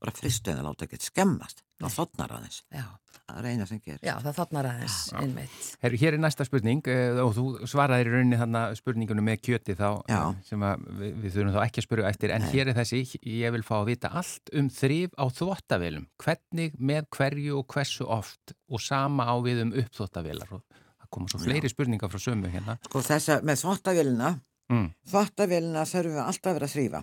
bara 0.00 0.16
fristu 0.16 0.50
en 0.50 0.60
það 0.60 0.68
láta 0.68 0.86
ekki 0.86 1.00
skemmast. 1.04 1.62
Það 1.80 1.96
þotnar 1.96 2.34
aðeins. 2.36 2.62
Já, 2.72 2.84
Það 3.30 3.40
er 3.40 3.48
eina 3.50 3.66
sem 3.70 3.80
gerir. 3.84 4.00
já 4.04 4.12
það 4.24 4.36
þarnar 4.40 4.68
aðeins 4.70 4.96
einmitt. 5.20 5.58
Her, 5.84 5.96
hér 6.02 6.16
er 6.16 6.22
næsta 6.24 6.46
spurning 6.48 6.90
eh, 6.90 7.20
og 7.22 7.32
þú 7.36 7.44
svaraðir 7.70 8.10
í 8.10 8.14
rauninni 8.14 8.40
þarna 8.40 8.62
spurningunum 8.78 9.26
með 9.30 9.42
kjöti 9.46 9.76
þá 9.78 9.86
Já. 10.10 10.18
eh, 10.18 10.40
sem 10.48 10.64
að 10.66 10.84
við, 11.00 11.14
við 11.22 11.36
þurfum 11.36 11.54
þá 11.56 11.60
ekki 11.64 11.82
að 11.82 11.86
spyrja 11.86 12.10
eftir 12.10 12.34
en 12.34 12.48
hér 12.50 12.72
er 12.72 12.78
þessi, 12.80 13.02
ég 13.36 13.54
vil 13.56 13.62
fá 13.66 13.76
að 13.80 13.90
vita 13.92 14.10
allt 14.20 14.52
um 14.60 14.70
þrif 14.74 15.14
á 15.14 15.24
þvottavelum 15.38 16.08
hvernig, 16.24 16.76
með 16.78 17.08
hverju 17.16 17.60
og 17.60 17.66
hversu 17.74 18.08
oft 18.10 18.54
og 18.70 18.82
sama 18.82 19.28
á 19.30 19.34
við 19.44 19.64
um 19.66 19.72
uppþvottavelar 19.82 20.56
og 20.58 20.64
það 20.70 21.10
koma 21.16 21.30
svo 21.32 21.40
fleiri 21.44 21.70
spurningar 21.72 22.10
frá 22.12 22.22
sömu 22.22 22.50
hérna 22.52 22.76
Sko 22.86 23.02
þessa 23.06 23.40
með 23.46 23.62
þvottavélina, 23.64 24.34
mm. 24.72 24.88
þvottavélina 25.12 25.86
þurfum 25.88 26.18
við 26.18 26.24
alltaf 26.26 26.50
að 26.50 26.58
vera 26.60 26.68
að 26.70 26.74
þrýfa. 26.76 27.02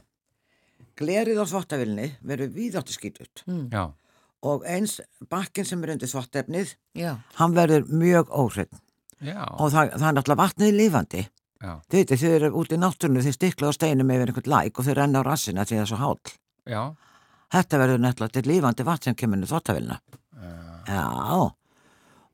Glerið 0.97 1.39
á 1.41 1.45
þvottavélinni 1.51 2.07
verður 2.25 2.53
víðáttu 2.55 2.95
skítut 2.95 3.43
Já, 3.45 3.83
og 4.43 4.65
eins 4.69 4.99
bakkin 5.29 5.65
sem 5.65 5.81
er 5.83 5.95
undir 5.95 6.09
þvottefnið, 6.11 6.75
Já, 6.97 7.15
hann 7.39 7.55
verður 7.57 7.87
mjög 7.89 8.29
óhreinn. 8.29 8.79
Já, 9.21 9.41
og 9.57 9.71
það, 9.73 9.95
það 9.97 10.07
er 10.11 10.15
náttúrulega 10.19 10.43
vatnið 10.43 10.75
lifandi. 10.77 11.23
já, 11.61 11.71
Þið 11.89 11.97
veitir, 11.97 12.17
þið 12.21 12.35
eru 12.37 12.51
út 12.61 12.71
í 12.71 12.77
náttúrunu, 12.77 13.23
þið 13.25 13.33
stikla 13.39 13.71
á 13.73 13.77
steinum 13.77 14.11
yfir 14.13 14.29
einhvern 14.29 14.51
læk 14.53 14.77
og 14.79 14.85
þið 14.85 14.97
renna 14.99 15.23
á 15.25 15.27
rassina 15.27 15.65
því 15.65 15.75
það 15.79 15.81
er 15.81 15.91
svo 15.91 15.97
hál. 16.03 16.19
já, 16.69 16.81
Þetta 17.47 17.77
verður 17.81 18.01
náttúrulega 18.03 18.33
til 18.37 18.49
lifandi 18.51 18.83
vatn 18.83 19.03
sem 19.07 19.15
kemur 19.15 19.37
inn 19.39 19.45
í 19.47 19.49
þvottavélina. 19.49 19.97
Já, 20.87 21.03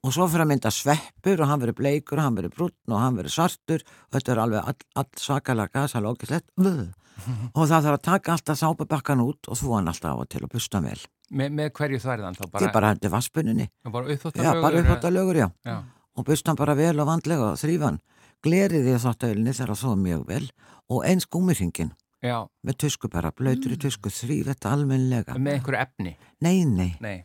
og 0.03 0.11
svo 0.11 0.25
fyrir 0.27 0.43
að 0.43 0.49
mynda 0.51 0.71
sveppur 0.73 1.39
og 1.41 1.47
hann 1.47 1.61
verður 1.61 1.77
bleikur 1.79 2.19
og 2.19 2.25
hann 2.27 2.35
verður 2.37 2.53
brúnn 2.57 2.91
og 2.93 2.99
hann 2.99 3.15
verður 3.17 3.33
svartur. 3.37 3.85
Og 4.09 4.17
þetta 4.17 4.33
er 4.33 4.41
alveg 4.43 4.67
all, 4.73 4.75
all 4.99 5.07
svakalega 5.21 5.71
gasalega 5.79 6.11
ógislegt 6.17 6.49
og 7.55 7.63
það 7.69 7.85
þarf 7.87 7.93
að 7.95 8.03
taka 8.09 8.33
alltaf 8.35 8.59
sápabakkan 8.59 9.21
út 9.23 9.47
og 9.47 9.57
þú 9.61 9.75
hann 9.77 9.87
alltaf 9.93 10.17
á 10.17 10.19
og 10.19 10.27
til 10.33 10.43
og 10.43 10.51
busta 10.51 10.81
hann 10.81 10.89
vel. 10.91 11.05
Me, 11.33 11.47
með 11.49 11.71
hverju 11.79 11.99
þværðan 12.03 12.35
þá? 12.37 12.43
Bara, 12.53 12.61
Þið 12.67 12.73
bara 12.77 12.89
hendur 12.93 13.11
vasspunninni, 13.13 13.67
bara 13.89 14.05
já, 14.05 14.13
uppþvottalögur 14.15 14.61
bara 14.67 14.81
upp 14.83 14.91
átta 14.97 15.09
lögur, 15.15 15.39
já, 15.41 15.47
Já, 15.65 15.77
og 16.15 16.25
busta 16.27 16.51
hann 16.51 16.59
bara 16.59 16.75
vel 16.77 16.99
og 17.01 17.07
vandlega 17.09 17.47
og 17.51 17.59
þrýfa 17.61 17.87
hann. 17.89 17.99
Glerið 18.43 18.89
í 18.91 18.95
þvottavélinni 18.99 19.53
þarf 19.57 19.73
að 19.77 19.81
þóða 19.83 19.99
mjög 20.03 20.25
vel 20.29 20.47
og 20.93 21.05
eins 21.09 21.25
gúmifingin 21.31 21.93
já, 22.23 22.37
með 22.67 22.77
tusku 22.83 23.09
bara, 23.09 23.31
blöytur 23.31 23.73
í 23.73 23.79
tusku, 23.81 24.11
þrýf 24.13 24.49
þetta 24.51 24.73
almennilega. 24.75 25.37
með 25.39 25.57
einhverju 25.57 25.79
efni? 25.81 26.13
Nei, 26.43 26.65
nei, 26.69 26.91
Nei, 27.01 27.15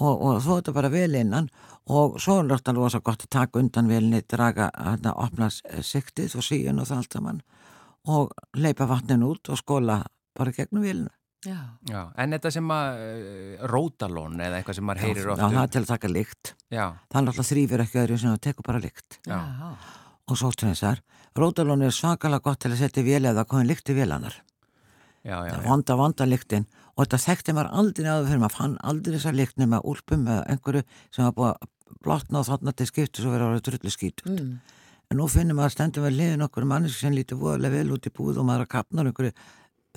og, 0.00 0.22
og 0.24 0.40
svo 0.42 0.56
þetta 0.58 0.74
bara 0.74 0.90
vel 0.90 1.14
innan 1.20 1.50
og 1.86 2.16
svo 2.18 2.40
er 2.40 2.48
náttúrulega 2.48 2.80
rosa 2.88 3.00
gott 3.04 3.22
að 3.26 3.32
taka 3.36 3.60
undan 3.60 3.88
velni, 3.92 4.22
draga, 4.26 4.70
hérna, 4.74 5.12
opna 5.20 5.50
s- 5.52 5.60
siktið 5.84 6.34
og 6.40 6.46
síun 6.48 6.80
og 6.80 6.88
það 6.88 6.96
allt 7.04 7.12
saman 7.18 7.42
og 8.08 8.32
leipa 8.56 8.88
vatnin 8.88 9.22
út 9.24 9.48
og 9.52 9.60
skóla 9.60 10.00
bara 10.36 10.50
gegnum 10.52 10.82
velina. 10.82 11.12
Já, 11.44 11.58
já, 11.90 12.00
en 12.22 12.34
þetta 12.36 12.50
sem 12.54 12.70
að 12.74 13.00
uh, 13.04 13.66
rótalón 13.72 14.40
eða 14.40 14.58
eitthvað 14.60 14.78
sem 14.78 14.86
maður 14.88 15.02
heyrir 15.04 15.24
Já, 15.24 15.30
oft 15.34 15.42
það 15.42 15.52
um 15.54 15.60
er 15.62 15.72
til 15.74 15.82
að 15.82 15.90
taka 15.92 16.10
lykt. 16.12 16.54
Já, 16.72 16.84
Það 17.10 17.20
er 17.20 17.26
náttúrulega 17.28 17.48
þrýfir 17.50 17.84
ekki 17.84 18.00
öðru 18.04 18.18
sem 18.22 18.32
það 18.34 18.40
tekur 18.48 18.68
bara 18.70 18.82
lykt. 18.84 19.18
já, 19.28 19.38
Og 20.24 20.38
svo 20.40 20.50
strensar, 20.54 21.02
rótalón 21.36 21.82
er 21.84 21.92
svakalega 21.92 22.40
gott 22.46 22.60
til 22.64 22.70
að 22.72 22.80
setja 22.80 23.02
vél 23.04 23.26
eða 23.28 23.44
komin 23.44 23.68
lykt 23.68 23.90
í 23.92 23.96
vélanar. 23.98 24.38
já, 25.24 25.36
já, 25.36 25.50
Það 25.50 25.50
já. 25.50 25.58
er 25.60 25.68
vonda, 25.68 25.96
vonda 25.96 26.26
lyktin 26.28 26.66
og 26.96 27.04
þetta 27.04 27.18
þekkti 27.26 27.52
maður 27.56 27.70
aldrei 27.80 28.08
áður 28.08 28.28
fyrir 28.30 28.40
maður 28.44 28.56
fann 28.56 28.78
aldrei 28.84 29.14
þessar 29.18 29.34
lykt 29.34 29.56
nema 29.58 29.80
úlpum 29.84 30.26
eða 30.28 30.44
einhverju 30.52 30.82
sem 31.10 31.24
var 31.24 31.34
búið 31.34 31.52
að 31.52 31.98
blotna 32.04 32.40
og 32.40 32.46
þarna 32.48 32.72
til 32.76 32.86
skiptu 32.86 33.22
svo 33.24 33.32
verið 33.34 33.46
að 33.46 33.52
vera 33.54 33.64
drullu 33.68 33.90
skítut. 33.92 34.26
mm, 34.30 34.54
En 35.12 35.18
nú 35.20 35.26
finnum 35.28 35.56
maður 35.58 35.68
að 35.68 35.74
stendum 35.76 36.04
við 36.06 36.14
liðin 36.16 36.44
okkur 36.46 36.64
manneski 36.64 37.00
sem 37.04 37.12
lítur 37.12 37.36
voðalega 37.36 37.76
vel 37.76 37.92
út 37.92 38.06
í 38.08 38.12
búð 38.16 38.38
og 38.40 38.46
maður 38.48 38.64
að 38.64 38.70
kapna 38.72 39.04
einhverju 39.04 39.32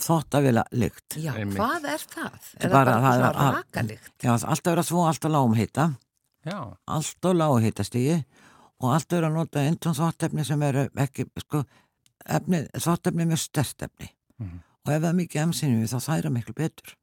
þóttavila 0.02 0.64
lykt. 0.72 1.18
já, 1.18 1.34
Einmitt. 1.34 1.58
hvað 1.58 1.88
er 1.94 2.04
það? 2.04 2.34
er 2.60 2.70
það 2.70 2.72
bara- 2.72 2.86
bara 2.86 3.02
það 3.02 3.14
er 3.14 3.34
svona 3.34 3.54
rakalikt? 3.56 4.14
Já, 4.24 4.32
alltaf 4.32 4.72
verið 4.74 4.84
að 4.84 4.92
þvó 4.92 5.08
alltaf 5.08 5.32
lágum 5.32 5.56
hita, 5.56 5.86
já. 6.46 6.78
alltaf 6.88 7.34
lágum 7.34 7.64
hitastígi 7.64 8.26
og 8.80 8.94
alltaf 8.94 9.18
verið 9.18 9.30
að 9.30 9.34
nota 9.34 9.60
eintón 9.60 9.98
þvóttefni 9.98 10.46
sem 10.46 10.64
eru 10.64 10.90
ekki, 10.96 11.26
sko, 11.40 11.64
efni, 12.26 12.68
þvóttefni 12.78 13.22
er 13.22 13.28
mjög 13.28 13.40
stert 13.40 13.82
efni. 13.82 14.10
Mhm. 14.40 14.60
Og 14.86 14.94
ef 14.94 15.02
það 15.02 15.10
er 15.10 15.20
mikið 15.20 15.42
emsinu 15.42 15.82
við 15.84 15.92
þá 15.92 16.00
þæra 16.08 16.32
miklu 16.32 16.54
betur. 16.54 16.96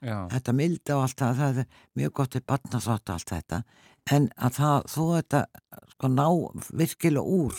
Já, 0.00 0.28
Þetta 0.30 0.52
milda 0.54 0.96
og 0.96 1.02
allt 1.02 1.16
það, 1.16 1.36
það 1.36 1.58
er 1.58 1.66
mjög 1.96 2.12
gott 2.12 2.30
til 2.30 2.40
batna 2.40 2.78
þvótt 2.78 3.10
allt 3.10 3.30
þetta. 3.34 3.62
En 4.12 4.28
að 4.38 4.52
það, 4.54 4.84
þú 4.86 5.04
þetta, 5.16 5.46
sko, 5.90 6.08
ná 6.08 6.26
virkilega 6.72 7.24
úr 7.26 7.54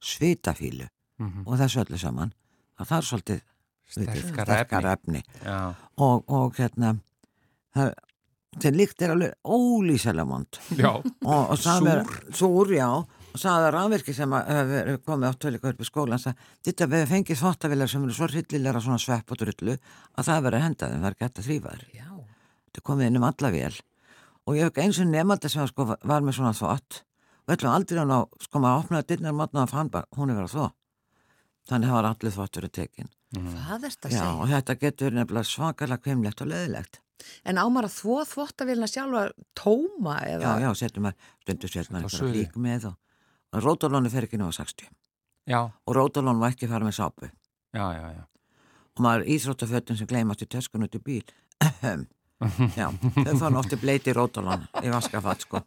svitafílu 0.00 0.88
mhm. 1.20 1.46
og 1.46 1.58
þessu 1.58 1.84
öllu 1.84 1.98
saman, 1.98 2.32
að 2.80 2.86
það 2.86 2.96
er 2.98 3.08
svolítið 3.10 3.42
sterkara 3.90 4.94
efni. 4.96 5.22
efni. 5.22 5.22
Og, 6.02 6.24
og 6.26 6.56
hérna 6.58 6.96
það, 7.76 7.92
það 8.58 8.78
líkt 8.80 9.04
er 9.04 9.14
alveg 9.14 9.34
ólýsalega 9.44 10.28
mond 10.28 10.60
og, 10.90 11.06
og 11.24 11.66
er 11.92 12.02
súr, 12.34 12.72
já, 12.76 12.88
og 12.96 13.40
sagði 13.40 13.68
að 13.68 13.74
rafvirki 13.76 14.16
sem 14.16 14.36
að 14.36 14.52
hefur 14.52 15.02
komið 15.10 15.30
átt 15.30 15.42
tölíka 15.44 15.72
upp 15.72 15.82
í 15.82 15.88
skólan 15.88 16.24
þetta 16.26 16.90
við 16.92 17.08
fengið 17.12 17.42
þvottavilar 17.42 17.92
sem 17.92 18.06
eru 18.06 18.16
svo 18.16 18.30
hryllilega 18.30 18.84
svona 18.84 19.02
svepp 19.02 19.34
og 19.34 19.42
drullu 19.42 19.76
að 19.76 20.30
það 20.30 20.46
verður 20.46 20.60
að 20.60 20.66
henda 20.68 20.92
þeim, 20.92 21.02
það 21.04 21.10
er 21.12 21.20
gett 21.24 21.42
að 21.42 21.50
þrýfa 21.50 21.76
Já. 21.94 22.08
þetta 22.68 22.86
komið 22.90 23.10
inn 23.10 23.20
um 23.20 23.28
alla 23.30 23.52
vel 23.54 23.74
og 24.46 24.54
ég 24.54 24.62
hef 24.62 24.72
ekki 24.72 24.86
eins 24.86 25.02
og 25.02 25.10
nefnda 25.10 25.50
sem 25.50 25.66
sko, 25.66 25.88
var 26.06 26.22
með 26.22 26.36
svona 26.38 26.54
þvott. 26.54 27.02
Og 27.46 27.54
ætlum 27.54 27.72
aldrei 27.74 27.98
hann 27.98 28.14
á 28.14 28.20
sko 28.42 28.60
maður 28.62 28.84
opnaði 28.84 29.08
dyrnar 29.10 29.34
matna 29.34 29.64
og 29.66 29.72
fann 29.72 29.90
bara 29.90 30.06
hún 30.18 30.30
er 30.30 30.38
verið 30.38 30.50
að 30.50 30.54
þvó 30.54 30.68
þannig 31.66 31.90
hafa 31.90 32.10
allir 32.12 32.34
þvottur 32.34 32.66
að 32.66 32.74
tekin 32.78 33.10
Hvað 33.40 33.84
er 33.86 33.92
þetta 33.94 34.08
að 34.08 34.14
Já, 34.14 34.20
segja? 34.20 34.36
og 34.42 34.48
þetta 34.52 34.76
getur 34.84 35.16
nefnilega 35.16 35.50
svakalega 35.50 36.02
kvimlegt 36.06 36.40
og 36.44 36.50
leðilegt 36.52 37.00
En 37.48 37.58
ámar 37.58 37.86
að 37.88 37.94
þvó 37.96 38.16
þvóttavélina 38.28 38.86
sjálfa 38.90 39.22
tóma 39.58 40.18
Já, 40.22 40.36
eða? 40.36 40.52
já, 40.62 40.70
setjum 40.82 41.08
að 41.10 41.14
stundu 41.42 41.70
setjum 41.72 41.98
að 42.02 42.08
suðu. 42.12 42.32
lík 42.36 42.56
með 42.60 42.84
og, 42.90 42.96
og 43.56 43.64
rótalónu 43.64 44.10
fer 44.12 44.26
ekki 44.28 44.38
nú 44.40 44.50
að 44.50 44.58
60 44.60 44.90
Já, 45.46 45.60
og 45.64 45.94
rótalón 45.96 46.40
var 46.42 46.52
ekki 46.54 46.68
fara 46.70 46.84
með 46.84 46.96
sápu 46.98 47.28
já, 47.30 47.86
já, 47.96 48.06
já. 48.18 48.22
og 48.96 49.02
maður 49.04 49.26
íþróttafötun 49.36 49.96
sem 50.00 50.08
gleymast 50.10 50.42
í 50.42 50.48
töskun 50.50 50.84
út 50.86 50.94
í 50.98 51.02
bíl 51.02 51.24
já, 52.76 52.90
þau 53.16 53.38
fann 53.40 53.56
ofti 53.56 53.78
bleiti 53.80 54.12
rótalón 54.12 54.66
í 54.84 54.90
vaskafat 54.92 55.46
sko. 55.46 55.62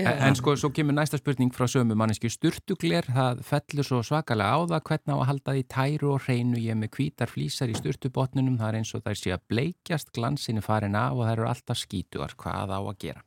En, 0.00 0.08
en 0.08 0.36
sko, 0.38 0.54
svo 0.56 0.70
kemur 0.72 0.96
næsta 0.96 1.20
spurning 1.20 1.52
frá 1.52 1.66
sömu 1.68 1.96
manneski 1.98 2.30
sturtugler, 2.32 3.04
það 3.12 3.42
fellur 3.44 3.88
svo 3.88 4.00
svakalega 4.06 4.56
á 4.56 4.60
það 4.72 4.84
hvernig 4.88 5.12
á 5.12 5.18
að 5.18 5.28
halda 5.30 5.56
því 5.56 5.64
tæru 5.76 6.12
og 6.14 6.22
hreinu. 6.24 6.60
Ég 6.60 6.78
með 6.80 6.94
hvítar 6.96 7.32
flýsar 7.32 7.72
í 7.72 7.76
sturtubotnunum 7.76 8.56
það 8.60 8.72
er 8.72 8.80
eins 8.80 8.94
og 8.96 9.04
það 9.04 9.20
sé 9.20 9.34
að 9.36 9.44
bleikjast 9.52 10.14
glansinu 10.16 10.64
farin 10.64 10.96
af 10.96 11.18
og 11.18 11.26
það 11.26 11.34
eru 11.36 11.50
alltaf 11.52 11.82
skítuar 11.82 12.36
hvað 12.40 12.72
á 12.72 12.80
að 12.80 12.96
gera? 13.04 13.24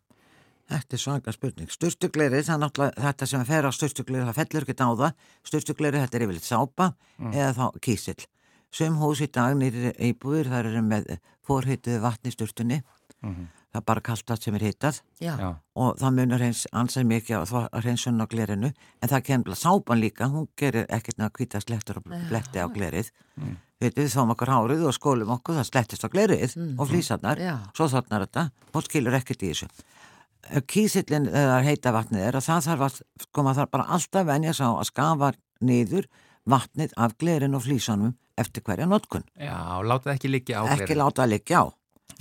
Þetta 0.74 0.96
er 0.96 1.02
svanga 1.02 1.34
spurning. 1.36 1.70
Er 1.70 2.62
náttúrulega 2.64 3.04
þetta 3.04 3.28
sem 3.30 3.44
fer 3.46 3.68
á 3.68 3.72
sturstuglerið, 3.76 4.30
það 4.30 4.38
fellur 4.40 4.66
ekki 4.66 4.76
á 4.80 4.90
það. 5.04 5.26
Sturstuglerið, 5.50 6.06
þetta 6.06 6.18
er 6.18 6.26
yfirleitt 6.26 6.48
sápa 6.48 6.94
eða 7.30 7.52
þá 7.60 7.82
kísill. 7.84 8.24
Sum 8.74 8.96
hús 9.02 9.22
í 9.22 9.28
dag 9.30 9.54
nýri 9.60 9.92
íbúður, 10.10 10.50
það 10.50 10.60
eru 10.66 10.84
með 10.88 11.10
fórhituðu 11.46 12.00
vatni 12.04 12.32
í 12.32 12.36
sturtunni. 12.36 12.80
Það 13.24 13.80
er 13.80 13.86
bara 13.88 14.02
kallt 14.06 14.32
allt 14.34 14.44
sem 14.46 14.56
er. 14.58 14.66
Já, 15.22 15.34
og 15.76 15.96
það 15.98 16.16
munur 16.18 16.42
hreins 16.42 16.66
ansið 16.74 17.06
mikið 17.10 17.38
á 17.38 17.44
þvo- 17.50 17.70
hreinsun 17.82 18.22
á 18.22 18.26
glerinu. 18.30 18.74
En 19.02 19.10
það 19.10 19.24
kemur 19.30 19.56
sápan 19.58 20.02
líka, 20.02 20.28
hún 20.30 20.48
gerir 20.58 20.86
ekkert 20.90 21.18
að 21.22 21.32
hvita 21.38 21.62
slettur 21.62 21.98
og 21.98 22.04
bletti 22.30 22.60
á 22.62 22.68
glerið. 22.70 23.10
Mm. 23.40 23.56
Vitið, 23.82 24.12
þá 24.14 24.22
okkur 24.34 24.54
hárið 24.54 24.86
og 24.88 24.94
skólum 24.94 25.32
okkur, 25.38 25.56
það 25.58 25.70
slettist 25.72 26.06
á 26.06 26.10
glerið 26.10 26.58
og 26.78 26.88
flýsarnar. 26.90 27.38
Já. 27.42 27.56
Svo 27.74 27.88
þarnar 27.90 28.28
þetta 28.28 28.52
og 28.74 28.84
skilur 28.84 29.14
ekkert 29.18 29.44
í 29.44 29.54
þessu 29.54 29.68
kísillin 30.68 31.30
eða 31.32 31.62
heita 31.64 31.94
vatnið 31.96 32.26
er 32.28 32.38
að 32.38 32.48
það 32.50 32.66
þarf 32.68 32.86
að 32.88 32.98
sko 33.26 33.46
maður 33.46 33.60
þarf 33.62 33.72
bara 33.72 33.86
alltaf 33.96 34.26
venja 34.28 34.54
sá 34.58 34.66
að 34.68 34.88
skafa 34.90 35.30
niður 35.64 36.08
vatnið 36.50 36.96
af 37.00 37.16
glerin 37.22 37.56
og 37.56 37.64
flýsanum 37.64 38.16
eftir 38.38 38.64
hverja 38.66 38.88
notkun 38.90 39.24
já, 39.38 39.56
láta 39.86 40.10
það 40.10 40.16
ekki 40.18 40.32
liggja 40.34 40.62
á 40.62 40.64
ekki 40.74 40.86
glerinu. 40.88 41.02
láta 41.04 41.24
að 41.28 41.34
liggja 41.36 41.62
á 41.62 41.66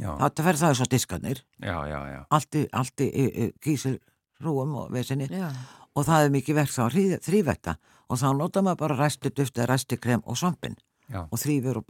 Já, 0.01 0.09
þetta 0.23 0.45
fer 0.47 0.57
það 0.57 0.75
svo 0.79 0.87
diskarnir 0.89 1.39
já, 1.61 1.77
já, 1.91 1.99
já. 2.15 2.21
allt 2.33 2.55
í, 2.57 2.63
allt 2.73 3.01
í, 3.05 3.09
í, 3.13 3.25
í 3.45 3.47
kísilrúum 3.61 4.77
og 4.81 4.93
vesinni 4.95 5.27
Já. 5.29 5.51
og 5.95 6.07
það 6.09 6.25
er 6.29 6.31
mikið 6.37 6.57
verk 6.57 6.73
þá 6.73 6.81
að 6.87 6.95
þrý- 6.95 7.19
þrífetta 7.27 7.75
og 8.09 8.21
þá 8.23 8.27
nota 8.39 8.63
maður 8.65 8.81
bara 8.87 8.97
ræsti 9.03 9.33
duft 9.37 9.59
eða 9.59 9.69
ræsti 9.75 9.99
krem 10.01 10.23
og 10.25 10.39
svampin 10.41 10.77
Já. 11.13 11.27
og 11.29 11.37
þrýfur 11.43 11.83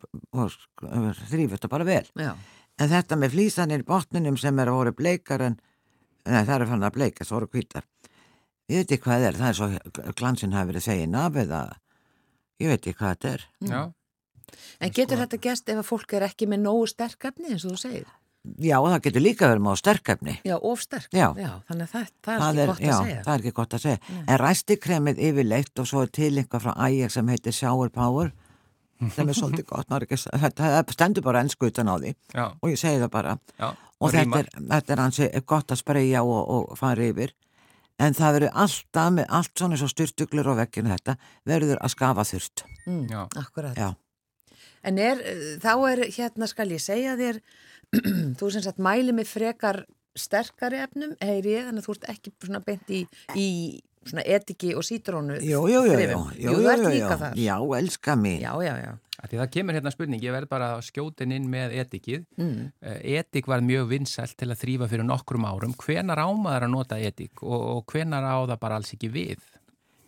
þetta 1.54 1.68
bara 1.70 1.84
vel 1.86 2.04
Já. 2.18 2.32
En 2.80 2.88
þetta 2.88 3.16
með 3.20 3.34
flýsanir 3.36 3.82
í 3.84 3.86
botninum 3.86 4.36
sem 4.40 4.58
er 4.58 4.70
að 4.72 4.78
voru 4.80 4.92
bleikar 4.96 5.42
en 5.44 5.58
neða, 6.24 6.44
það 6.48 6.54
er 6.56 6.66
fann 6.70 6.86
að 6.88 6.94
bleika, 6.96 7.24
það 7.28 7.34
voru 7.36 7.48
hvítar. 7.52 7.84
Ég 8.72 8.78
veit 8.80 8.94
ekki 8.96 9.04
hvað 9.04 9.18
það 9.20 9.26
er, 9.28 9.38
það 9.42 9.48
er 9.50 9.58
svo 9.58 10.12
glansinn 10.18 10.54
hafi 10.56 10.70
verið 10.72 10.86
þegin 10.88 11.18
af 11.20 11.36
eða 11.42 11.60
ég 12.62 12.70
veit 12.72 12.80
ekki 12.88 12.94
hvað 12.98 13.12
þetta 13.12 13.32
er. 13.36 13.44
já. 13.68 13.82
En 14.80 14.90
getur 14.90 15.18
þetta 15.22 15.38
gæst 15.46 15.68
ef 15.72 15.78
að 15.82 15.88
fólk 15.92 16.12
er 16.18 16.26
ekki 16.28 16.48
með 16.50 16.62
nógu 16.66 16.86
sterk 16.90 17.24
efni 17.30 17.52
eins 17.52 17.64
og 17.68 17.74
þú 17.76 17.80
segir? 17.86 18.06
Já, 18.58 18.74
og 18.82 18.88
það 18.90 19.02
getur 19.06 19.22
líka 19.22 19.46
verið 19.46 19.62
með 19.62 19.74
á 19.74 19.78
sterkefni. 19.78 20.32
Já, 20.42 20.56
of 20.58 20.80
sterk. 20.82 21.08
Já. 21.14 21.28
þannig 21.68 21.84
að 21.86 21.92
það, 21.92 22.06
það 22.26 22.58
er 22.58 22.72
ekki 22.72 22.72
gott 22.72 22.80
já, 22.82 22.94
að 22.96 23.04
segja. 23.06 23.20
það 23.26 23.34
er 23.34 23.42
ekki 23.44 23.52
gott 23.58 23.74
að 23.76 23.82
segja. 23.84 23.98
En 24.26 24.38
ræstikremið 24.42 25.20
yfirleitt 25.28 25.78
og 25.78 25.86
svo 25.86 26.02
er 26.02 26.10
til 26.18 26.32
einhvað 26.42 26.64
frá 26.64 26.72
Ajax 26.88 27.14
sem 27.18 27.28
heitir 27.30 27.54
Shower 27.54 27.92
Power 27.94 28.32
sem 29.14 29.28
er 29.30 29.34
svolítið 29.34 29.64
gott, 29.66 29.86
er 29.94 30.04
ekki, 30.06 30.18
þetta 30.18 30.66
það 30.76 30.92
stendur 30.94 31.24
bara 31.26 31.40
ennsku 31.42 31.66
utan 31.70 31.88
á 31.90 31.94
því 31.98 32.12
Já, 32.34 32.44
og 32.62 32.68
ég 32.70 32.78
segi 32.78 33.00
það 33.02 33.08
bara. 33.14 33.32
já. 33.58 33.70
og 33.98 34.12
þetta 34.14 34.38
er, 34.42 34.50
þetta 34.70 34.92
er 34.94 35.00
hansi 35.02 35.26
gott 35.46 35.72
að 35.74 35.80
spreyja 35.80 36.22
og, 36.22 36.42
og 36.70 36.76
fara 36.78 37.08
yfir 37.10 37.32
en 38.02 38.14
það 38.14 38.36
verður 38.36 38.54
alltaf 38.62 39.10
með 39.16 39.26
allt 39.38 39.52
svona 39.58 39.78
svo 39.80 39.88
styrtuglur 39.90 40.50
á 40.50 40.54
vekkinu 40.62 40.92
þetta 40.94 41.16
verður 41.50 41.78
að 41.82 41.94
skafa 41.96 42.26
þurft 42.30 42.64
Mm, 42.86 43.04
Já. 43.10 43.20
akkurat. 43.38 43.76
já, 43.78 43.92
En 44.84 44.98
er, 44.98 45.20
eh, 45.22 45.44
þá 45.62 45.72
er, 45.92 46.04
hérna 46.16 46.48
skal 46.50 46.70
ég 46.74 46.82
segja 46.82 47.16
þér, 47.20 47.40
þú 48.40 48.50
sem 48.54 48.64
sagt 48.64 48.80
mæli 48.82 49.12
með 49.14 49.30
frekar 49.30 49.84
sterkari 50.18 50.80
efnum, 50.84 51.14
heyri 51.24 51.54
ég, 51.56 51.68
þannig 51.68 51.84
að 51.84 51.88
þú 51.88 51.94
ert 51.96 52.08
ekki 52.12 52.32
svona 52.44 52.60
beint 52.66 52.90
í, 52.92 53.00
í 53.38 53.46
svona 54.02 54.24
etiki 54.26 54.72
og 54.76 54.82
sítrónu 54.84 55.38
jú, 55.40 55.62
jú, 55.70 55.84
jú, 55.86 55.94
jú, 55.94 56.08
jú, 56.10 56.18
Jú, 56.36 56.50
jú, 56.50 56.56
þú 56.58 56.68
ert 56.72 56.82
jú, 56.82 56.90
líka 56.90 57.14
jú. 57.14 57.18
þar. 57.22 57.38
já, 57.38 57.54
elska 57.78 58.16
mín 58.18 58.40
Já, 58.42 58.52
já, 58.66 58.74
já. 58.82 58.92
Af 59.22 59.30
Því 59.30 59.38
það 59.38 59.50
kemur 59.54 59.76
hérna 59.76 59.90
spurning, 59.94 60.22
ég 60.24 60.32
verð 60.34 60.48
bara 60.50 60.68
að 60.74 60.80
skjótin 60.88 61.30
inn 61.36 61.44
með 61.46 61.76
etikið. 61.78 62.24
Mm. 62.42 62.72
Eh, 62.82 63.20
Etik 63.20 63.46
var 63.46 63.60
mjög 63.62 63.84
vinsælt 63.92 64.34
til 64.40 64.48
að 64.50 64.58
þrýfa 64.64 64.88
fyrir 64.90 65.06
nokkrum 65.06 65.44
árum. 65.46 65.76
Hvenar 65.78 66.18
ámaður 66.18 66.66
að 66.66 66.72
nota 66.72 66.98
etik 66.98 67.44
og, 67.46 67.60
og 67.76 67.84
hvenar 67.92 68.26
á 68.26 68.42
það 68.50 68.58
bara 68.64 68.80
alls 68.80 68.90
ekki 68.96 69.12
við? 69.14 69.38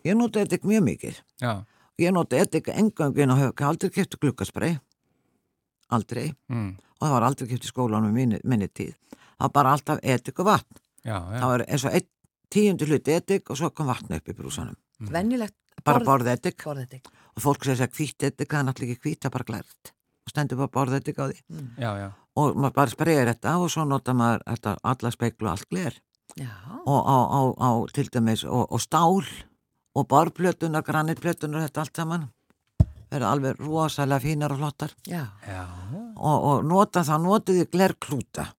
ég 0.05 0.13
nota 0.19 0.43
etik 0.43 0.67
mjög 0.67 0.83
mikið 0.85 1.15
Já, 1.41 1.53
ég 1.99 2.11
nota 2.11 2.37
etik 2.37 2.67
engangin 2.73 3.31
og 3.31 3.41
hef 3.41 3.65
aldrei 3.67 3.89
kæftu 3.89 4.19
glukkaspray 4.21 4.77
aldrei. 5.93 6.31
Mm. 6.49 6.75
og 6.99 7.07
það 7.07 7.13
var 7.13 7.27
aldrei 7.27 7.49
kæftu 7.49 7.69
skólanum 7.69 8.13
minni, 8.15 8.39
minni 8.43 8.67
tíð. 8.67 8.95
Það 9.11 9.45
var 9.45 9.53
bara 9.57 9.73
alltaf 9.75 9.99
etik 10.01 10.39
og 10.39 10.49
vatn. 10.49 10.81
Já, 11.05 11.17
já. 11.17 11.39
það 11.39 11.49
var 11.51 11.63
eins 11.67 11.85
og 11.85 11.97
einn 11.97 12.07
tíundu 12.55 12.87
hluti 12.89 13.13
etik 13.13 13.49
og 13.49 13.59
svo 13.59 13.69
kom 13.75 13.89
vatn 13.91 14.15
upp 14.17 14.31
í 14.31 14.37
brúsanum. 14.37 14.77
Venjulegt 15.11 15.57
bara 15.85 16.01
borð 16.03 16.31
etik. 16.31 16.63
borðetik. 16.63 17.09
og 17.35 17.43
fólk 17.43 17.65
segir 17.67 17.85
að 17.85 17.97
hvít 17.97 18.23
etik 18.23 18.49
það 18.49 18.59
er 18.59 18.65
náttúrulega 18.69 18.95
ekki 18.95 19.09
hvít, 19.09 19.19
það 19.19 19.29
er 19.29 19.35
bara 19.35 19.47
glært 19.49 19.91
og 20.25 20.31
stendur 20.31 20.57
bara 20.57 20.73
borð 20.73 20.95
etik 20.97 21.19
á 21.19 21.25
því. 21.27 21.39
Já, 21.77 21.91
já. 21.99 22.09
og 22.35 22.55
maður 22.55 22.75
bara 22.79 22.93
spreyir 22.95 23.29
þetta 23.29 23.57
og 23.59 23.71
svo 23.71 23.85
nota 23.85 24.13
maður 24.13 24.45
þetta 24.47 24.77
alla 24.83 25.11
speiklu 25.11 25.47
og 25.47 25.51
allt 25.51 25.69
gler. 25.69 25.99
Já, 26.35 26.51
og 26.85 27.01
á, 27.05 27.17
á, 27.27 27.41
á 27.59 27.69
til 27.93 28.07
dæmis 28.09 28.45
og, 28.47 28.71
og 28.71 28.81
stál 28.81 29.21
og 29.95 30.07
borplötunar, 30.11 30.83
granitplötunar 30.85 31.65
þetta 31.65 31.85
allt 31.85 32.01
saman 32.01 32.25
verða 33.11 33.31
alveg 33.31 33.59
rosalega 33.61 34.23
fínar 34.23 34.51
og 34.55 34.59
flottar. 34.59 34.93
Já, 35.07 35.23
Já, 35.47 35.61
og, 36.15 36.47
og 36.49 36.65
nota 36.67 37.03
það, 37.05 37.27
notiði 37.29 37.67
glerklúta. 37.71 38.49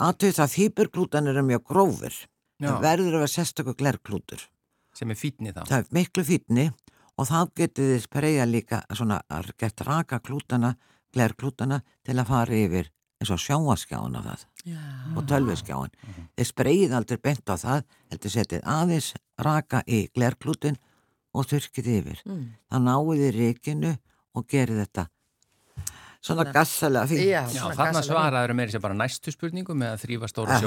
Aðtöð 0.00 0.36
það 0.38 0.54
fýburklútan 0.54 1.28
eru 1.28 1.42
mjög 1.44 1.64
grófur 1.68 2.14
það 2.60 2.84
verður 2.84 3.16
að 3.16 3.24
vera 3.24 3.32
sérstöku 3.34 3.74
glerklútur. 3.76 4.46
Sem 4.96 5.12
er 5.12 5.18
fítni 5.18 5.52
þá. 5.54 5.64
það 5.68 5.76
er 5.78 5.90
miklu 5.96 6.24
fítni 6.26 6.64
og 7.16 7.28
þá 7.28 7.38
getið 7.56 7.92
þið 7.92 8.00
spreyja 8.04 8.46
líka 8.48 8.80
svona 8.90 9.20
að 9.30 9.52
geta 9.60 9.86
raka 9.86 10.18
klútana 10.24 10.74
glerklútana 11.14 11.80
til 12.06 12.16
að 12.18 12.30
fara 12.30 12.58
yfir 12.58 12.90
eins 13.20 13.32
og 13.34 13.40
sjáaskjáin 13.42 14.18
af 14.18 14.26
það 14.26 14.44
já. 14.72 14.80
og 15.16 15.24
tölviskjáin. 15.28 15.94
Þið 16.38 16.50
spreyið 16.50 16.96
aldrei 16.96 17.20
bent 17.20 17.52
á 17.52 17.56
það, 17.60 17.86
heldur 18.12 18.34
setið 18.34 18.66
aðeins 18.74 19.12
raka 19.38 19.82
í 19.86 20.02
glerklútin 20.14 20.80
og 21.36 21.48
þurkið 21.50 21.90
yfir. 21.98 22.22
Mm. 22.26 22.44
Það 22.72 22.86
náið 22.88 23.24
í 23.28 23.32
ríkinu 23.38 23.96
og 24.34 24.46
gerið 24.50 24.84
þetta 24.84 25.08
svona 26.20 26.44
gassalega 26.52 27.08
þarna 27.08 27.76
gasalega. 27.76 28.02
svaraður 28.04 28.54
meiri 28.58 28.74
sér 28.74 28.82
bara 28.84 28.96
næstu 28.96 29.32
spurningu 29.32 29.76
með 29.78 29.94
að 29.94 30.02
þrýfa 30.04 30.28
stóra. 30.30 30.58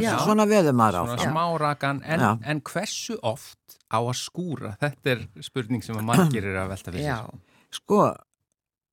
Já. 0.00 0.12
Svona 0.24 0.46
veður 0.48 0.76
maður 0.76 1.02
Svona 1.02 1.16
áfram. 1.18 1.34
smárakan, 1.34 2.02
en, 2.04 2.24
en 2.42 2.62
hversu 2.64 3.18
oft 3.20 3.76
á 3.92 3.98
að 4.00 4.14
skúra? 4.18 4.72
Þetta 4.80 5.12
er 5.12 5.26
spurning 5.44 5.84
sem 5.84 5.98
að 6.00 6.08
margir 6.08 6.48
eru 6.48 6.62
að 6.62 6.72
velta 6.72 6.94
fyrir 6.94 7.04
Já, 7.10 7.18
sér. 7.26 7.60
Sko, 7.76 8.00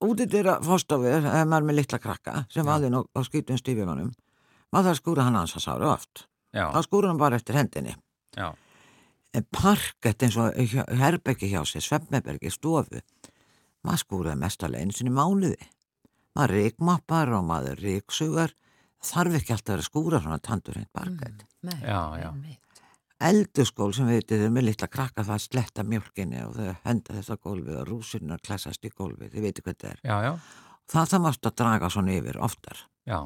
úti 0.08 0.26
dyra 0.30 0.58
fórstofur, 0.66 1.24
ef 1.24 1.45
maður 1.47 1.62
er 1.64 1.68
með 1.70 1.78
litla 1.80 1.99
krakka 2.04 2.45
sem 2.51 2.66
vaðin 2.68 2.97
á, 2.97 3.01
á 3.04 3.20
skýtum 3.26 3.58
stífjónum, 3.60 4.12
maður 4.74 4.89
þarf 4.89 4.93
að 4.95 4.99
skúra 5.01 5.26
hann 5.28 5.38
hans 5.39 5.56
að 5.58 5.66
sáru 5.68 5.89
oft. 5.91 6.26
Já, 6.54 6.68
Þá 6.74 6.80
skúra 6.86 7.10
hann 7.12 7.22
bara 7.22 7.36
eftir 7.39 7.56
hendinni. 7.58 7.95
já, 8.38 8.54
En 9.34 9.45
parkett 9.49 10.22
eins 10.28 10.36
og 10.38 10.54
herbeggi 10.99 11.47
hjá 11.49 11.64
sér, 11.66 11.82
svefnmebergi, 11.82 12.51
stofu, 12.54 12.99
maður 13.84 14.01
skúraði 14.04 14.38
mestalega 14.43 14.84
einu 14.86 14.93
sinni 14.93 15.10
í 15.10 15.16
mánuði. 15.18 15.70
Maður 16.38 16.54
ríkmappar 16.60 17.32
og 17.34 17.43
maður 17.47 17.82
ríksugar, 17.82 18.54
þarf 19.01 19.39
ekki 19.39 19.56
alltaf 19.56 19.80
að 19.80 19.88
skúra 19.88 20.22
svona 20.22 20.38
tandurinn 20.38 20.86
parkett. 20.93 21.45
nei, 21.66 21.80
Já, 21.82 22.01
já. 22.22 22.30
Elduskól 23.24 23.91
sem 23.95 24.07
við 24.09 24.19
veitum 24.21 24.53
með 24.57 24.65
litla 24.69 24.88
krakka 24.91 25.24
það 25.28 25.43
sletta 25.45 25.84
mjölkinni 25.88 26.41
og 26.43 26.57
þau 26.57 26.74
henda 26.88 27.15
þess 27.17 27.32
að 27.36 27.41
gólfið 27.47 27.78
og 27.82 27.88
rúsirnar 27.91 28.41
klessast 28.43 28.84
í 28.84 28.91
gólfið, 28.91 29.32
þið 29.36 29.45
veitum 29.47 29.63
hvað 29.67 29.78
þetta 29.78 29.93
er. 29.93 30.01
já, 30.03 30.17
já, 30.28 30.34
Það 30.93 31.07
það 31.13 31.21
mást 31.24 31.47
að 31.47 31.55
draga 31.61 31.89
svona 31.89 32.11
yfir 32.17 32.38
oftar. 32.43 32.82
já, 33.07 33.19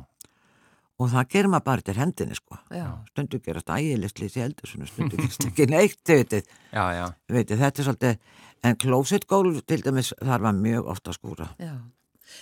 og 0.97 1.09
það 1.13 1.27
gerir 1.33 1.49
maður 1.53 1.65
bara 1.67 1.81
til 1.85 1.93
hendinni 1.97 2.35
sko 2.37 2.55
Já. 2.73 2.85
stundu 3.11 3.39
gerast 3.45 3.67
ægilegslýs 3.69 4.37
í 4.37 4.41
eldur 4.45 4.69
stundu 4.89 5.17
gerast 5.21 5.45
ekki 5.45 5.67
neitt 5.69 5.99
þið 6.05 6.21
vitið, 6.23 6.47
Já, 6.73 6.85
já, 6.97 7.05
vitið, 7.29 7.59
þetta 7.61 7.81
er 7.81 7.87
svolítið 7.89 8.17
en 8.65 8.79
klósettgólf 8.81 9.59
til 9.69 9.81
dæmis 9.85 10.13
þar 10.21 10.41
var 10.47 10.57
mjög 10.57 10.87
ofta 10.93 11.11
að 11.13 11.19
skúra 11.19 11.49
Já. 11.61 11.73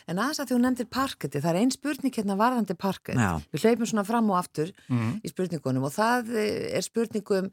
En 0.07 0.17
aðeins 0.21 0.39
að 0.43 0.51
hún 0.55 0.65
nefndir 0.67 0.89
parketti, 0.91 1.39
það 1.41 1.51
er 1.55 1.61
ein 1.61 1.71
spurning 1.71 2.13
hérna 2.15 2.35
varðandi 2.39 2.75
parkett. 2.77 3.15
Já. 3.19 3.39
Við 3.53 3.65
hleypum 3.65 3.89
svona 3.89 4.05
fram 4.05 4.29
og 4.31 4.37
aftur 4.43 4.71
Mhm. 4.89 5.21
í 5.23 5.29
spurningunum 5.31 5.83
og 5.87 5.93
það 5.95 6.35
eh, 6.35 6.77
er 6.77 6.81
spurningum 6.85 7.51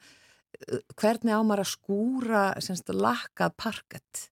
hvernig 1.01 1.32
ámar 1.34 1.62
að 1.62 1.70
skúra 1.72 2.43
semst 2.61 2.88
lakkað 2.93 3.55
parkett. 3.57 4.28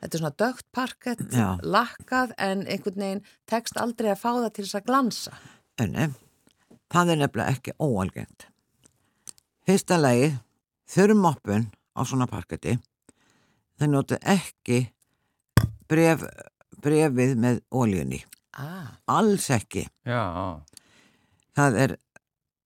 Þetta 0.00 0.14
er 0.16 0.20
svona 0.22 0.36
dögt 0.40 0.64
parkett, 0.72 1.20
lakkað 1.62 2.32
en 2.38 2.62
einhvern 2.66 2.96
veginn 2.96 3.22
tekst 3.46 3.76
aldrei 3.76 4.08
að 4.14 4.22
fá 4.22 4.30
það 4.40 4.52
til 4.56 4.64
þess 4.64 4.78
að 4.80 4.86
glansa. 4.86 5.32
Önni, 5.78 6.06
það 6.90 7.10
er 7.12 7.16
nefnilega 7.20 7.52
ekki 7.52 7.74
óalgengt. 7.78 8.46
Fyrsta 9.68 9.98
lagi, 10.00 10.30
þurrmoppun 10.88 11.68
á 11.94 12.00
svona 12.08 12.26
parketti, 12.26 12.78
þau 13.78 13.86
notu 13.92 14.16
ekki 14.24 14.88
bref, 15.86 16.24
brefið 16.82 17.34
með 17.40 17.60
ólíunni. 17.70 18.22
Ah, 18.58 18.96
Alls 19.06 19.48
ekki. 19.54 19.86
já, 20.06 20.60
Það 21.56 21.76
er 21.84 21.96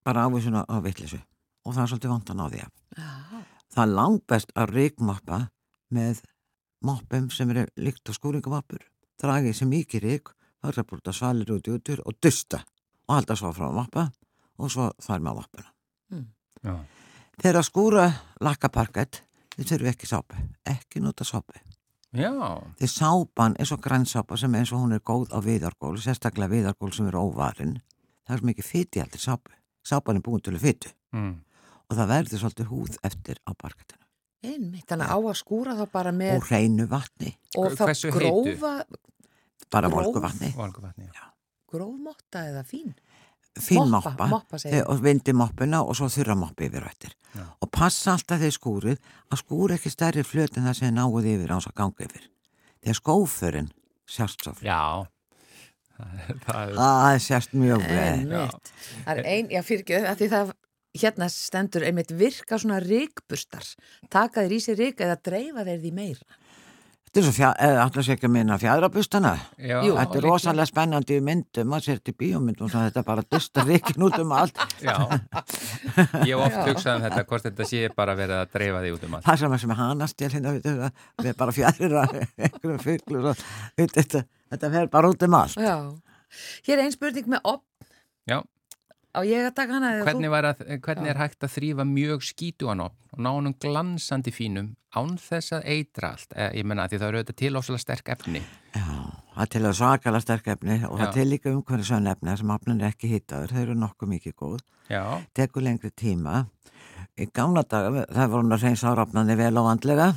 bara 0.05 0.25
ávísun 0.27 0.55
á 0.61 0.77
vittlisu 0.83 1.19
og 1.65 1.73
það 1.73 1.81
er 1.83 1.89
svolítið 1.91 2.13
vantan 2.13 2.41
á 2.41 2.45
því 2.49 2.59
að. 2.63 2.71
já, 2.97 3.09
Það 3.75 3.83
er 3.83 3.93
langbest 3.99 4.51
að 4.55 4.73
ríkmoppa 4.75 5.39
með 5.91 6.21
moppum 6.85 7.29
sem 7.33 7.49
eru 7.51 7.65
líkt 7.81 8.07
á 8.07 8.11
skúringamoppur. 8.15 8.83
Dragið 9.21 9.55
sem 9.57 9.69
mikið 9.71 10.03
rík, 10.05 10.29
það 10.61 10.77
er 10.77 10.87
búin 10.89 11.01
að 11.05 11.17
svalir 11.17 11.51
út 11.55 11.67
í 11.67 11.73
útur 11.75 12.01
og 12.05 12.17
dusta 12.21 12.61
og 13.07 13.15
halda 13.15 13.35
svo 13.35 13.51
frá 13.55 13.67
að 13.69 13.77
moppa 13.79 14.05
og 14.59 14.71
svo 14.71 14.89
þar 15.01 15.19
með 15.25 15.39
moppuna. 15.41 15.69
já, 16.63 16.75
Þegar 17.35 17.57
að 17.59 17.67
skúra 17.67 18.05
lakkaparkett, 18.41 19.21
þið 19.57 19.67
þurfum 19.71 19.89
ekki 19.91 20.07
sápu, 20.07 20.35
ekki 20.71 21.01
nota 21.03 21.25
sápu. 21.27 21.51
Já, 22.15 22.31
Því 22.79 22.89
sápan 22.91 23.57
er 23.59 23.69
svo 23.69 23.77
grænsápa 23.81 24.37
sem 24.39 24.55
eins 24.55 24.71
og 24.73 24.83
hún 24.83 24.95
er 24.95 25.03
góð 25.03 25.33
á 25.35 25.39
viðargól, 25.43 25.97
sérstaklega 26.01 26.53
viðargól 26.53 26.93
sem 26.95 27.09
eru 27.11 27.27
óvarin. 27.27 27.77
Það 28.25 28.35
er 28.35 28.41
svo 28.41 28.49
mikið 28.49 28.69
fytti 28.69 29.03
aldrei 29.03 29.21
sápu. 29.21 29.53
Sápan 29.85 30.17
er 30.17 30.25
búin 30.25 30.41
til 30.41 30.55
að 30.55 30.65
fyttu 30.65 30.91
mm. 31.13 31.35
og 31.89 31.97
það 31.99 32.11
verður 32.13 32.41
svolítið 32.41 32.71
húð 32.71 32.97
eftir 33.05 33.41
á 33.45 33.51
parkettinu. 33.53 34.05
einmitt. 34.45 34.85
Þannig 34.89 35.11
á 35.11 35.17
að 35.17 35.37
skúra 35.39 35.75
þá 35.77 35.85
bara 35.93 36.13
með 36.15 36.39
Og 36.39 36.49
hreinu 36.49 36.87
vatni, 36.89 37.35
og 37.57 37.75
þá 37.77 37.85
grófa, 38.13 38.73
bara 39.73 39.91
volgu 39.91 40.21
vatni. 40.21 40.51
Grófmotta 41.71 42.45
eða 42.49 42.63
fín. 42.67 42.93
Fín 43.55 43.87
Moppa, 43.87 44.11
moppa, 44.11 44.25
moppa, 44.27 44.57
þegar- 44.59 44.89
og 44.91 44.99
vindi 45.03 45.31
moppuna 45.33 45.79
og 45.85 45.95
svo 45.95 46.09
þurra 46.11 46.35
moppi 46.35 46.67
yfir 46.67 46.83
og 46.83 46.89
eftir. 46.91 47.13
Já. 47.35 47.43
Og 47.63 47.71
passa 47.71 48.11
alltaf 48.13 48.39
þegar 48.41 48.55
skúrið 48.57 48.97
að 49.31 49.39
skúra 49.41 49.77
ekki 49.77 49.91
stærri 49.93 50.23
flöt 50.27 50.57
en 50.57 50.67
það 50.67 50.75
sem 50.81 50.95
náuð 50.95 51.29
yfir 51.33 51.53
á 51.53 51.57
þess 51.59 51.69
að 51.71 51.77
ganga 51.79 52.07
yfir. 52.09 52.25
Þegar 52.83 52.99
skófurinn 52.99 53.69
sjást 54.05 54.43
svo 54.43 54.53
flöt. 54.57 54.67
Já, 54.67 55.07
það 55.95 56.19
er, 56.27 56.37
það 56.45 56.61
er, 56.67 56.75
Það 56.75 57.19
sjást 57.29 57.55
mjög 57.55 57.87
vel. 57.87 58.27
Það 59.05 59.17
er 59.17 59.25
ein, 59.31 59.49
já 59.55 59.61
fyrir 59.63 59.85
ekki, 59.85 59.99
að 60.03 60.17
því 60.19 60.29
það 60.35 60.53
hérna 60.95 61.27
stendur 61.31 61.83
einmitt 61.87 62.11
virka 62.15 62.59
svona 62.59 62.81
ríkbustar. 62.83 63.65
Taka 64.11 64.43
þeir 64.43 64.55
í 64.55 64.59
sig 64.63 64.77
rík 64.79 64.99
eða 65.03 65.15
dreifa 65.23 65.63
þeir 65.67 65.79
því 65.83 65.91
meira. 65.95 66.37
Þetta 67.15 67.29
er 67.29 67.31
svo 67.31 67.35
fjá, 67.37 67.49
alltaf 67.79 68.03
sé 68.03 68.15
ekki 68.17 68.25
að 68.27 68.31
minna 68.33 68.55
fjadrabustana. 68.59 69.29
Þetta 69.55 70.17
er 70.19 70.25
rosalega 70.25 70.67
spennandi 70.67 71.15
í 71.15 71.21
myndum, 71.23 71.69
maður 71.71 71.85
sér 71.85 72.01
til 72.03 72.13
bíómyndum, 72.19 72.67
svo 72.67 72.81
þetta 72.83 73.03
bara 73.07 73.23
dustar 73.23 73.63
ríkin 73.69 74.03
út 74.03 74.17
um 74.19 74.33
allt. 74.35 74.59
Já, 74.83 74.97
ég 76.27 76.33
hef 76.33 76.43
oft 76.43 76.57
hugsað 76.67 76.97
um 76.97 77.05
þetta, 77.05 77.23
hvort 77.29 77.45
þetta 77.47 77.67
sé 77.69 77.85
bara 77.95 78.17
verið 78.19 78.41
að 78.41 78.51
dreifa 78.57 78.81
því 78.83 78.91
út 78.97 79.05
um 79.07 79.15
allt. 79.15 79.27
Það 79.29 79.39
sem 79.45 79.55
er 79.55 79.63
sem 79.63 79.71
er 79.71 79.79
hanastél 79.79 80.29
hérna, 80.33 80.53
við, 80.57 80.83
við 81.23 81.37
bara 81.39 81.55
fjærir 81.55 81.95
að 82.01 82.17
einhverjum 82.19 82.83
fyrklur 82.83 83.29
og 83.31 83.45
þetta, 83.79 84.25
þetta 84.51 84.73
fer 84.75 84.91
bara 84.97 85.13
út 85.15 85.25
um 85.29 85.39
allt. 85.39 85.63
Já. 85.69 85.77
Hér 86.67 86.81
er 86.81 86.83
ein 86.89 86.97
spurning 86.97 87.31
með 87.31 87.47
opn. 87.55 87.95
Já. 88.27 88.41
Á 89.15 89.19
ég 89.23 89.45
að 89.47 89.53
taka 89.55 89.77
hana 89.77 89.91
Hvernig, 90.03 90.33
að, 90.35 90.63
hvernig 90.83 91.07
Já. 91.07 91.11
er 91.13 91.19
hægt 91.21 91.45
að 91.47 91.53
þrýfa 91.55 91.85
mjög 91.87 92.25
skítuan 92.27 92.81
opn 92.83 93.15
og 93.15 93.21
ná 93.23 93.29
honum 93.31 93.53
glansandi 93.63 94.33
fínum 94.35 94.73
án 94.95 95.15
þess 95.19 95.55
að 95.55 95.67
eitra 95.71 96.09
allt? 96.15 96.35
Eh, 96.35 96.49
Ég 96.59 96.67
menna 96.67 96.87
því 96.91 96.99
það 96.99 97.07
eru 97.07 97.21
auðvitað 97.21 97.39
til 97.41 97.59
ósala 97.59 97.79
sterk 97.79 98.11
efni. 98.15 98.41
Já, 98.75 98.83
það 99.37 99.49
til 99.55 99.63
að 99.63 99.77
svakala 99.79 100.21
sterk 100.23 100.49
efni 100.55 100.77
og 100.83 100.97
það 100.99 101.05
Já. 101.05 101.07
er 101.07 101.15
til 101.19 101.27
líka 101.31 101.53
umhverju 101.55 101.87
sönn 101.91 102.11
efni 102.11 102.37
sem 102.41 102.53
opnin 102.57 102.81
er 102.83 102.91
ekki 102.91 103.11
hittaður, 103.13 103.55
þau 103.55 103.61
eru 103.63 103.77
nokkuð 103.85 104.11
mikið 104.15 104.35
góð, 104.43 104.59
Já, 104.91 105.03
tekur 105.33 105.63
lengri 105.65 105.91
tíma. 105.95 106.45
Í 107.15 107.29
gamla 107.31 107.63
daga, 107.63 108.03
það 108.11 108.31
voru 108.33 108.43
hann 108.43 108.57
að 108.57 108.63
reyns 108.67 108.83
árafnandi 108.83 109.37
vel 109.39 109.55
og 109.61 109.69
vandlega 109.69 110.09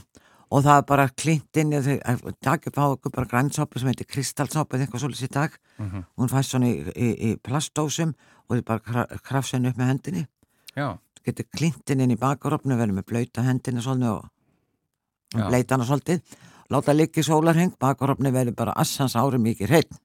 og 0.51 0.63
það 0.65 0.87
bara 0.89 1.09
klint 1.13 1.57
inn 1.61 1.73
í 1.77 1.81
upp 1.81 2.79
á 2.81 2.85
okkur 2.95 3.13
bara 3.13 3.27
grænsápu 3.29 3.79
sem 3.79 3.89
heitir 3.91 4.07
kristalsápu 4.09 4.77
eða 4.77 4.87
eitthvað 4.87 5.03
svolítið 5.05 5.29
í 5.29 5.33
dag. 5.35 5.59
Mhm. 5.79 6.05
Hún 6.19 6.29
fæst 6.33 6.51
svona 6.55 6.67
í, 6.73 6.81
í, 6.97 7.09
í 7.33 7.37
plastdósum 7.37 8.15
og 8.49 8.57
þið 8.57 8.65
bara 8.65 9.07
krafsa 9.23 9.57
henni 9.59 9.69
upp 9.69 9.77
með 9.79 9.91
hendinni. 9.93 10.27
já, 10.77 10.99
getur 11.25 11.45
klintin 11.57 12.01
inn 12.01 12.11
í 12.15 12.17
bakarofnu 12.17 12.77
verið 12.79 12.95
með 13.01 13.05
blöyta 13.11 13.43
hendina 13.43 13.81
svolítið 13.83 14.13
og 14.15 15.49
bleita 15.51 15.75
hana 15.75 15.85
svolítið 15.85 16.21
láta 16.71 16.93
ligga 16.95 17.21
í 17.21 17.25
sólarheng, 17.27 17.73
bakarofnu 17.81 18.31
verið 18.33 18.55
bara 18.57 18.73
assans 18.77 19.17
ári 19.17 19.39
mikið 19.41 19.69
hreinn 19.69 19.99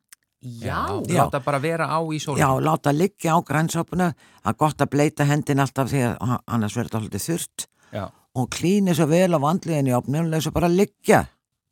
Já. 0.44 1.00
Já. 1.08 1.24
Láta 1.24 1.40
bara 1.40 1.60
vera 1.64 1.86
á 1.88 2.00
í 2.12 2.20
sólum. 2.20 2.40
já, 2.42 2.50
láta 2.60 2.92
ligga 2.92 3.32
á 3.32 3.40
grænsápuna 3.40 4.10
það 4.44 4.50
er 4.52 4.58
gott 4.60 4.82
að 4.82 4.90
bleita 4.92 5.24
hendin 5.30 5.60
alltaf 5.64 5.88
því 5.92 6.02
að 6.20 6.34
annars 6.48 6.76
verður 6.76 6.92
það 6.92 7.02
svolítið 7.06 7.24
þurrt 7.30 7.68
Já, 7.94 8.06
og 8.36 8.50
klíni 8.54 8.96
svo 8.98 9.06
vel 9.12 9.34
á 9.36 9.40
vandliðin 9.42 9.92
í 9.92 9.96
opnum 9.98 10.32
og 10.34 10.42
svo 10.44 10.52
bara 10.56 10.70
liggja. 10.72 11.26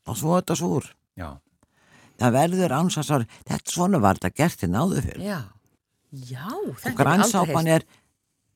Og 0.10 0.18
svo 0.18 0.36
þetta 0.40 0.58
súr. 0.58 0.88
Já, 1.18 1.30
það 2.22 2.36
verður 2.38 2.76
ansans 2.78 3.10
ári, 3.14 3.28
þetta 3.50 3.74
svona 3.74 4.00
var 4.02 4.18
þetta 4.20 4.36
gert 4.38 4.60
til 4.62 4.70
náðu 4.74 5.02
fyrir 5.06 5.26
Já. 5.26 5.40
Já, 6.12 6.48
og 6.52 6.78
þetta 6.82 6.98
grænsápan 7.00 7.68
er 7.72 7.86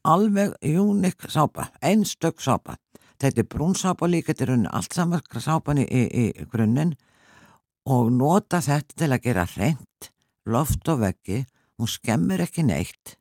alveg 0.06 0.54
unik 0.62 1.28
sápa, 1.32 1.70
einstök 1.82 2.42
sápa. 2.44 2.76
Þetta 3.22 3.42
er 3.42 3.48
brúnsápa 3.48 4.10
líka, 4.12 4.34
þetta 4.34 4.44
er 4.44 4.54
unni 4.58 4.72
allt 4.76 4.94
saman 4.94 5.22
sápan 5.40 5.80
í, 5.80 5.86
í, 5.88 6.02
í 6.36 6.48
grunninn. 6.52 6.96
Og 7.88 8.10
nota 8.12 8.60
þetta 8.66 8.98
til 8.98 9.12
að 9.14 9.22
gera 9.24 9.46
reynd, 9.56 10.10
loft 10.52 10.90
og 10.92 11.00
veggi, 11.06 11.46
hún 11.80 11.88
skemmir 11.90 12.44
ekki 12.44 12.66
neitt, 12.66 13.16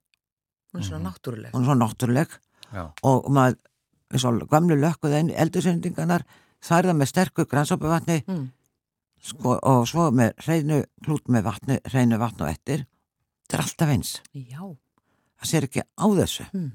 Hún 0.75 0.83
er 0.83 0.89
svona 0.89 1.11
náttúruleg. 1.13 1.53
hún 1.55 1.63
er 1.63 1.69
svo 1.69 1.75
náttúruleg. 1.79 2.33
Já, 2.75 2.85
og 3.07 3.29
maður, 3.31 3.59
eins 4.15 4.25
og 4.29 4.45
gamlu 4.51 4.77
lökkuð 4.79 5.17
eldursendingarnar, 5.35 6.25
það 6.65 6.79
er 6.79 6.89
það 6.91 6.99
með 7.03 7.11
sterku 7.13 7.45
grænsápavatni 7.51 8.23
Mm. 8.29 8.47
sko, 9.23 9.59
og 9.63 9.87
svo 9.89 10.11
með 10.15 10.33
hreinu 10.47 10.83
klút 11.05 11.29
með 11.29 11.43
vatni, 11.51 11.79
hreinu 11.91 12.19
vatn 12.21 12.43
og 12.47 12.49
ettir. 12.55 12.87
Þetta 13.45 13.59
er 13.59 13.63
alltaf 13.67 13.89
eins. 13.95 14.21
Já. 14.35 14.65
Það 15.41 15.51
sér 15.51 15.67
ekki 15.69 15.83
á 15.85 16.07
þessu. 16.17 16.47
Mm. 16.55 16.73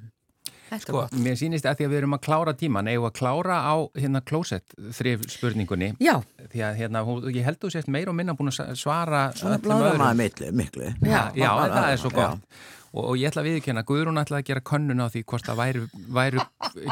Þetta 0.69 0.75
er 0.75 0.79
Sko, 0.85 0.91
gott. 0.93 1.13
mér 1.17 1.33
sýnist 1.33 1.65
að 1.65 1.79
því 1.79 1.85
að 1.85 1.89
við 1.89 1.97
erum 1.97 2.13
að 2.13 2.21
klára 2.21 2.53
tíman, 2.53 2.85
eigum 2.87 3.07
við 3.07 3.09
að 3.09 3.17
klára 3.17 3.55
á 3.65 3.75
hérna 3.97 4.21
klósett 4.21 4.75
þrif 4.93 5.23
spurningunni, 5.33 5.95
Já, 5.99 6.21
því 6.51 6.59
að 6.61 6.75
hérna, 6.77 7.01
hún- 7.07 7.23
ég 7.33 7.43
held 7.43 7.57
þú 7.59 7.71
sést 7.73 7.87
meira 7.89 8.09
og 8.11 8.15
minna 8.15 8.35
búin 8.35 8.51
að 8.53 8.75
svara 8.77 9.33
Svona 9.33 9.57
öðrum. 9.57 9.97
maður 9.97 10.53
miklu. 10.53 10.93
Já, 11.01 11.33
já, 11.33 11.49
bara- 11.49 11.73
það 11.73 11.89
er 11.93 11.97
svo 11.97 12.09
já. 12.11 12.15
gott. 12.15 12.39
Og, 12.93 13.03
og 13.03 13.19
ég 13.19 13.29
ætla 13.29 13.43
að 13.43 13.51
viðkjanna, 13.51 13.83
Guðrún 13.87 14.21
ætla 14.21 14.39
að 14.39 14.47
gera 14.49 14.63
könnun 14.65 15.03
á 15.03 15.07
því 15.13 15.23
hvort 15.29 15.45
það 15.45 15.59
væru, 15.59 15.83
væru 16.15 16.45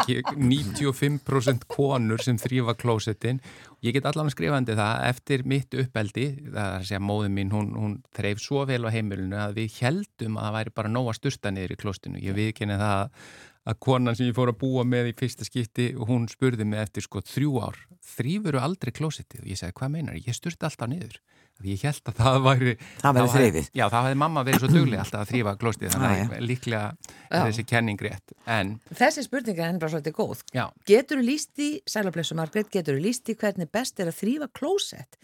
ekki, 0.03 0.19
95% 0.37 1.65
konur 1.71 2.21
sem 2.23 2.37
þrýfa 2.41 2.77
klósettin. 2.77 3.41
Ég 3.85 3.93
get 3.93 4.07
allan 4.09 4.25
að 4.29 4.33
skrifandi 4.33 4.73
það 4.77 5.03
eftir 5.11 5.43
mitt 5.45 5.75
uppeldi, 5.77 6.23
það 6.47 6.63
er 6.63 6.79
að 6.79 6.87
segja 6.89 7.01
móðin 7.03 7.35
mín, 7.35 7.51
hún, 7.53 7.67
hún 7.77 7.93
þreif 8.17 8.41
svo 8.41 8.63
vel 8.65 8.81
á 8.85 8.93
heimilinu 8.93 9.37
að 9.37 9.59
við 9.59 9.77
heldum 9.83 10.39
að 10.41 10.47
það 10.47 10.57
væri 10.57 10.73
bara 10.79 10.93
nóg 10.95 11.11
að 11.11 11.19
sturta 11.19 11.53
niður 11.53 11.75
í 11.75 11.79
klóstinu. 11.83 12.23
Ég 12.25 12.37
viðkjanna 12.39 12.79
það 12.81 13.21
að 13.67 13.79
konan 13.83 14.15
sem 14.17 14.29
ég 14.31 14.35
fór 14.37 14.49
að 14.53 14.59
búa 14.63 14.83
með 14.87 15.11
í 15.11 15.15
fyrsta 15.19 15.45
skipti, 15.45 15.91
hún 16.09 16.25
spurði 16.31 16.65
mig 16.65 16.81
eftir 16.87 17.05
sko 17.05 17.21
þrjú 17.21 17.57
ár, 17.67 17.79
þrýfuru 18.15 18.61
aldrei 18.63 18.93
klósettið? 18.95 19.43
Og 19.43 19.49
ég 19.53 19.59
sagði, 19.59 19.77
hvað 19.81 19.93
meinar? 19.97 20.21
Ég 20.23 20.37
sturta 20.37 20.69
alltaf 20.71 20.89
niður. 20.89 21.19
Því 21.57 21.71
ég 21.73 21.83
held 21.87 22.09
að 22.11 22.19
það 22.21 22.35
væri... 22.45 22.71
Það 23.01 23.15
væri 23.17 23.29
þrifið. 23.33 23.69
Já, 23.73 23.83
þá 23.89 23.95
hefði 23.97 24.17
mamma 24.21 24.41
verið 24.45 24.61
svo 24.61 24.67
duglega 24.69 25.01
alltaf 25.01 25.23
að 25.23 25.29
þrýfa 25.31 25.53
klóstið, 25.57 25.89
þannig 25.95 26.19
Já, 26.19 26.25
að 26.27 26.43
líklega 26.51 26.81
Já. 26.93 27.39
er 27.39 27.47
þessi 27.47 27.65
kenning 27.71 28.03
rétt. 28.05 28.33
En, 28.45 28.73
þessi 28.99 29.23
spurning 29.25 29.57
er 29.57 29.65
henni 29.71 29.81
bara 29.81 29.93
svolítið 29.95 30.15
góð. 30.19 30.43
já, 30.53 30.63
Getur 30.85 31.17
þú 31.17 31.25
líst 31.31 31.63
í, 31.65 31.69
sælablessu 31.89 32.37
Margrét, 32.37 32.69
getur 32.69 32.99
þú 32.99 33.05
líst 33.07 33.33
í 33.33 33.37
hvernig 33.67 33.71
best 33.71 33.99
er 33.99 34.09
að 34.09 34.19
þrýfa 34.21 34.47
klósett? 34.55 35.17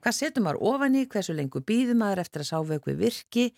Hvað 0.00 0.16
setur 0.16 0.42
maður 0.42 0.62
ofan 0.64 0.96
í, 0.96 1.06
hversu 1.06 1.34
lengur 1.34 1.62
býður 1.62 1.98
maður 2.00 2.22
eftir 2.24 2.40
að 2.40 2.50
sávöku 2.50 2.96
virki, 2.96 3.52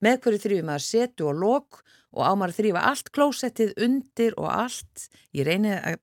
með 0.00 0.20
hverju 0.22 0.42
þrýfum 0.44 0.68
maður 0.68 0.84
setu 0.86 1.26
og 1.26 1.38
lok 1.38 1.82
og 2.14 2.22
á 2.22 2.32
maður 2.38 2.52
að 2.52 2.58
þrýfa 2.60 2.84
allt 2.90 3.10
klósettið 3.10 3.72
undir 3.82 4.36
og 4.38 4.48
allt. 4.52 5.08
Ég 5.34 5.46
reyni 5.46 5.74
að, 5.74 5.98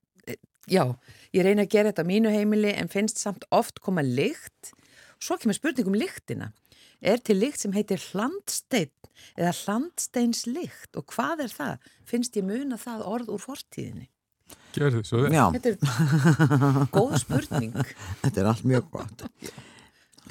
já, 0.67 0.83
ég 1.31 1.45
reyni 1.45 1.63
að 1.63 1.71
gera 1.71 1.91
þetta 1.91 2.03
á 2.03 2.11
mínu 2.11 2.33
heimili 2.33 2.73
en 2.75 2.91
finnst 2.91 3.21
samt 3.21 3.47
oft 3.51 3.79
koma 3.79 4.03
lykt. 4.03 4.73
Svo 5.19 5.39
kemur 5.39 5.55
spurning 5.55 5.87
um 5.87 5.95
lyktina. 5.95 6.51
Er 6.99 7.23
til 7.23 7.39
lykt 7.39 7.61
sem 7.61 7.75
heitir 7.75 8.01
hlandsteinn 8.11 8.91
eða 9.39 9.53
hlandsteinslykt 9.63 10.97
og 10.99 11.07
hvað 11.13 11.45
er 11.45 11.53
það? 11.53 11.87
Finnst 12.03 12.35
ég 12.35 12.43
muna 12.43 12.75
það 12.75 13.07
orð 13.07 13.31
úr 13.31 13.43
fortíðinni? 13.45 14.09
Gjörðu 14.75 15.01
svo 15.07 15.21
vel. 15.23 15.31
Já, 15.31 15.45
Þetta 15.55 15.71
er 15.71 16.89
góð 16.91 17.13
spurning. 17.21 17.71
þetta 18.23 18.41
er 18.41 18.49
allt 18.51 18.65
mjög 18.67 18.89
gott. 18.91 19.23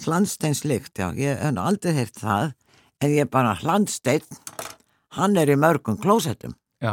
Hlandsteinslykt, 0.05 0.99
já, 0.99 1.09
ég 1.17 1.39
hef 1.39 1.59
aldrei 1.62 1.95
heyrt 1.97 2.19
það, 2.19 2.53
en 3.01 3.12
ég 3.15 3.25
er 3.25 3.31
bara 3.31 3.55
hlandstein, 3.61 4.25
hann 5.17 5.37
er 5.41 5.53
í 5.55 5.57
mörgum 5.61 5.97
klósettum. 6.03 6.57
Já, 6.83 6.93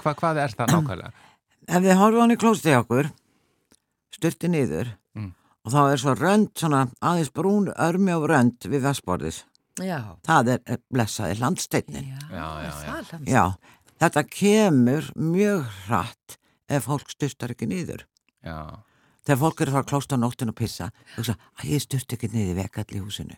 hva, 0.00 0.14
hvað 0.16 0.40
er 0.46 0.54
það 0.56 0.72
nákvæmlega? 0.74 1.12
Ef 1.68 1.84
þið 1.84 1.98
horfa 2.00 2.22
hann 2.24 2.32
í 2.32 2.38
klósetti 2.40 2.74
okkur, 2.78 3.10
styrti 4.18 4.50
niður, 4.54 4.94
Mm. 5.18 5.32
og 5.66 5.72
þá 5.72 5.78
er 5.92 5.98
svo 6.00 6.12
rönd, 6.14 6.50
svona 6.60 6.82
aðeins 7.02 7.30
brún, 7.34 7.68
örmi 7.74 8.12
og 8.14 8.26
rönd 8.30 8.66
við 8.70 8.84
vestborðis. 8.84 9.40
Já. 9.82 9.98
Það 10.26 10.50
er 10.54 10.60
er 10.74 10.78
blessaði 10.94 11.38
hlandsteinin. 11.40 12.10
Já, 12.30 12.38
Já, 12.62 12.72
já? 12.84 13.20
Já, 13.26 13.44
þetta 14.02 14.22
kemur 14.30 15.08
mjög 15.16 15.64
hratt 15.88 16.37
ef 16.68 16.84
fólk 16.88 17.10
styrstar 17.14 17.54
ekki 17.54 17.66
niður. 17.70 18.04
Já, 18.44 18.58
Þegar 19.28 19.40
fólk 19.42 19.60
er 19.60 19.68
að 19.68 19.74
fara 19.76 19.84
að 19.84 19.88
klósta 19.90 20.16
á 20.16 20.22
nóttin 20.22 20.48
og 20.52 20.56
pissa, 20.56 20.86
þú 21.14 21.20
veist 21.20 21.32
að 21.34 21.64
ég 21.68 21.82
styrst 21.84 22.12
ekki 22.16 22.30
niður 22.32 22.54
vekall 22.62 22.86
í 22.96 23.00
húsinu. 23.02 23.36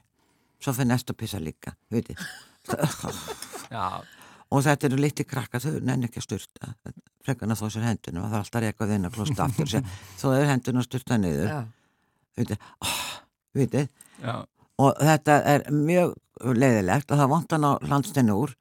Svo 0.62 0.74
fyrir 0.76 0.91
næst 0.93 1.11
að 1.11 1.16
pissa 1.22 1.41
líka, 1.43 1.72
og 4.51 4.62
þetta 4.66 4.87
eru 4.91 4.99
litli 5.01 5.24
krakka, 5.26 5.61
þau 5.62 5.81
nenni 5.87 6.07
ekki 6.11 6.20
að 6.20 6.26
styrta. 6.28 6.72
Frekarna 7.24 7.57
þó 7.59 7.66
sér 7.72 7.85
hendunum, 7.89 8.24
það 8.28 8.37
er 8.39 8.45
alltaf 8.45 8.62
rekað 8.64 8.95
inn 8.97 9.09
að 9.09 9.16
klósta 9.16 9.45
aftur. 9.47 9.66
og 9.66 9.72
segja, 9.72 9.99
Þó 10.20 10.26
er 10.37 10.47
hendunum 10.51 10.83
að 10.83 10.89
styrta. 10.89 11.18
Oh, 12.81 13.01
veitir. 13.57 13.89
já, 14.22 14.35
Og 14.81 14.97
þetta 15.05 15.35
er 15.45 15.66
mjög 15.74 16.14
leiðilegt 16.57 17.11
og 17.12 17.18
það 17.20 17.33
vantan 17.35 17.66
á 17.68 17.72
landstinu 17.85 18.37
úr 18.47 18.55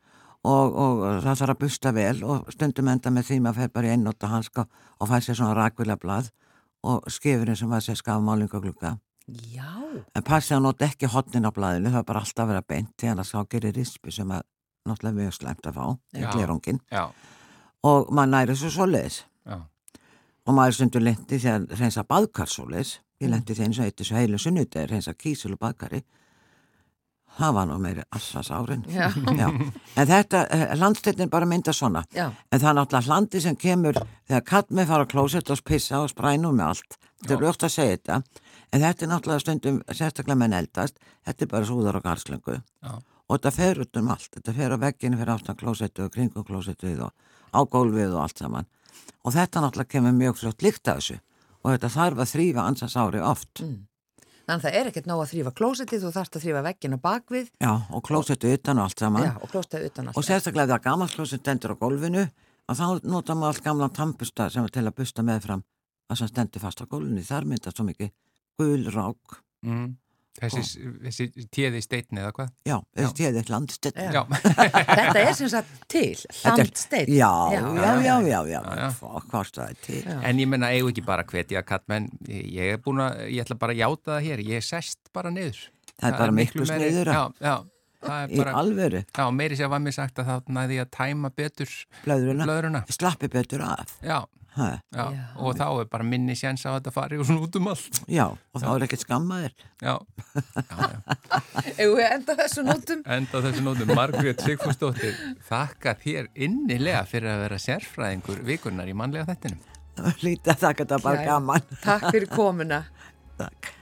og, 0.48 0.76
og 0.76 1.02
það 1.24 1.42
þarf 1.42 1.54
að 1.54 1.62
busta 1.64 1.94
vel 1.96 2.18
og 2.24 2.52
stundum 2.54 2.92
enda 2.92 3.12
með 3.12 3.30
því 3.30 3.40
maður 3.44 3.62
fer 3.62 3.74
bara 3.76 3.90
í 3.90 3.94
einnóta 3.96 4.30
hanska 4.32 4.66
og 5.00 5.10
fær 5.12 5.26
sér 5.26 5.40
svona 5.40 5.58
rakvilja 5.58 5.98
blað 6.00 6.30
og 6.88 7.10
skifurinn 7.12 7.58
sem 7.60 7.72
var 7.72 7.84
sér 7.84 8.00
skafmálingaglugga. 8.00 8.96
Já. 9.54 9.72
En 10.16 10.24
passi 10.26 10.56
að 10.56 10.64
nota 10.64 10.88
ekki 10.88 11.10
hotnin 11.12 11.46
á 11.46 11.52
blaðinu, 11.54 11.92
það 11.92 12.00
er 12.02 12.08
bara 12.08 12.22
alltaf 12.24 12.46
að 12.46 12.54
vera 12.54 12.68
beint 12.72 12.94
því 12.98 13.12
að 13.12 13.26
það 13.30 13.50
gerir 13.54 13.76
rispi 13.76 14.14
sem 14.16 14.32
að 14.32 14.46
náttúrulega 14.88 15.18
mjög 15.20 15.36
slæmt 15.36 15.68
að 15.70 15.76
fá, 15.76 15.84
og 17.90 18.10
maður 18.16 18.32
næri 18.32 18.56
svoleiðis. 18.56 19.20
Já, 19.46 19.60
og 20.50 20.56
maður 20.58 20.80
stundur 20.80 21.04
lendi 21.06 21.38
að 21.46 21.68
reynsa 21.78 22.04
baðkar 22.10 22.50
svoleiðis, 22.50 22.96
ég 23.22 23.30
lendi 23.30 23.54
því 23.54 23.68
eins 23.68 23.80
og 23.80 23.86
eitt 23.86 24.00
þessu 24.00 24.16
heilu 24.18 24.40
sunnudegi, 24.42 24.88
reynsa 24.90 25.14
kísul 25.14 25.54
og 25.54 25.62
baðkari 25.62 26.00
það 27.38 27.54
var 27.54 27.68
nú 27.70 27.78
meiri 27.82 28.04
assas 28.16 28.50
árin 28.52 28.86
en 28.90 30.08
þetta, 30.08 30.46
eh, 30.50 30.76
landstættin 30.80 31.30
bara 31.30 31.46
mynda 31.46 31.74
svona. 31.74 32.04
Já. 32.16 32.32
en 32.52 32.60
það 32.60 32.70
er 32.70 32.78
náttúrulega 32.80 33.08
hlandi 33.08 33.42
sem 33.42 33.56
kemur 33.56 34.00
þegar 34.28 34.46
kattmið 34.46 34.88
fara 34.88 35.06
að 35.06 35.12
klósett 35.14 35.50
og 35.50 35.64
pissa 35.64 36.02
og 36.04 36.10
sprænu 36.10 36.52
með 36.52 36.66
allt, 36.68 36.98
þetta 37.22 37.34
er 37.34 37.46
ljótt 37.46 37.64
að 37.64 37.76
segja 37.76 37.98
þetta. 37.98 38.24
En 38.72 38.82
þetta 38.82 39.06
er 39.06 39.10
náttúrulega 39.14 39.44
stundum 39.46 39.80
sérstaklega 39.90 40.38
menn 40.38 40.54
eldast, 40.54 41.00
þetta 41.26 41.46
er 41.46 41.48
bara 41.54 41.66
súðar 41.66 41.96
og 41.96 42.04
garslöngu 42.04 42.60
og 43.30 43.38
þetta 43.38 43.52
fer 43.54 43.80
út 43.84 43.98
um 44.02 44.10
allt. 44.10 44.30
Þetta 44.36 44.54
fer 44.58 44.74
á 44.74 44.78
vegginu 44.82 45.18
fyrir 45.18 45.34
aftan 45.34 45.58
klósettu 45.58 46.06
og 46.06 46.14
kringum 46.14 46.46
klósettuð 46.46 47.04
og 47.06 47.12
á 47.54 47.60
gólfið 47.66 48.16
og 48.16 48.24
allt 48.24 48.42
saman. 48.42 48.70
Og 49.26 49.34
þetta 49.36 49.62
náttúrulega 49.62 49.94
kemur 49.94 50.16
mjög 50.18 50.40
fljótt 50.42 50.66
líkt 50.66 50.88
af 50.88 51.02
þessu. 51.02 51.20
Og 51.64 51.74
þetta 51.76 51.90
þarf 51.94 52.24
að 52.24 52.32
þrýfa 52.34 52.66
ansans 52.66 52.96
ári 52.98 53.22
oft 53.22 53.62
Þannig 54.50 54.64
að 54.64 54.66
það 54.66 54.78
er 54.80 54.88
ekkert 54.90 55.08
nóg 55.10 55.20
að 55.22 55.28
þrýfa 55.30 55.52
klósettið, 55.60 56.00
þú 56.02 56.12
þarfst 56.16 56.38
að 56.38 56.44
þrýfa 56.46 56.62
veggina 56.66 56.98
bakvið 57.04 57.50
já, 57.62 57.70
og 57.94 58.02
klósettu 58.08 58.54
utan 58.56 58.80
og 58.82 58.88
allt 58.88 59.04
saman 59.04 59.26
já, 59.28 59.34
og 59.38 59.52
klóstaði 59.52 59.90
utan 59.92 60.08
og 60.10 60.16
alltaf. 60.16 60.26
sérstaklega 60.26 60.64
ef 60.66 60.70
það 60.72 60.80
er 60.80 60.86
gamalt 60.88 61.14
klósett 61.14 61.44
stendur 61.44 61.74
á 61.78 61.82
gólfinu 61.84 62.24
og 62.26 62.80
þá 62.80 62.86
nota 63.06 63.36
maður 63.38 63.52
allt 63.54 63.68
gamlan 63.68 63.94
tampusta 63.94 64.48
sem 64.50 64.66
er 64.66 64.74
til 64.74 64.86
að 64.90 64.96
busta 64.98 65.26
meðfram 65.28 65.62
að 66.10 66.22
sem 66.24 66.32
stendur 66.32 66.64
fast 66.66 66.82
á 66.82 66.90
gólfinu 66.90 67.26
þar 67.30 67.46
myndast 67.52 67.78
svo 67.78 67.86
mikið 67.86 68.10
gul 68.58 68.90
rák 68.90 69.38
mm. 69.70 69.88
Þessi, 70.42 70.90
þessi 71.06 71.28
téði 71.56 71.82
steitni 71.84 72.22
eða 72.24 72.32
hvað? 72.38 72.52
já, 72.70 72.76
þessi 72.98 73.18
tíði 73.20 73.44
Já. 74.00 74.12
Já, 74.14 74.22
Þetta 75.00 75.24
er 75.24 75.34
sem 75.40 75.50
sagt 75.52 75.74
til, 75.92 76.14
hlandsteinn. 76.44 77.12
já, 77.16 77.32
já, 77.56 77.64
já, 77.80 78.16
já, 78.28 78.40
já, 78.54 78.62
já, 78.80 78.86
hvort 79.00 79.56
það 79.60 79.66
er 79.74 79.82
til? 79.86 80.00
Já. 80.06 80.20
en 80.30 80.40
ég 80.44 80.52
menna 80.52 80.70
eigu 80.76 80.92
ekki 80.94 81.04
bara 81.08 81.26
hvetja 81.28 81.64
kallmenn, 81.68 82.10
ég 82.30 82.76
er 82.78 82.80
búin 82.86 83.04
að, 83.06 83.26
ég 83.34 83.44
ætla 83.46 83.60
bara 83.60 83.76
að 83.76 83.82
játa 83.84 84.16
það 84.16 84.24
hér, 84.30 84.46
ég 84.54 84.62
er 84.64 84.68
sest 84.70 85.12
bara 85.16 85.34
niður. 85.34 85.60
það 86.00 86.10
er 86.14 86.18
bara 86.24 86.38
miklu 86.40 86.66
sniður 86.70 87.14
Já, 87.14 87.22
já, 87.44 87.56
það 88.06 88.18
er 88.24 88.34
í 88.34 88.38
bara, 88.40 88.54
alvöru, 88.64 89.04
já, 89.18 89.26
meiri 89.36 89.58
sér 89.60 89.72
var 89.74 89.82
mér 89.84 89.96
sagt 89.98 90.20
að 90.24 90.30
það 90.32 90.52
næði 90.60 90.78
að 90.86 90.92
tæma 90.96 91.32
betur 91.36 91.74
blöðruna. 92.06 92.46
blöðruna. 92.48 92.84
slappi 92.96 93.28
betur 93.34 93.66
af. 93.68 93.98
Já, 94.06 94.22
já, 94.58 94.80
Já. 94.96 95.06
og 95.38 95.56
þá 95.60 95.66
er 95.82 95.88
bara 95.92 96.04
minni 96.04 96.34
séns 96.36 96.66
á 96.66 96.74
að 96.74 96.80
þetta 96.80 96.94
fari 96.96 97.20
og 97.22 97.26
svona 97.30 97.46
út 97.46 97.56
um 97.60 97.68
allt. 97.72 98.00
já, 98.10 98.26
og 98.28 98.62
þá 98.64 98.68
er 98.74 98.86
ekkert 98.88 99.04
skammaðir 99.06 99.54
Já, 99.88 99.94
já, 99.96 100.78
já. 100.84 102.10
Enda 102.10 102.36
þessu 102.42 102.64
nótum. 102.68 103.02
Enda 103.06 103.42
þessu 103.46 103.64
nótum, 103.64 103.94
Margrét 103.96 104.44
Sigfúsdóttir, 104.44 105.16
þakka 105.48 105.94
þér 106.04 106.30
innilega 106.36 107.04
fyrir 107.08 107.32
að 107.34 107.44
vera 107.46 107.60
sérfræðingur 107.64 108.42
vikurnar 108.48 108.90
í 108.90 108.96
mannlega 108.98 109.30
þettinum. 109.32 109.60
lítið 110.24 110.54
að 110.54 110.62
þakka 110.66 110.86
þetta 110.86 111.02
bara 111.04 111.26
gaman 111.28 111.68
Takk 111.84 112.10
fyrir 112.12 112.30
komuna. 112.34 112.84
takk 113.42 113.76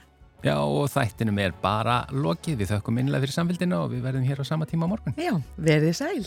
Já, 0.46 0.54
og 0.62 0.84
þættinum 0.92 1.38
er 1.42 1.50
bara 1.58 2.04
lokið. 2.14 2.60
Við 2.60 2.68
þökkum 2.70 3.00
innlega 3.02 3.24
fyrir 3.24 3.34
samfélgina 3.34 3.80
og 3.82 3.88
við 3.90 4.04
verðum 4.04 4.22
hér 4.28 4.38
á 4.38 4.44
sama 4.46 4.68
tíma 4.70 4.86
á 4.86 4.90
morgun. 4.92 5.16
Já, 5.18 5.32
verið 5.58 5.96
sæl. 5.98 6.22